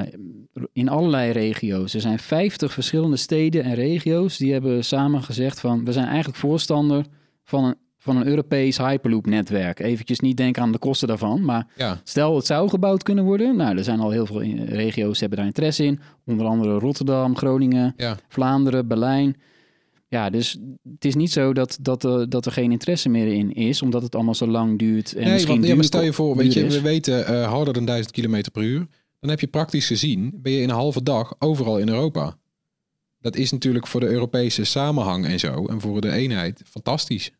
in 0.73 0.88
allerlei 0.88 1.31
regio's. 1.31 1.94
Er 1.94 2.01
zijn 2.01 2.18
50 2.18 2.73
verschillende 2.73 3.16
steden 3.16 3.64
en 3.64 3.75
regio's 3.75 4.37
die 4.37 4.53
hebben 4.53 4.85
samen 4.85 5.23
gezegd 5.23 5.61
van... 5.61 5.85
we 5.85 5.92
zijn 5.92 6.07
eigenlijk 6.07 6.38
voorstander 6.38 7.05
van 7.44 7.64
een, 7.64 7.75
van 7.99 8.16
een 8.16 8.27
Europees 8.27 8.79
Hyperloop-netwerk. 8.79 9.81
Eventjes 9.81 10.20
niet 10.20 10.37
denken 10.37 10.62
aan 10.62 10.73
de 10.73 10.79
kosten 10.79 11.09
daarvan, 11.09 11.44
maar 11.44 11.66
Ja, 11.77 12.01
Stel, 12.05 12.37
het 12.37 12.46
zou 12.46 12.68
gebouwd 12.68 13.03
kunnen 13.03 13.25
worden. 13.25 13.57
Nou, 13.57 13.77
er 13.77 13.85
zijn 13.85 14.01
al 14.01 14.11
heel 14.11 14.27
veel 14.27 14.40
in- 14.40 14.64
regio's 14.64 15.11
die 15.11 15.20
hebben 15.20 15.38
daar 15.38 15.46
interesse 15.46 15.85
in. 15.85 16.01
Onder 16.27 16.46
andere 16.46 16.79
Rotterdam, 16.79 17.37
Groningen, 17.37 17.94
ja. 17.96 18.16
Vlaanderen, 18.29 18.88
Berlijn. 18.88 19.37
Ja, 20.09 20.31
dus 20.31 20.59
het 20.92 21.05
is 21.05 21.14
niet 21.14 21.33
zo 21.33 21.53
dat, 21.53 21.79
dat, 21.81 22.05
er 22.05 22.29
dat 22.29 22.46
er 22.46 22.53
geen 22.53 22.73
interesse 22.73 23.09
meer 23.09 23.27
in 23.33 23.53
is, 23.53 23.83
omdat 23.83 24.03
het 24.03 24.14
allemaal 24.14 24.35
zo 24.35 24.46
lang 24.46 24.79
duurt. 24.79 25.14
En 25.14 25.23
nee, 25.25 25.33
misschien 25.33 25.55
want, 25.55 25.66
ja, 25.66 25.75
maar 25.75 25.85
stel 25.85 26.03
je 26.03 26.12
voor, 26.12 26.37
weet 26.37 26.53
je, 26.53 26.66
we 26.66 26.81
weten 26.81 27.27
eh, 27.27 27.46
harder 27.49 27.75
dan 27.75 27.85
1000 27.85 28.11
km 28.14 28.42
per 28.53 28.62
uur. 28.62 28.87
Dan 29.20 29.30
heb 29.30 29.40
je 29.40 29.46
praktisch 29.46 29.87
gezien, 29.87 30.30
ben 30.42 30.52
je 30.52 30.61
in 30.62 30.68
een 30.68 30.74
halve 30.74 31.02
dag 31.02 31.35
overal 31.38 31.78
in 31.78 31.88
Europa. 31.88 32.37
Dat 33.20 33.37
is 33.37 33.52
natuurlijk 33.52 33.87
voor 33.87 34.00
de 34.00 34.09
Europese 34.09 34.64
samenhang 34.64 35.26
en 35.26 35.38
zo, 35.38 35.66
en 35.66 35.80
voor 35.80 36.00
de 36.00 36.11
eenheid, 36.11 36.62
fantastisch. 36.66 37.30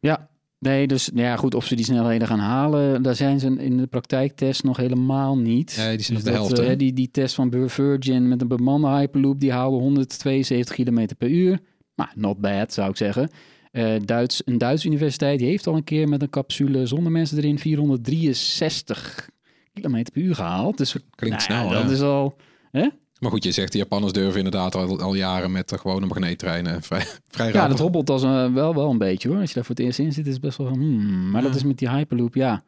Ja, 0.00 0.28
nee, 0.58 0.86
dus 0.86 1.10
nou 1.10 1.26
ja, 1.26 1.36
goed, 1.36 1.54
of 1.54 1.64
ze 1.64 1.74
die 1.76 1.84
snelheden 1.84 2.26
gaan 2.26 2.38
halen, 2.38 3.02
daar 3.02 3.14
zijn 3.14 3.40
ze 3.40 3.46
in 3.58 3.76
de 3.76 3.86
praktijktest 3.86 4.62
nog 4.64 4.76
helemaal 4.76 5.38
niet. 5.38 5.74
Nee, 5.76 5.96
die 5.96 6.04
zijn 6.04 6.18
Dus 6.18 6.26
op 6.26 6.32
de 6.32 6.38
helft. 6.38 6.58
eh, 6.58 6.66
hè? 6.66 6.76
die, 6.76 6.92
die 6.92 7.10
test 7.10 7.34
van 7.34 7.50
Virgin 7.66 8.28
met 8.28 8.40
een 8.40 8.48
bemande 8.48 8.88
Hyperloop, 8.88 9.40
die 9.40 9.52
haalde 9.52 9.76
172 9.76 10.74
km 10.76 11.06
per 11.18 11.28
uur. 11.28 11.60
Nou, 11.94 12.10
not 12.14 12.38
bad, 12.40 12.72
zou 12.72 12.90
ik 12.90 12.96
zeggen. 12.96 13.30
Eh, 13.70 13.94
Duits, 14.04 14.42
een 14.44 14.58
Duitse 14.58 14.86
universiteit 14.86 15.38
die 15.38 15.48
heeft 15.48 15.66
al 15.66 15.76
een 15.76 15.84
keer 15.84 16.08
met 16.08 16.22
een 16.22 16.30
capsule 16.30 16.86
zonder 16.86 17.12
mensen 17.12 17.36
erin 17.38 17.58
463 17.58 19.30
km 19.72 20.02
per 20.12 20.22
uur 20.22 20.34
gehaald. 20.34 20.78
Dus 20.78 20.92
Klinkt 20.92 21.48
nou 21.48 21.60
ja, 21.60 21.66
snel, 21.68 21.80
dat 21.80 21.88
hè? 21.88 21.92
is 21.92 22.00
al... 22.00 22.36
Hè? 22.70 22.88
Maar 23.20 23.30
goed, 23.30 23.44
je 23.44 23.52
zegt, 23.52 23.72
de 23.72 23.78
Japanners 23.78 24.12
durven 24.12 24.36
inderdaad 24.36 24.74
al, 24.74 25.00
al 25.00 25.14
jaren 25.14 25.52
met 25.52 25.68
de 25.68 25.78
gewone 25.78 26.06
magneettreinen 26.06 26.82
vrij, 26.82 27.06
vrij 27.28 27.52
Ja, 27.52 27.68
dat 27.68 27.78
hobbelt 27.78 28.10
als 28.10 28.22
een, 28.22 28.54
wel, 28.54 28.74
wel 28.74 28.90
een 28.90 28.98
beetje 28.98 29.28
hoor. 29.28 29.38
Als 29.38 29.48
je 29.48 29.54
daar 29.54 29.64
voor 29.64 29.74
het 29.74 29.84
eerst 29.84 29.98
in 29.98 30.12
zit, 30.12 30.26
is 30.26 30.32
het 30.32 30.42
best 30.42 30.58
wel 30.58 30.66
van, 30.68 30.78
hmm. 30.78 31.30
Maar 31.30 31.42
dat 31.42 31.50
Ja. 31.50 31.56
is 31.56 31.64
met 31.64 31.78
die 31.78 31.90
Hyperloop, 31.90 32.34
ja. 32.34 32.62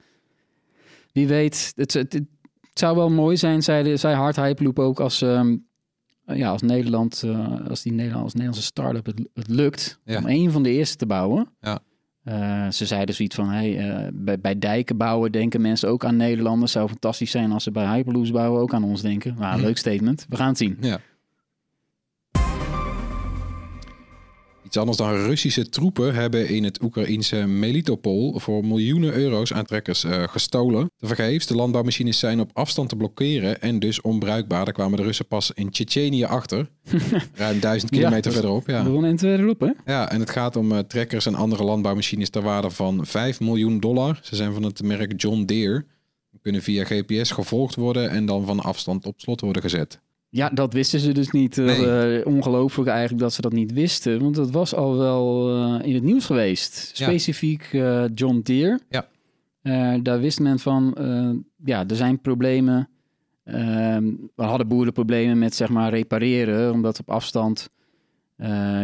Wie 1.12 1.26
weet, 1.28 1.72
het, 1.76 1.92
het, 1.92 2.12
het 2.12 2.24
zou 2.72 2.96
wel 2.96 3.10
mooi 3.10 3.36
zijn, 3.36 3.62
zei, 3.62 3.82
de- 3.82 3.96
zei 3.96 4.14
Hard 4.14 4.36
Hyperloop 4.36 4.78
ook, 4.78 5.00
als, 5.00 5.22
ehm, 5.22 5.56
ja, 6.26 6.50
als 6.50 6.62
Nederland, 6.62 7.22
eh, 7.24 7.66
als 7.68 7.82
die 7.82 7.92
Nederland, 7.92 8.22
als 8.24 8.32
Nederlandse 8.32 8.66
start-up 8.66 9.06
het, 9.06 9.20
het 9.34 9.48
lukt 9.48 10.00
Ja. 10.04 10.18
om 10.18 10.26
een 10.26 10.50
van 10.50 10.62
de 10.62 10.70
eerste 10.70 10.96
te 10.96 11.06
bouwen. 11.06 11.48
Ja. 11.60 11.78
Eh, 12.24 12.68
ze 12.70 12.86
zeiden 12.86 13.14
zoiets 13.14 13.34
van, 13.34 13.48
hey, 13.48 13.78
eh, 13.78 14.08
bij, 14.12 14.38
bij 14.40 14.58
dijken 14.58 14.96
bouwen 14.96 15.32
denken 15.32 15.60
mensen 15.60 15.88
ook 15.88 16.04
aan 16.04 16.16
Nederlanders. 16.16 16.72
Zou 16.72 16.88
fantastisch 16.88 17.30
zijn 17.30 17.52
als 17.52 17.62
ze 17.62 17.70
bij 17.70 17.86
Hyperloops 17.94 18.30
bouwen 18.30 18.60
ook 18.60 18.74
aan 18.74 18.84
ons 18.84 19.02
denken. 19.02 19.34
Nou, 19.38 19.54
Hm. 19.58 19.64
leuk 19.64 19.76
statement. 19.78 20.26
We 20.28 20.36
gaan 20.36 20.48
het 20.48 20.58
zien. 20.58 20.76
Ja. 20.80 20.98
Iets 24.74 24.82
anders 24.82 25.02
dan 25.02 25.26
Russische 25.26 25.68
troepen 25.68 26.14
hebben 26.14 26.48
in 26.48 26.64
het 26.64 26.82
Oekraïense 26.82 27.46
Melitopol 27.46 28.38
voor 28.38 28.64
miljoenen 28.64 29.14
euro's 29.14 29.52
aan 29.52 29.64
trekkers 29.64 30.04
eh, 30.04 30.22
gestolen. 30.28 30.90
Tevergeefs, 30.96 31.46
de 31.46 31.54
landbouwmachines 31.54 32.18
zijn 32.18 32.40
op 32.40 32.50
afstand 32.52 32.88
te 32.88 32.96
blokkeren 32.96 33.60
en 33.60 33.78
dus 33.78 34.00
onbruikbaar. 34.00 34.64
Daar 34.64 34.74
kwamen 34.74 34.96
de 34.96 35.02
Russen 35.02 35.26
pas 35.26 35.50
in 35.54 35.70
Tsjetsjenië 35.70 36.24
achter. 36.24 36.70
Ruim 37.34 37.60
duizend 37.60 37.90
kilometer 37.90 38.32
verderop. 38.32 38.66
Ja. 38.66 38.84
We 38.84 38.90
willen 38.90 39.08
en 39.08 39.16
twee 39.16 39.38
erop, 39.38 39.60
hè? 39.60 39.70
ja, 39.84 40.10
en 40.10 40.20
het 40.20 40.30
gaat 40.30 40.56
om 40.56 40.72
eh, 40.72 40.78
trekkers 40.78 41.26
en 41.26 41.34
andere 41.34 41.64
landbouwmachines 41.64 42.30
ter 42.30 42.42
waarde 42.42 42.70
van 42.70 43.06
5 43.06 43.40
miljoen 43.40 43.80
dollar. 43.80 44.18
Ze 44.22 44.36
zijn 44.36 44.52
van 44.52 44.62
het 44.62 44.82
merk 44.82 45.12
John 45.20 45.44
Deere. 45.44 45.84
Kunnen 46.42 46.62
via 46.62 46.84
GPS 46.84 47.30
gevolgd 47.30 47.74
worden 47.74 48.10
en 48.10 48.26
dan 48.26 48.46
van 48.46 48.60
afstand 48.60 49.06
op 49.06 49.20
slot 49.20 49.40
worden 49.40 49.62
gezet. 49.62 50.00
Ja, 50.34 50.48
dat 50.48 50.72
wisten 50.72 51.00
ze 51.00 51.12
dus 51.12 51.30
niet. 51.30 51.58
Eh, 51.58 51.64
Nee. 51.64 52.18
eh, 52.20 52.26
ongelooflijk 52.26 52.88
eigenlijk 52.88 53.20
dat 53.22 53.32
ze 53.32 53.40
dat 53.40 53.52
niet 53.52 53.72
wisten. 53.72 54.20
Want 54.22 54.34
dat 54.34 54.50
was 54.50 54.74
al 54.74 54.96
wel 54.96 55.48
eh, 55.80 55.86
in 55.88 55.94
het 55.94 56.02
nieuws 56.02 56.24
geweest. 56.26 56.90
Specifiek 56.92 57.68
John 58.14 58.40
Deere. 58.42 58.80
Ja. 58.88 59.08
Daar 60.02 60.20
wist 60.20 60.40
men 60.40 60.58
van, 60.58 60.94
ja, 61.64 61.84
er 61.88 61.96
zijn 61.96 62.20
problemen. 62.20 62.88
Ehm, 63.44 64.04
we 64.34 64.42
hadden 64.42 64.68
boeren 64.68 64.92
problemen 64.92 65.38
met 65.38 65.54
zeg 65.54 65.68
maar 65.68 65.90
repareren. 65.90 66.72
Omdat 66.72 67.00
op 67.00 67.10
afstand 67.10 67.68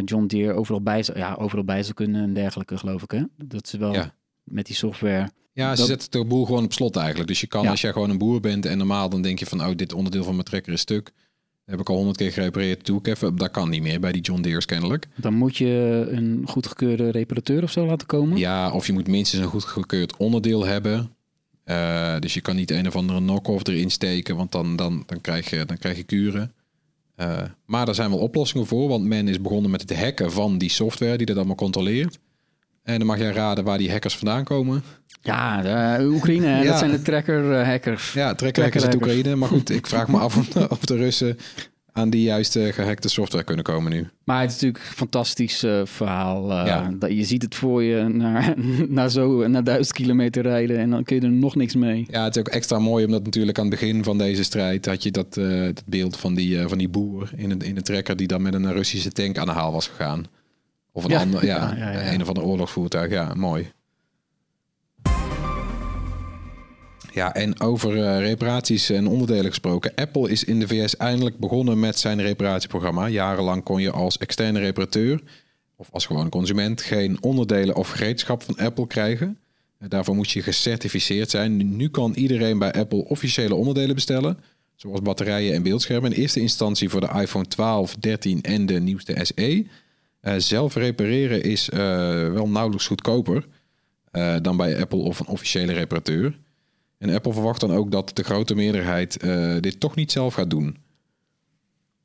John 0.04 0.26
Deere 0.26 0.52
overal 0.52 0.82
bij, 0.82 1.02
zou, 1.02 1.18
ja, 1.18 1.34
overal 1.38 1.64
bij 1.64 1.82
zou 1.82 1.94
kunnen 1.94 2.22
en 2.22 2.32
dergelijke 2.32 2.78
geloof 2.78 3.02
ik. 3.02 3.10
Hè? 3.10 3.22
Dat 3.36 3.68
ze 3.68 3.78
wel 3.78 3.92
Ja. 3.92 4.14
met 4.44 4.66
die 4.66 4.76
software... 4.76 5.30
Ja, 5.52 5.76
ze 5.76 5.84
zetten 5.84 6.10
de 6.10 6.24
boel 6.24 6.44
gewoon 6.46 6.64
op 6.64 6.72
slot 6.72 6.96
eigenlijk. 6.96 7.28
Dus 7.28 7.40
je 7.40 7.46
kan, 7.46 7.62
Ja. 7.62 7.70
als 7.70 7.80
jij 7.80 7.92
gewoon 7.92 8.10
een 8.10 8.18
boer 8.18 8.40
bent 8.40 8.66
en 8.66 8.78
normaal 8.78 9.08
dan 9.08 9.22
denk 9.22 9.38
je 9.38 9.46
van, 9.46 9.60
oh, 9.60 9.70
dit 9.76 9.92
onderdeel 9.92 10.24
van 10.24 10.32
mijn 10.32 10.44
trekker 10.44 10.72
is 10.72 10.80
stuk. 10.80 11.12
Heb 11.70 11.80
ik 11.80 11.88
al 11.88 11.96
honderd 11.96 12.16
keer 12.16 12.32
gerepareerd, 12.32 12.86
doe 12.86 12.98
ik 12.98 13.06
even. 13.06 13.36
Dat 13.36 13.50
kan 13.50 13.68
niet 13.68 13.82
meer 13.82 14.00
bij 14.00 14.12
die 14.12 14.22
John 14.22 14.40
Deere's 14.40 14.64
kennelijk. 14.64 15.08
Dan 15.14 15.34
moet 15.34 15.56
je 15.56 16.06
een 16.10 16.42
goedgekeurde 16.46 17.10
reparateur 17.10 17.62
of 17.62 17.70
zo 17.70 17.86
laten 17.86 18.06
komen. 18.06 18.38
Ja, 18.38 18.70
of 18.72 18.86
je 18.86 18.92
moet 18.92 19.06
minstens 19.06 19.42
een 19.42 19.48
goedgekeurd 19.48 20.16
onderdeel 20.16 20.66
hebben. 20.66 21.10
Eh, 21.64 22.18
dus 22.18 22.34
je 22.34 22.40
kan 22.40 22.56
niet 22.56 22.70
een 22.70 22.86
of 22.86 22.96
andere 22.96 23.18
knock-off 23.18 23.66
erin 23.66 23.90
steken, 23.90 24.36
want 24.36 24.52
dan, 24.52 24.76
dan, 24.76 25.02
dan, 25.06 25.20
krijg, 25.20 25.50
je, 25.50 25.64
dan 25.64 25.78
krijg 25.78 25.96
je 25.96 26.02
kuren. 26.02 26.52
Eh, 27.14 27.42
maar 27.64 27.86
daar 27.86 27.94
zijn 27.94 28.10
wel 28.10 28.18
oplossingen 28.18 28.66
voor, 28.66 28.88
want 28.88 29.04
men 29.04 29.28
is 29.28 29.40
begonnen 29.40 29.70
met 29.70 29.80
het 29.80 30.00
hacken 30.00 30.32
van 30.32 30.58
die 30.58 30.70
software 30.70 31.16
die 31.16 31.26
dat 31.26 31.36
allemaal 31.36 31.54
controleert. 31.54 32.18
En 32.82 32.98
dan 32.98 33.06
mag 33.06 33.18
jij 33.18 33.32
raden 33.32 33.64
waar 33.64 33.78
die 33.78 33.90
hackers 33.90 34.16
vandaan 34.16 34.44
komen. 34.44 34.82
Ja, 35.22 35.62
de 35.98 36.04
Oekraïne, 36.06 36.46
Ja. 36.46 36.62
dat 36.62 36.78
zijn 36.78 36.90
de 36.90 37.02
tracker-hackers. 37.02 38.12
Ja, 38.12 38.34
trekkerhackers 38.34 38.84
uit. 38.84 38.94
Oekraïne. 38.94 39.36
Maar 39.36 39.48
goed, 39.48 39.70
ik 39.70 39.86
vraag 39.86 40.08
me 40.08 40.18
af 40.18 40.36
of, 40.70 40.78
de 40.84 40.96
Russen 40.96 41.36
aan 41.92 42.10
die 42.10 42.22
juiste 42.22 42.70
gehackte 42.72 43.08
software 43.08 43.44
kunnen 43.44 43.64
komen 43.64 43.92
nu. 43.92 44.08
Maar 44.24 44.40
het 44.40 44.50
is 44.50 44.54
natuurlijk 44.60 44.84
een 44.84 44.92
fantastisch 44.96 45.62
eh, 45.62 45.80
verhaal. 45.84 46.50
eh, 46.52 46.66
Ja. 46.66 46.90
dat, 46.98 47.10
je 47.10 47.24
ziet 47.24 47.42
het 47.42 47.54
voor 47.54 47.82
je 47.82 48.02
naar, 48.08 48.54
naar, 48.88 49.10
zo, 49.10 49.48
naar 49.48 49.64
duizend 49.64 49.92
kilometer 49.96 50.42
rijden 50.42 50.78
en 50.78 50.90
dan 50.90 51.04
kun 51.04 51.16
je 51.16 51.22
er 51.22 51.30
nog 51.30 51.54
niks 51.54 51.74
mee. 51.74 52.06
Ja, 52.10 52.24
het 52.24 52.34
is 52.36 52.40
ook 52.42 52.48
extra 52.48 52.78
mooi 52.78 53.04
omdat 53.04 53.24
natuurlijk 53.24 53.58
aan 53.58 53.66
het 53.70 53.80
begin 53.80 54.04
van 54.04 54.18
deze 54.18 54.42
strijd 54.44 54.86
had 54.86 55.02
je 55.02 55.10
dat, 55.10 55.36
eh, 55.36 55.62
dat 55.62 55.82
beeld 55.86 56.16
van 56.16 56.34
die, 56.34 56.58
eh, 56.58 56.68
van 56.68 56.78
die 56.78 56.88
boer 56.88 57.30
in 57.36 57.50
een, 57.50 57.60
in 57.60 57.76
een 57.76 57.82
trekker 57.82 58.16
die 58.16 58.26
dan 58.26 58.42
met 58.42 58.54
een 58.54 58.72
Russische 58.72 59.10
tank 59.12 59.38
aan 59.38 59.46
de 59.46 59.52
haal 59.52 59.72
was 59.72 59.88
gegaan. 59.88 60.24
Of 60.92 61.04
een 61.04 61.10
Ja. 61.10 61.20
ander, 61.20 61.44
ja, 61.46 61.74
ja. 61.76 62.12
een 62.12 62.20
of 62.22 62.28
ander 62.28 62.42
oorlogsvoertuig. 62.44 63.10
Ja, 63.10 63.34
mooi. 63.34 63.70
Ja, 67.12 67.34
en 67.34 67.60
over 67.60 68.04
eh, 68.04 68.18
reparaties 68.18 68.90
en 68.90 69.06
onderdelen 69.06 69.44
gesproken. 69.44 69.94
Apple 69.94 70.30
is 70.30 70.44
in 70.44 70.60
de 70.60 70.68
VS 70.68 70.96
eindelijk 70.96 71.38
begonnen 71.38 71.80
met 71.80 71.98
zijn 71.98 72.20
reparatieprogramma. 72.20 73.08
Jarenlang 73.08 73.62
kon 73.62 73.80
je 73.80 73.90
als 73.90 74.18
externe 74.18 74.58
reparateur 74.58 75.20
of 75.76 75.88
als 75.92 76.06
gewone 76.06 76.28
consument 76.28 76.80
geen 76.82 77.22
onderdelen 77.22 77.76
of 77.76 77.88
gereedschap 77.88 78.42
van 78.42 78.56
Apple 78.56 78.86
krijgen. 78.86 79.38
Eh, 79.78 79.88
Daarvoor 79.88 80.14
moest 80.14 80.30
je 80.30 80.42
gecertificeerd 80.42 81.30
zijn. 81.30 81.76
Nu 81.76 81.88
kan 81.88 82.12
iedereen 82.14 82.58
bij 82.58 82.72
Apple 82.72 83.04
officiële 83.04 83.54
onderdelen 83.54 83.94
bestellen, 83.94 84.38
zoals 84.74 85.02
batterijen 85.02 85.54
en 85.54 85.62
beeldschermen. 85.62 86.12
In 86.12 86.20
eerste 86.20 86.40
instantie 86.40 86.88
voor 86.88 87.00
de 87.00 87.20
iPhone 87.20 87.46
12, 87.46 87.94
13 87.94 88.42
en 88.42 88.66
de 88.66 88.80
nieuwste 88.80 89.16
SE. 89.22 89.66
Eh, 90.20 90.34
zelf 90.36 90.74
repareren 90.74 91.42
is 91.42 91.68
wel 92.32 92.48
nauwelijks 92.48 92.86
goedkoper 92.86 93.46
dan 94.42 94.56
bij 94.56 94.80
Apple 94.80 94.98
of 94.98 95.20
een 95.20 95.26
officiële 95.26 95.72
reparateur. 95.72 96.38
En 97.00 97.10
Apple 97.14 97.32
verwacht 97.32 97.60
dan 97.60 97.72
ook 97.72 97.90
dat 97.90 98.10
de 98.16 98.22
grote 98.22 98.54
meerderheid 98.54 99.16
eh, 99.16 99.56
dit 99.60 99.80
toch 99.80 99.94
niet 99.94 100.12
zelf 100.12 100.34
gaat 100.34 100.50
doen. 100.50 100.76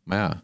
Maar 0.04 0.18
ja, 0.18 0.44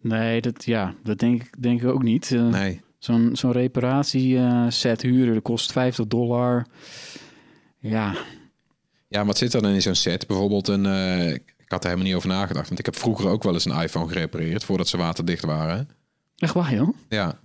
Nee, 0.00 0.40
dat, 0.40 0.64
ja, 0.64 0.94
dat 1.02 1.18
denk, 1.18 1.42
ik- 1.42 1.62
denk 1.62 1.82
ik 1.82 1.88
ook 1.88 2.02
niet. 2.02 2.32
Eh, 2.32 2.48
nee. 2.48 2.80
Zo'n 2.98 3.30
zo'n 3.36 3.52
reparatieset 3.52 5.02
huren, 5.02 5.34
dat 5.34 5.42
kost 5.42 5.72
50 5.72 6.06
dollar. 6.06 6.66
Ja, 7.78 8.14
Ja, 9.08 9.24
wat 9.24 9.38
zit 9.38 9.54
er 9.54 9.62
dan 9.62 9.72
in 9.72 9.82
zo'n 9.82 9.94
set? 9.94 10.26
Bijvoorbeeld 10.26 10.68
een... 10.68 10.86
eh, 10.86 11.32
ik 11.32 11.54
had 11.66 11.82
er 11.82 11.88
helemaal 11.90 12.06
niet 12.08 12.16
over 12.16 12.28
nagedacht. 12.28 12.66
Want 12.68 12.78
ik 12.78 12.84
heb 12.86 12.96
vroeger 12.96 13.28
ook 13.28 13.42
wel 13.42 13.52
eens 13.52 13.64
een 13.64 13.80
iPhone 13.82 14.08
gerepareerd... 14.08 14.64
voordat 14.64 14.88
ze 14.88 14.96
waterdicht 14.96 15.44
waren. 15.44 15.88
echt 16.36 16.54
waar 16.54 16.74
joh? 16.74 16.96
Ja, 17.08 17.40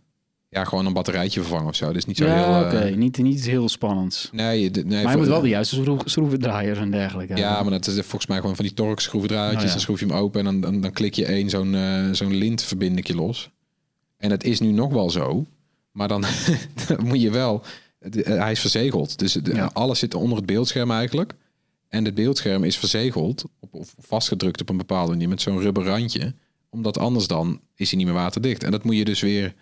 ja 0.50 0.64
gewoon 0.64 0.86
een 0.86 0.94
batterijtje 0.94 1.40
vervangen 1.42 1.68
of 1.68 1.76
zo. 1.76 1.94
Dus 1.94 2.06
niet 2.06 2.18
zo 2.18 2.26
Ja, 2.26 2.34
heel... 2.60 2.66
oké. 2.66 2.78
eh, 2.78 2.96
Niet, 2.96 3.18
niet 3.18 3.36
iets 3.38 3.46
heel 3.46 3.70
spannends. 3.70 4.30
nee, 4.34 4.72
de- 4.72 4.86
nee, 4.86 4.90
maar 4.92 5.02
je 5.02 5.08
voor- 5.08 5.18
moet 5.18 5.28
wel 5.28 5.42
de 5.42 5.48
juiste 5.48 5.76
schroef, 5.76 6.02
schroevendraaiers 6.06 6.80
en 6.80 6.92
dergelijke 6.92 7.36
Ja, 7.36 7.46
hebben. 7.48 7.64
maar 7.72 7.80
dat 7.82 7.88
is 7.88 7.94
volgens 8.02 8.28
mij 8.28 8.40
gewoon 8.40 8.56
van 8.56 8.66
die 8.66 8.74
torx 8.74 9.04
schroevendraadjes. 9.04 9.56
Oh, 9.60 9.66
ja. 9.66 9.72
Dan 9.72 9.80
schroef 9.80 10.00
je 10.00 10.06
hem 10.06 10.16
open 10.16 10.40
en 10.40 10.46
dan, 10.46 10.62
dan, 10.62 10.82
dan 10.82 10.92
klik 10.92 11.14
je 11.14 11.26
één 11.26 11.50
zo'n 11.50 11.76
eh 11.76 12.10
zo'n 12.12 12.34
lintverbindingje 12.34 13.16
los. 13.16 13.50
En 14.18 14.32
het 14.32 14.44
is 14.44 14.60
nu 14.60 14.72
nog 14.72 14.92
wel 14.94 15.10
zo. 15.10 15.46
Maar 15.92 16.08
dan, 16.08 16.22
dan 16.88 17.06
moet 17.06 17.22
je 17.22 17.30
wel... 17.32 17.64
de- 18.00 18.24
eh, 18.24 18.40
hij 18.42 18.52
is 18.52 18.60
verzegeld. 18.60 19.20
Dus 19.20 19.34
de- 19.34 19.54
Ja. 19.56 19.70
alles 19.74 20.00
zit 20.00 20.14
onder 20.14 20.38
het 20.38 20.46
beeldscherm 20.46 20.92
eigenlijk. 20.92 21.34
En 21.90 22.06
het 22.06 22.16
beeldscherm 22.16 22.64
is 22.64 22.78
verzegeld. 22.78 23.44
Op, 23.60 23.74
of 23.74 23.94
vastgedrukt 24.00 24.62
op 24.62 24.70
een 24.70 24.78
bepaalde 24.78 25.12
manier 25.12 25.30
met 25.30 25.42
zo'n 25.42 25.60
rubber 25.60 25.84
randje. 25.84 26.34
Omdat 26.70 26.98
anders 26.98 27.28
dan 27.28 27.60
is 27.76 27.90
hij 27.90 27.98
niet 27.98 28.08
meer 28.08 28.16
waterdicht. 28.16 28.64
En 28.64 28.72
dat 28.72 28.84
moet 28.84 28.96
je 28.98 29.06
dus 29.06 29.22
weer 29.22 29.54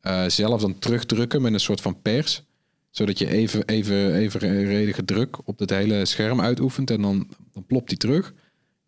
eh, 0.00 0.24
zelf 0.26 0.60
dan 0.60 0.78
terugdrukken 0.78 1.42
met 1.42 1.52
een 1.52 1.60
soort 1.60 1.80
van 1.80 2.00
pers 2.02 2.42
zodat 2.90 3.18
je 3.18 3.28
even, 3.30 3.64
even, 3.66 4.14
evenredige 4.14 5.04
druk 5.04 5.36
op 5.48 5.58
het 5.58 5.70
hele 5.70 6.04
scherm 6.04 6.40
uitoefent. 6.40 6.90
En 6.90 7.00
dan, 7.02 7.28
dan 7.52 7.64
plopt 7.66 7.88
die 7.88 7.98
terug. 7.98 8.34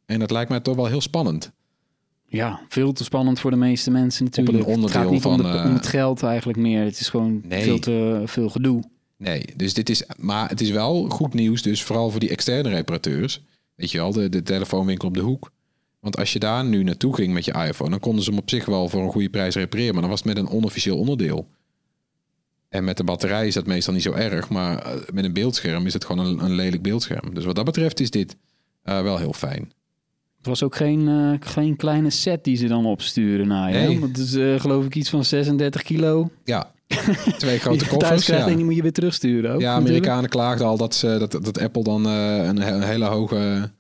En 0.06 0.18
dat 0.18 0.30
lijkt 0.30 0.50
mij 0.50 0.60
toch 0.60 0.76
wel 0.76 0.86
heel 0.86 1.00
spannend. 1.00 1.50
Ja, 2.26 2.60
veel 2.68 2.92
te 2.92 3.04
spannend 3.04 3.40
voor 3.40 3.50
de 3.50 3.56
meeste 3.56 3.90
mensen 3.90 4.24
natuurlijk. 4.24 4.58
het 4.58 4.66
onderdeel 4.66 5.00
gaat 5.00 5.10
niet 5.10 5.24
om, 5.24 5.36
van, 5.40 5.52
de- 5.52 5.58
eh, 5.58 5.64
om 5.64 5.74
het 5.74 5.86
geld 5.86 6.22
eigenlijk 6.22 6.58
meer. 6.58 6.84
Het 6.84 7.00
is 7.00 7.08
gewoon 7.08 7.40
Nee. 7.44 7.62
veel 7.62 7.78
te 7.78 8.22
veel 8.26 8.48
gedoe. 8.48 8.82
Nee, 9.16 9.44
dus 9.56 9.74
dit 9.74 9.88
is. 9.90 10.04
Maar 10.16 10.48
het 10.48 10.60
is 10.60 10.70
wel 10.70 11.08
goed 11.08 11.34
nieuws. 11.34 11.62
Dus 11.62 11.82
vooral 11.82 12.10
voor 12.10 12.20
die 12.20 12.28
externe 12.30 12.68
reparateurs. 12.68 13.42
Weet 13.74 13.90
je 13.90 13.98
wel, 13.98 14.12
de, 14.12 14.28
de 14.28 14.42
telefoonwinkel 14.42 15.08
op 15.08 15.14
de 15.14 15.20
hoek. 15.20 15.50
Want 16.00 16.16
als 16.16 16.32
je 16.32 16.38
daar 16.38 16.64
nu 16.64 16.82
naartoe 16.82 17.14
ging 17.14 17.32
met 17.32 17.44
je 17.44 17.52
iPhone, 17.52 17.90
dan 17.90 18.00
konden 18.00 18.24
ze 18.24 18.30
hem 18.30 18.38
op 18.38 18.50
zich 18.50 18.64
wel 18.64 18.88
voor 18.88 19.02
een 19.02 19.10
goede 19.10 19.30
prijs 19.30 19.54
repareren. 19.54 19.92
Maar 19.92 20.02
dan 20.02 20.10
was 20.10 20.22
het 20.22 20.34
met 20.34 20.36
een 20.36 20.48
onofficieel 20.48 20.98
onderdeel. 20.98 21.48
En 22.68 22.84
met 22.84 22.96
de 22.96 23.04
batterij 23.04 23.46
is 23.46 23.54
dat 23.54 23.66
meestal 23.66 23.94
niet 23.94 24.02
zo 24.02 24.12
erg. 24.12 24.48
Maar 24.48 24.78
eh, 24.78 24.92
met 25.12 25.24
een 25.24 25.32
beeldscherm 25.32 25.86
is 25.86 25.92
het 25.92 26.04
gewoon 26.04 26.26
een, 26.26 26.44
een 26.44 26.54
lelijk 26.54 26.82
beeldscherm. 26.82 27.34
Dus 27.34 27.44
wat 27.44 27.56
dat 27.56 27.64
betreft 27.64 28.00
is 28.00 28.10
dit 28.10 28.36
eh, 28.82 29.02
wel 29.02 29.18
heel 29.18 29.32
fijn. 29.32 29.72
Het 30.36 30.46
was 30.46 30.62
ook 30.62 30.76
geen, 30.76 31.08
eh, 31.08 31.48
geen 31.48 31.76
kleine 31.76 32.10
set 32.10 32.44
die 32.44 32.56
ze 32.56 32.66
dan 32.66 32.86
opsturen 32.86 33.46
naar 33.46 33.72
je. 33.72 33.78
Nee. 33.78 34.00
Het 34.00 34.18
is 34.18 34.60
geloof 34.60 34.84
ik 34.84 34.94
iets 34.94 35.10
van 35.10 35.24
36 35.24 35.82
kilo. 35.82 36.30
Ja, 36.44 36.72
twee 37.38 37.58
grote 37.58 37.86
koffers. 37.86 38.24
krijgt 38.24 38.44
Ja. 38.44 38.50
en 38.50 38.56
die 38.56 38.64
moet 38.64 38.76
je 38.76 38.82
weer 38.82 38.92
terugsturen. 38.92 39.52
Ook, 39.52 39.60
Ja, 39.60 39.66
natuurlijk. 39.66 39.88
Amerikanen 39.88 40.30
klaagden 40.30 40.66
al 40.66 40.76
dat, 40.76 40.94
ze, 40.94 41.16
dat, 41.18 41.44
dat 41.44 41.58
Apple 41.58 41.82
dan 41.82 42.04
een 42.04 42.82
hele 42.82 43.04
hoge 43.04 43.70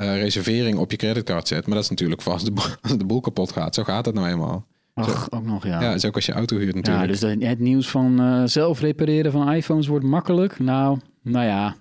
eh, 0.00 0.20
reservering 0.20 0.78
op 0.78 0.90
je 0.90 0.96
creditcard 0.96 1.48
zet. 1.48 1.66
Maar 1.66 1.74
dat 1.74 1.84
is 1.84 1.90
natuurlijk 1.90 2.22
vast 2.22 2.44
de, 2.44 2.50
boel- 2.52 2.64
als 2.82 2.98
de 2.98 3.04
boel 3.04 3.20
kapot 3.20 3.52
gaat. 3.52 3.74
Zo 3.74 3.82
gaat 3.84 4.06
het 4.06 4.14
nou 4.14 4.28
eenmaal. 4.28 4.66
Ach, 4.94 5.30
ook 5.30 5.44
nog, 5.46 5.64
ja. 5.66 5.80
Ja, 5.82 5.94
is 5.94 6.04
ook 6.04 6.14
als 6.14 6.26
je 6.26 6.32
auto 6.32 6.56
huurt 6.56 6.74
Ja, 6.74 6.80
natuurlijk. 6.80 7.08
dus 7.08 7.20
de- 7.38 7.46
het 7.46 7.58
nieuws 7.58 7.88
van 7.88 8.20
eh, 8.20 8.42
zelf 8.44 8.80
repareren 8.80 9.32
van 9.32 9.52
iPhones 9.52 9.86
wordt 9.86 10.04
makkelijk. 10.04 10.58
Nou, 10.58 10.98
nou 11.22 11.46
ja. 11.46 11.76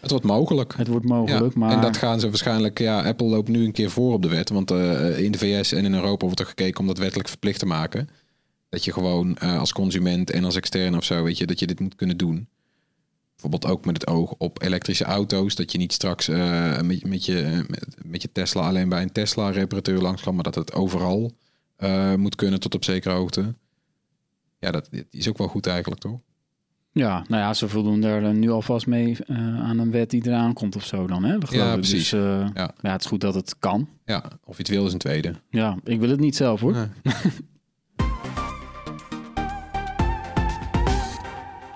Het 0.00 0.10
wordt 0.10 0.24
mogelijk. 0.24 0.74
Het 0.76 0.88
wordt 0.88 1.04
mogelijk, 1.06 1.52
Ja, 1.54 1.58
maar... 1.58 1.70
En 1.70 1.80
dat 1.80 1.96
gaan 1.96 2.20
ze 2.20 2.28
waarschijnlijk... 2.28 2.78
Ja, 2.78 3.02
Apple 3.02 3.26
loopt 3.26 3.48
nu 3.48 3.64
een 3.64 3.72
keer 3.72 3.90
voor 3.90 4.12
op 4.12 4.22
de 4.22 4.28
wet. 4.28 4.48
Want 4.50 4.70
eh, 4.70 5.18
in 5.18 5.32
de 5.32 5.38
VS 5.38 5.72
en 5.72 5.84
in 5.84 5.94
Europa 5.94 6.24
wordt 6.24 6.40
er 6.40 6.46
gekeken 6.46 6.80
om 6.80 6.86
dat 6.86 6.98
wettelijk 6.98 7.28
verplicht 7.28 7.58
te 7.58 7.66
maken. 7.66 8.08
Dat 8.68 8.84
je 8.84 8.92
gewoon 8.92 9.38
als 9.38 9.72
consument 9.72 10.30
en 10.30 10.44
als 10.44 10.56
externe 10.56 10.96
of 10.96 11.04
zo, 11.04 11.22
weet 11.22 11.38
je, 11.38 11.46
dat 11.46 11.58
je 11.58 11.66
dit 11.66 11.80
moet 11.80 11.94
kunnen 11.94 12.16
doen. 12.16 12.48
Bijvoorbeeld 13.44 13.72
ook 13.78 13.84
met 13.84 14.00
het 14.00 14.06
oog 14.10 14.34
op 14.38 14.62
elektrische 14.62 15.04
auto's. 15.04 15.54
Dat 15.54 15.72
je 15.72 15.78
niet 15.78 15.92
straks 15.92 16.28
eh, 16.28 16.80
met, 16.80 17.04
met, 17.06 17.24
je, 17.24 17.64
met, 17.68 17.96
met 18.04 18.22
je 18.22 18.32
Tesla 18.32 18.66
alleen 18.68 18.88
bij 18.88 19.02
een 19.02 19.12
Tesla-reparateur 19.12 20.00
langs 20.00 20.22
kan, 20.22 20.34
maar 20.34 20.44
dat 20.44 20.54
het 20.54 20.72
overal 20.72 21.32
eh, 21.76 22.14
moet 22.14 22.34
kunnen 22.34 22.60
tot 22.60 22.74
op 22.74 22.84
zekere 22.84 23.14
hoogte. 23.14 23.54
Ja, 24.58 24.70
dat 24.70 24.88
is 25.10 25.28
ook 25.28 25.38
wel 25.38 25.48
goed 25.48 25.66
eigenlijk, 25.66 26.00
toch? 26.00 26.18
Ja, 26.92 27.24
nou 27.28 27.42
ja, 27.42 27.54
ze 27.54 27.68
voldoen 27.68 28.02
er 28.04 28.34
nu 28.34 28.50
alvast 28.50 28.86
mee 28.86 29.16
eh, 29.26 29.36
aan 29.60 29.78
een 29.78 29.90
wet 29.90 30.10
die 30.10 30.26
eraan 30.26 30.52
komt 30.52 30.76
of 30.76 30.84
zo 30.84 31.06
dan, 31.06 31.24
hè? 31.24 31.38
Dat 31.38 31.50
Ja, 31.52 31.68
ik. 31.68 31.74
precies. 31.74 32.10
Dus, 32.10 32.20
eh, 32.20 32.46
Ja. 32.54 32.74
ja, 32.82 32.92
het 32.92 33.00
is 33.00 33.06
goed 33.06 33.20
dat 33.20 33.34
het 33.34 33.58
kan. 33.58 33.88
Ja, 34.04 34.24
of 34.44 34.56
je 34.56 34.62
het 34.62 34.70
wil 34.70 34.86
is 34.86 34.92
een 34.92 34.98
tweede. 34.98 35.34
Ja, 35.50 35.78
ik 35.84 36.00
wil 36.00 36.10
het 36.10 36.20
niet 36.20 36.36
zelf, 36.36 36.60
hoor. 36.60 36.72
Nee. 36.72 36.86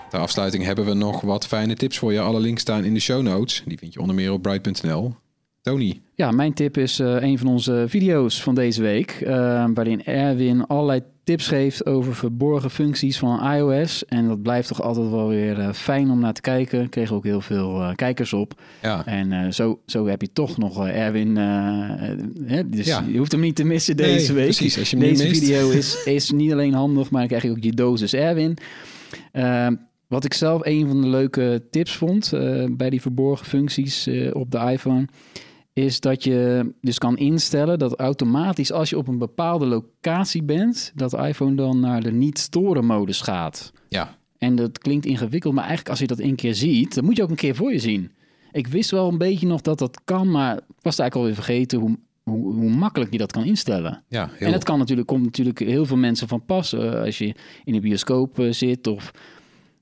Ter 0.09 0.19
afsluiting 0.19 0.63
hebben 0.63 0.85
we 0.85 0.93
nog 0.93 1.21
wat 1.21 1.47
fijne 1.47 1.73
tips 1.75 1.97
voor 1.97 2.13
je. 2.13 2.19
Alle 2.19 2.39
links 2.39 2.61
staan 2.61 2.83
in 2.83 2.93
de 2.93 2.99
show 2.99 3.21
notes. 3.21 3.63
Die 3.65 3.77
vind 3.77 3.93
je 3.93 3.99
onder 3.99 4.15
meer 4.15 4.31
op 4.31 4.41
bright.nl. 4.41 5.13
Tony, 5.61 6.01
Ja, 6.15 6.31
mijn 6.31 6.53
tip 6.53 6.77
is 6.77 6.99
eh, 6.99 7.15
een 7.21 7.37
van 7.37 7.47
onze 7.47 7.85
video's 7.87 8.41
van 8.43 8.55
deze 8.55 8.81
week, 8.81 9.11
eh, 9.11 9.65
waarin 9.73 10.03
Erwin 10.05 10.65
allerlei 10.67 11.01
tips 11.23 11.47
geeft 11.47 11.85
over 11.85 12.15
verborgen 12.15 12.69
functies 12.71 13.17
van 13.19 13.51
iOS. 13.53 14.05
En 14.05 14.27
dat 14.27 14.41
blijft 14.41 14.67
toch 14.67 14.81
altijd 14.81 15.09
wel 15.09 15.27
weer 15.27 15.59
eh, 15.59 15.73
fijn 15.73 16.09
om 16.09 16.19
naar 16.19 16.33
te 16.33 16.41
kijken. 16.41 16.81
Ik 16.83 16.89
kreeg 16.89 17.11
ook 17.13 17.23
heel 17.23 17.41
veel 17.41 17.91
kijkers 17.95 18.33
op. 18.33 18.61
ja, 18.81 19.05
En 19.05 19.53
zo, 19.53 19.79
zo 19.85 20.05
heb 20.07 20.21
je 20.21 20.31
toch 20.33 20.57
nog 20.57 20.87
Erwin. 20.87 21.35
hè, 21.35 22.69
dus 22.69 22.85
Ja. 22.85 23.03
je 23.07 23.17
hoeft 23.17 23.31
hem 23.31 23.41
niet 23.41 23.55
te 23.55 23.63
missen 23.63 23.95
Nee, 23.95 24.13
deze 24.13 24.33
week. 24.33 24.43
precies. 24.43 24.79
Als 24.79 24.89
je 24.89 24.97
hem 24.97 25.05
deze 25.05 25.27
video 25.27 25.69
is, 25.79 26.03
is 26.05 26.31
niet 26.31 26.51
alleen 26.51 26.73
handig, 26.73 27.09
maar 27.09 27.19
dan 27.19 27.27
krijg 27.29 27.43
je 27.43 27.49
ook 27.49 27.63
je 27.63 27.71
dosis 27.73 28.13
Erwin. 28.13 28.57
Wat 30.09 30.25
ik 30.25 30.33
zelf 30.33 30.65
een 30.65 30.87
van 30.87 31.01
de 31.01 31.07
leuke 31.07 31.67
tips 31.71 31.95
vond 31.97 32.33
eh, 32.33 32.65
bij 32.71 32.89
die 32.89 33.01
verborgen 33.01 33.45
functies 33.45 34.07
eh, 34.07 34.35
op 34.35 34.51
de 34.51 34.57
iPhone, 34.57 35.07
is 35.73 35.99
dat 35.99 36.23
je 36.23 36.71
dus 36.81 36.97
kan 36.97 37.17
instellen 37.17 37.79
dat 37.79 37.99
automatisch 37.99 38.71
als 38.71 38.89
je 38.89 38.97
op 38.97 39.07
een 39.07 39.17
bepaalde 39.17 39.65
locatie 39.65 40.43
bent, 40.43 40.91
dat 40.95 41.11
de 41.11 41.17
iPhone 41.17 41.55
dan 41.55 41.79
naar 41.79 42.01
de 42.03 42.11
niet-storen 42.11 42.85
modus 42.85 43.21
gaat. 43.21 43.71
ja, 43.89 44.17
En 44.37 44.55
dat 44.55 44.77
klinkt 44.77 45.05
ingewikkeld, 45.05 45.53
maar 45.53 45.63
eigenlijk 45.65 45.89
als 45.89 45.99
je 45.99 46.07
dat 46.07 46.19
een 46.19 46.35
keer 46.35 46.55
ziet, 46.55 46.95
dan 46.95 47.05
moet 47.05 47.15
je 47.15 47.23
ook 47.23 47.29
een 47.29 47.35
keer 47.35 47.55
voor 47.55 47.71
je 47.71 47.79
zien. 47.79 48.11
Ik 48.51 48.67
wist 48.67 48.91
wel 48.91 49.07
een 49.07 49.17
beetje 49.17 49.47
nog 49.47 49.61
dat 49.61 49.79
dat 49.79 50.01
kan, 50.03 50.31
maar 50.31 50.55
ik 50.57 50.63
was 50.81 50.99
eigenlijk 50.99 51.15
alweer 51.15 51.33
vergeten 51.33 51.79
hoe, 51.79 51.97
hoe, 52.23 52.53
hoe 52.53 52.69
makkelijk 52.69 53.11
je 53.11 53.17
dat 53.17 53.31
kan 53.31 53.45
instellen. 53.45 54.03
ja. 54.07 54.29
Heel, 54.33 54.47
En 54.47 54.53
het 54.53 54.63
kan 54.63 54.77
natuurlijk, 54.79 55.07
komt 55.07 55.23
natuurlijk 55.23 55.59
heel 55.59 55.85
veel 55.85 55.97
mensen 55.97 56.27
van 56.27 56.45
pas. 56.45 56.73
eh, 56.73 57.01
als 57.01 57.17
je 57.17 57.35
in 57.63 57.73
een 57.75 57.81
bioscoop 57.81 58.45
zit 58.49 58.87
of, 58.87 59.11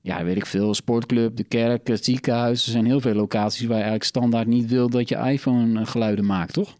ja, 0.08 0.24
weet 0.24 0.36
ik 0.36 0.46
veel, 0.46 0.74
sportclub, 0.74 1.36
de 1.36 1.44
kerk, 1.44 1.86
het 1.86 2.04
ziekenhuis. 2.04 2.64
Er 2.66 2.72
zijn 2.72 2.86
heel 2.86 3.00
veel 3.00 3.14
locaties 3.14 3.60
waar 3.60 3.68
je 3.68 3.74
eigenlijk 3.82 4.04
standaard 4.04 4.46
niet 4.46 4.68
wil 4.68 4.88
dat 4.90 5.08
je 5.08 5.16
iPhone 5.16 5.80
eh, 5.80 5.86
geluiden 5.86 6.24
maakt, 6.24 6.52
toch? 6.52 6.76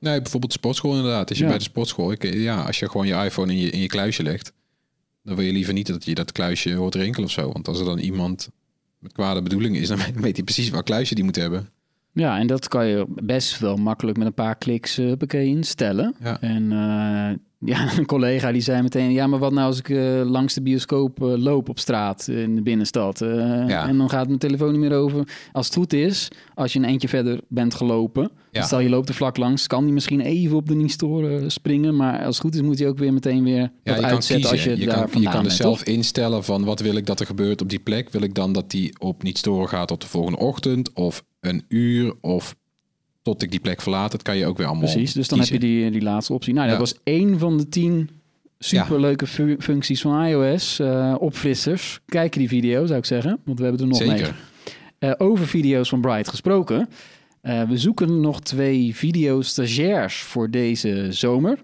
Nee, 0.00 0.20
bijvoorbeeld 0.22 0.52
de 0.52 0.58
sportschool 0.58 0.94
inderdaad. 0.96 1.28
Als 1.28 1.38
je 1.38 1.44
Ja. 1.44 1.50
bij 1.50 1.58
de 1.58 1.64
sportschool, 1.64 2.12
ik, 2.12 2.34
ja, 2.34 2.62
als 2.62 2.78
je 2.78 2.88
gewoon 2.90 3.06
je 3.06 3.24
iPhone 3.24 3.52
in 3.52 3.58
je, 3.58 3.70
in 3.70 3.80
je 3.80 3.86
kluisje 3.86 4.22
legt, 4.22 4.52
dan 5.22 5.36
wil 5.36 5.44
je 5.44 5.52
liever 5.52 5.72
niet 5.72 5.86
dat 5.86 6.04
je 6.04 6.14
dat 6.14 6.32
kluisje 6.32 6.74
hoort 6.74 6.94
rinkelen 6.94 7.26
of 7.26 7.32
zo. 7.32 7.52
Want 7.52 7.68
als 7.68 7.78
er 7.78 7.84
dan 7.84 7.98
iemand 7.98 8.48
met 8.98 9.12
kwade 9.12 9.42
bedoelingen 9.42 9.80
is, 9.80 9.88
dan 9.88 9.98
weet 10.14 10.36
hij 10.36 10.44
precies 10.44 10.70
welk 10.70 10.84
kluisje 10.84 11.14
die 11.14 11.24
moet 11.24 11.36
hebben. 11.36 11.68
Ja, 12.12 12.38
en 12.38 12.46
dat 12.46 12.68
kan 12.68 12.86
je 12.86 13.04
best 13.08 13.58
wel 13.58 13.76
makkelijk 13.76 14.18
met 14.18 14.26
een 14.26 14.34
paar 14.34 14.56
kliks 14.56 14.98
uh, 14.98 15.12
instellen. 15.30 16.14
Ja. 16.20 16.40
En 16.40 16.62
uh, 16.72 17.30
ja, 17.58 17.88
een 17.98 18.06
collega 18.06 18.52
die 18.52 18.60
zei 18.60 18.82
meteen... 18.82 19.12
ja, 19.12 19.26
maar 19.26 19.38
wat 19.38 19.52
nou 19.52 19.66
als 19.66 19.78
ik 19.78 19.88
uh, 19.88 20.22
langs 20.24 20.54
de 20.54 20.62
bioscoop 20.62 21.22
uh, 21.22 21.36
loop 21.36 21.68
op 21.68 21.78
straat 21.78 22.28
in 22.28 22.54
de 22.54 22.62
binnenstad? 22.62 23.18
Ja. 23.18 23.88
En 23.88 23.98
dan 23.98 24.10
gaat 24.10 24.26
mijn 24.26 24.38
telefoon 24.38 24.70
niet 24.70 24.80
meer 24.80 24.98
over. 24.98 25.28
Als 25.52 25.66
het 25.66 25.74
goed 25.74 25.92
is, 25.92 26.28
als 26.54 26.72
je 26.72 26.78
een 26.78 26.84
eentje 26.84 27.08
verder 27.08 27.40
bent 27.48 27.74
gelopen... 27.74 28.30
Ja. 28.50 28.62
stel 28.64 28.80
je 28.80 28.88
loopt 28.88 29.08
er 29.08 29.14
vlak 29.14 29.36
langs, 29.36 29.66
kan 29.66 29.84
die 29.84 29.92
misschien 29.92 30.20
even 30.20 30.56
op 30.56 30.68
de 30.68 30.74
Niestore 30.74 31.50
springen... 31.50 31.96
maar 31.96 32.24
als 32.24 32.36
het 32.36 32.44
goed 32.44 32.54
is 32.54 32.62
moet 32.62 32.78
hij 32.78 32.88
ook 32.88 32.98
weer 32.98 33.12
meteen 33.12 33.44
weer 33.44 33.70
ja, 33.82 33.96
je 33.96 34.02
uitzetten 34.02 34.50
als 34.50 34.64
je, 34.64 34.78
je 34.78 34.86
daar 34.86 35.08
kan, 35.08 35.22
je 35.22 35.28
kan 35.28 35.42
dus 35.42 35.56
zelf 35.56 35.82
instellen 35.82 36.44
van 36.44 36.64
wat 36.64 36.80
wil 36.80 36.96
ik 36.96 37.06
dat 37.06 37.20
er 37.20 37.26
gebeurt 37.26 37.60
op 37.60 37.68
die 37.68 37.78
plek. 37.78 38.10
Wil 38.10 38.22
ik 38.22 38.34
dan 38.34 38.52
dat 38.52 38.70
die 38.70 38.98
op 38.98 39.22
niet 39.22 39.38
storen 39.38 39.68
gaat 39.68 39.88
tot 39.88 40.00
de 40.00 40.06
volgende 40.06 40.38
ochtend 40.38 40.92
of 40.92 41.24
een 41.40 41.64
uur 41.68 42.14
of 42.20 42.56
tot 43.32 43.42
ik 43.42 43.50
die 43.50 43.60
plek 43.60 43.80
verlaat. 43.80 44.10
Dat 44.10 44.22
kan 44.22 44.36
je 44.36 44.46
ook 44.46 44.56
weer 44.56 44.66
allemaal 44.66 44.90
Precies, 44.90 45.12
dus 45.12 45.28
dan 45.28 45.38
kiezen. 45.38 45.54
heb 45.54 45.64
je 45.64 45.68
die, 45.68 45.90
die 45.90 46.02
laatste 46.02 46.32
optie. 46.32 46.52
Nou, 46.54 46.64
Ja. 46.66 46.70
dat 46.70 46.80
was 46.80 46.98
één 47.04 47.38
van 47.38 47.56
de 47.58 47.68
tien 47.68 48.10
superleuke 48.58 49.26
fu- 49.26 49.56
functies 49.58 50.00
van 50.00 50.24
iOS. 50.24 50.78
eh 50.78 51.14
opfrissers. 51.18 52.00
Kijk 52.06 52.32
die 52.32 52.48
video, 52.48 52.86
zou 52.86 52.98
ik 52.98 53.04
zeggen. 53.04 53.38
Want 53.44 53.58
we 53.58 53.64
hebben 53.64 53.82
er 53.82 53.88
nog 53.88 53.96
Zeker. 53.98 54.14
negen. 54.14 54.34
Eh, 54.98 55.12
over 55.18 55.46
video's 55.46 55.88
van 55.88 56.00
Bright 56.00 56.28
gesproken. 56.28 56.88
Eh, 57.40 57.62
we 57.62 57.76
zoeken 57.78 58.20
nog 58.20 58.40
twee 58.40 58.94
video-stagiairs 58.96 60.16
voor 60.22 60.50
deze 60.50 61.06
zomer. 61.10 61.58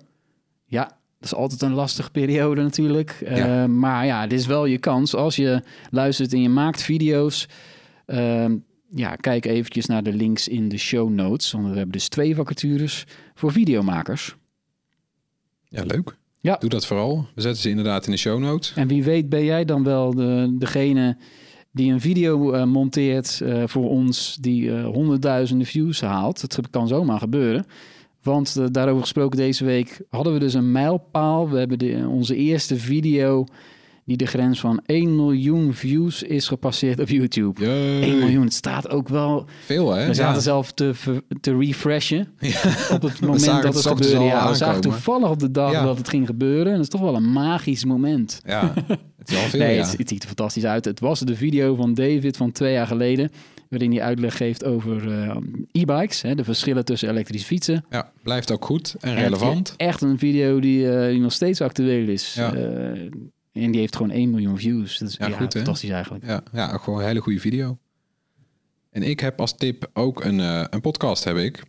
Ja, 0.67 0.83
dat 1.19 1.33
is 1.33 1.35
altijd 1.35 1.63
een 1.63 1.73
lastige 1.75 2.11
periode 2.11 2.63
natuurlijk. 2.63 3.23
Ja. 3.35 3.67
Maar 3.67 4.07
ja, 4.07 4.27
dit 4.27 4.39
is 4.39 4.47
wel 4.47 4.65
je 4.67 4.79
kans. 4.79 5.15
Als 5.15 5.37
je 5.37 5.63
luistert 5.91 6.33
en 6.33 6.43
je 6.43 6.49
maakt 6.49 6.83
video's... 6.83 7.49
eh, 8.95 8.99
ja, 8.99 9.17
kijk 9.17 9.47
eventjes 9.47 9.87
naar 9.87 10.03
de 10.03 10.13
links 10.13 10.49
in 10.49 10.69
de 10.69 10.79
show 10.79 11.11
notes. 11.11 11.53
Want 11.53 11.65
we 11.65 11.75
hebben 11.75 11.93
dus 11.93 12.09
twee 12.09 12.35
vacatures 12.35 13.05
voor 13.35 13.53
videomakers. 13.53 14.37
Ja, 15.69 15.83
leuk. 15.83 16.17
Ja. 16.41 16.57
Doe 16.57 16.71
dat 16.71 16.87
vooral. 16.87 17.27
We 17.35 17.41
zetten 17.41 17.63
ze 17.63 17.69
inderdaad 17.69 18.07
in 18.07 18.13
de 18.13 18.19
show 18.19 18.39
notes. 18.39 18.73
En 18.75 18.89
wie 18.89 19.05
weet 19.05 19.29
ben 19.29 19.45
jij 19.45 19.65
dan 19.65 19.83
wel 19.83 20.15
de, 20.15 20.57
degene 20.59 21.17
die 21.73 21.93
een 21.93 22.01
video 22.01 22.55
uh, 22.55 22.65
monteert 22.65 23.41
uh, 23.43 23.63
voor 23.67 23.89
ons 23.89 24.37
die 24.41 24.63
uh, 24.63 24.87
honderdduizenden 24.87 25.67
views 25.67 26.01
haalt. 26.01 26.43
Het 26.43 26.71
kan 26.71 26.89
zomaar 26.89 27.19
gebeuren. 27.19 27.65
Want 28.23 28.75
daarover 28.75 29.01
gesproken 29.01 29.39
deze 29.39 29.65
week 29.65 30.01
hadden 30.09 30.33
we 30.33 30.39
dus 30.39 30.55
een 30.55 30.73
mijlpaal. 30.73 31.51
We 31.51 31.59
hebben 31.59 31.79
de, 31.79 32.07
onze 32.09 32.37
eerste 32.37 32.77
video 32.77 33.47
die 34.05 34.17
de 34.17 34.27
grens 34.27 34.61
van 34.61 34.81
1 34.87 35.17
miljoen 35.17 35.75
views 35.75 36.23
is 36.23 36.49
gepasseerd 36.49 37.01
op 37.01 37.09
YouTube. 37.09 37.65
Yay. 37.65 38.01
1 38.03 38.19
miljoen, 38.19 38.45
het 38.45 38.53
staat 38.55 38.89
ook 38.91 39.09
wel... 39.09 39.47
Veel 39.65 39.93
hè? 39.95 40.07
We 40.07 40.15
zaten 40.15 40.35
Ja. 40.35 40.41
zelf 40.41 40.73
te, 40.73 40.93
te 41.41 41.57
refreshen 41.57 42.19
Ja. 42.41 42.61
op 42.93 43.03
het 43.03 43.21
moment 43.21 43.63
dat 43.63 43.75
het 43.75 43.87
gebeurde. 43.87 44.17
al 44.17 44.25
Ja, 44.25 44.49
we 44.49 44.55
zagen 44.55 44.81
toevallig 44.81 45.31
op 45.31 45.39
de 45.39 45.51
dag 45.51 45.73
Ja. 45.73 45.85
dat 45.85 45.99
het 45.99 46.09
ging 46.09 46.27
gebeuren. 46.27 46.67
En 46.67 46.73
dat 46.73 46.81
is 46.83 46.89
toch 46.89 47.01
wel 47.01 47.15
een 47.15 47.33
magisch 47.33 47.85
moment. 47.85 48.41
Ja, 48.47 48.73
het 49.19 49.31
is 49.31 49.37
al 49.37 49.43
veel 49.43 49.61
nee, 49.61 49.75
ja. 49.77 49.83
het, 49.87 49.99
het 49.99 50.09
ziet 50.09 50.21
er 50.23 50.27
fantastisch 50.29 50.65
uit. 50.65 50.85
Het 50.85 51.01
was 51.01 51.21
de 51.21 51.37
video 51.37 51.75
van 51.75 51.95
David 51.95 52.37
van 52.37 52.53
twee 52.53 52.73
jaar 52.73 52.87
geleden... 52.87 53.31
waarin 53.69 53.91
hij 53.93 54.03
uitleg 54.03 54.37
geeft 54.37 54.65
over 54.65 55.13
eh, 55.23 55.37
e-bikes. 55.73 56.23
hè, 56.23 56.35
De 56.35 56.45
verschillen 56.45 56.85
tussen 56.85 57.09
elektrische 57.11 57.47
fietsen. 57.47 57.85
ja. 57.91 58.13
Blijft 58.23 58.53
ook 58.53 58.65
goed 58.65 58.95
en 59.01 59.17
En 59.17 59.23
relevant. 59.23 59.75
Echt 59.77 60.01
een 60.03 60.19
video 60.19 60.61
die, 60.61 60.91
eh, 60.93 61.09
die 61.11 61.21
nog 61.21 61.33
steeds 61.33 61.61
actueel 61.61 62.09
is. 62.09 62.35
Ja. 62.35 62.55
Eh, 62.55 63.01
en 63.63 63.71
die 63.71 63.81
heeft 63.81 63.97
gewoon 63.97 64.11
1 64.11 64.31
miljoen 64.31 64.59
views. 64.59 64.99
Dat 64.99 65.09
is 65.09 65.17
Ja, 65.17 65.27
ja, 65.27 65.37
goed, 65.37 65.53
hè? 65.53 65.59
fantastisch 65.59 65.91
eigenlijk. 65.91 66.25
Ja, 66.27 66.43
ja, 66.53 66.79
gewoon 66.79 67.01
een 67.01 67.07
hele 67.07 67.21
goede 67.21 67.41
video. 67.41 67.79
En 68.91 69.03
ik 69.03 69.21
heb 69.21 69.41
als 69.41 69.57
tip 69.57 69.91
ook 69.93 70.25
een, 70.25 70.41
eh, 70.41 70.65
een 70.71 70.81
podcast, 70.81 71.25
heb 71.25 71.37
ik. 71.37 71.63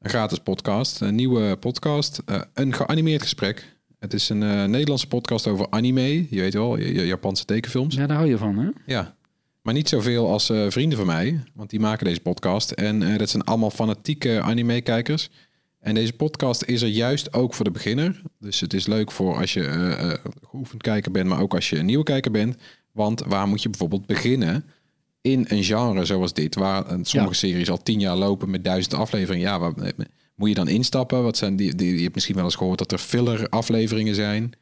Een 0.00 0.10
gratis 0.10 0.38
podcast, 0.38 1.00
een 1.00 1.14
nieuwe 1.14 1.56
podcast. 1.56 2.22
eh, 2.26 2.40
een 2.54 2.74
geanimeerd 2.74 3.22
gesprek. 3.22 3.76
Het 3.98 4.14
is 4.14 4.28
een 4.28 4.42
eh, 4.42 4.64
Nederlandse 4.64 5.06
podcast 5.06 5.46
over 5.46 5.66
anime. 5.70 6.26
Je 6.30 6.40
weet 6.40 6.54
wel, 6.54 6.78
Japanse 6.80 7.44
tekenfilms. 7.44 7.94
Ja, 7.94 8.06
daar 8.06 8.16
hou 8.16 8.28
je 8.28 8.38
van, 8.38 8.58
hè? 8.58 8.68
Ja. 8.86 9.16
Maar 9.62 9.74
niet 9.74 9.88
zoveel 9.88 10.28
als 10.30 10.52
vrienden 10.68 10.98
van 10.98 11.06
mij, 11.06 11.42
want 11.54 11.70
die 11.70 11.80
maken 11.80 12.04
deze 12.04 12.20
podcast. 12.20 12.70
En 12.70 13.18
dat 13.18 13.30
zijn 13.30 13.44
allemaal 13.44 13.70
fanatieke 13.70 14.40
anime-kijkers. 14.42 15.30
En 15.80 15.94
deze 15.94 16.12
podcast 16.12 16.62
is 16.62 16.82
er 16.82 16.88
juist 16.88 17.32
ook 17.32 17.54
voor 17.54 17.64
de 17.64 17.70
beginner. 17.70 18.22
Dus 18.38 18.60
het 18.60 18.74
is 18.74 18.86
leuk 18.86 19.12
voor 19.12 19.36
als 19.36 19.52
je 19.52 19.64
eh, 19.64 20.10
eh, 20.10 20.18
geoefend 20.50 20.82
kijker 20.82 21.10
bent, 21.10 21.28
maar 21.28 21.40
ook 21.40 21.54
als 21.54 21.70
je 21.70 21.78
een 21.78 21.86
nieuwe 21.86 22.04
kijker 22.04 22.30
bent. 22.30 22.56
Want 22.92 23.22
waar 23.26 23.48
moet 23.48 23.62
je 23.62 23.68
bijvoorbeeld 23.68 24.06
beginnen 24.06 24.64
in 25.20 25.44
een 25.48 25.64
genre 25.64 26.04
zoals 26.04 26.32
dit, 26.32 26.54
waar 26.54 26.86
eh, 26.86 26.98
sommige 27.02 27.34
series 27.34 27.70
al 27.70 27.82
tien 27.82 28.00
jaar 28.00 28.16
lopen 28.16 28.50
met 28.50 28.64
duizend 28.64 28.94
afleveringen? 28.94 29.46
Ja, 29.46 29.58
waar, 29.58 29.72
moet 30.34 30.48
je 30.48 30.54
dan 30.54 30.68
instappen? 30.68 31.22
Wat 31.22 31.36
zijn 31.36 31.56
die, 31.56 31.74
die? 31.74 31.94
Je 31.94 32.02
hebt 32.02 32.14
misschien 32.14 32.36
wel 32.36 32.44
eens 32.44 32.54
gehoord 32.54 32.78
dat 32.78 32.92
er 32.92 32.98
filler 32.98 33.48
afleveringen 33.48 34.14
zijn. 34.14 34.52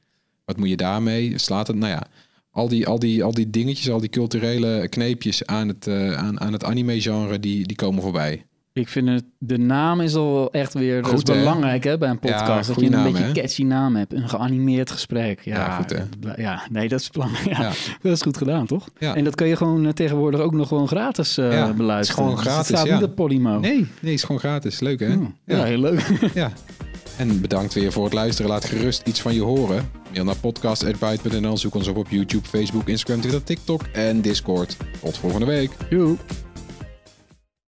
Wat 0.45 0.57
moet 0.57 0.69
je 0.69 0.77
daarmee? 0.77 1.39
Slaat 1.39 1.67
het? 1.67 1.77
Nou 1.77 1.93
ja, 1.93 2.07
al 2.51 2.69
die, 2.69 2.87
al 2.87 2.99
die, 2.99 3.25
al 3.25 3.33
die 3.33 3.51
dingetjes, 3.51 3.91
al 3.91 4.01
die 4.01 4.09
culturele 4.09 4.89
kneepjes 4.89 5.47
aan 5.47 5.69
het, 5.69 5.89
aan, 5.89 6.41
aan 6.41 6.53
het 6.53 6.65
anime-genre, 6.65 7.41
die, 7.41 7.67
die 7.67 7.77
komen 7.77 8.03
voorbij. 8.03 8.48
Ik 8.79 8.89
vind 8.89 9.09
het, 9.09 9.25
de 9.39 9.59
naam 9.59 10.01
is 10.01 10.15
al 10.15 10.53
echt 10.53 10.75
weer 10.75 11.03
dat 11.03 11.13
is 11.13 11.17
Goed, 11.17 11.25
belangrijk 11.25 11.85
hè, 11.85 11.99
bij 11.99 12.09
een 12.09 12.19
podcast. 12.19 12.69
Ja, 12.69 12.75
dat 12.75 12.81
je 12.85 12.93
een 12.93 13.03
beetje 13.03 13.23
hè? 13.23 13.33
catchy 13.33 13.63
naam 13.63 13.97
hebt. 13.97 14.13
Een 14.13 14.29
geanimeerd 14.29 14.91
gesprek. 14.91 15.41
Ja, 15.41 15.55
Ja, 15.57 15.77
goed, 15.77 15.91
hè? 15.91 16.03
Ja, 16.43 16.63
nee, 16.71 16.89
dat 16.89 17.01
is 17.01 17.11
belangrijk. 17.11 17.57
Ja. 17.57 17.73
Dat 18.03 18.13
is 18.13 18.23
goed 18.23 18.37
gedaan, 18.37 18.67
toch? 18.67 18.89
Ja. 18.99 19.15
En 19.15 19.25
dat 19.25 19.35
kan 19.35 19.47
je 19.49 19.57
gewoon 19.57 19.87
eh, 19.87 19.93
tegenwoordig 19.93 20.41
ook 20.41 20.53
nog 20.53 20.69
gewoon 20.69 20.89
gratis 20.89 21.39
eh, 21.39 21.53
Ja, 21.53 21.61
het 21.61 21.69
is 21.71 21.77
beluisteren. 21.77 22.23
gewoon 22.23 22.37
Dus 22.37 22.45
het 22.45 22.53
gratis, 22.53 22.79
staat 22.81 22.91
niet 23.01 23.09
op 23.09 23.15
Podimo. 23.15 23.59
Nee, 23.59 23.87
nee, 24.01 24.13
is 24.13 24.23
gewoon 24.23 24.41
gratis. 24.41 24.81
Leuk 24.81 25.01
hè? 25.01 25.13
Oh, 25.15 25.27
ja. 25.45 25.65
heel 25.65 25.79
leuk. 25.79 26.07
Ja. 26.35 26.53
En 27.17 27.41
bedankt 27.41 27.75
weer 27.75 27.93
voor 27.93 28.05
het 28.05 28.13
luisteren. 28.13 28.51
Laat 28.51 28.65
gerust 28.65 29.03
iets 29.07 29.21
van 29.21 29.35
je 29.35 29.43
horen. 29.43 29.91
Mail 30.13 30.25
naar 30.25 30.37
podcast.byte.nl. 30.37 31.57
Zoek 31.57 31.75
ons 31.75 31.89
op 31.89 31.97
op 31.97 32.07
YouTube, 32.11 32.49
Facebook, 32.49 32.89
Instagram, 32.89 33.21
Twitter, 33.21 33.43
TikTok 33.43 33.83
en 33.93 34.21
Discord. 34.21 34.77
Tot 35.01 35.19
volgende 35.19 35.47
week. 35.47 35.71
Joep. 35.91 36.48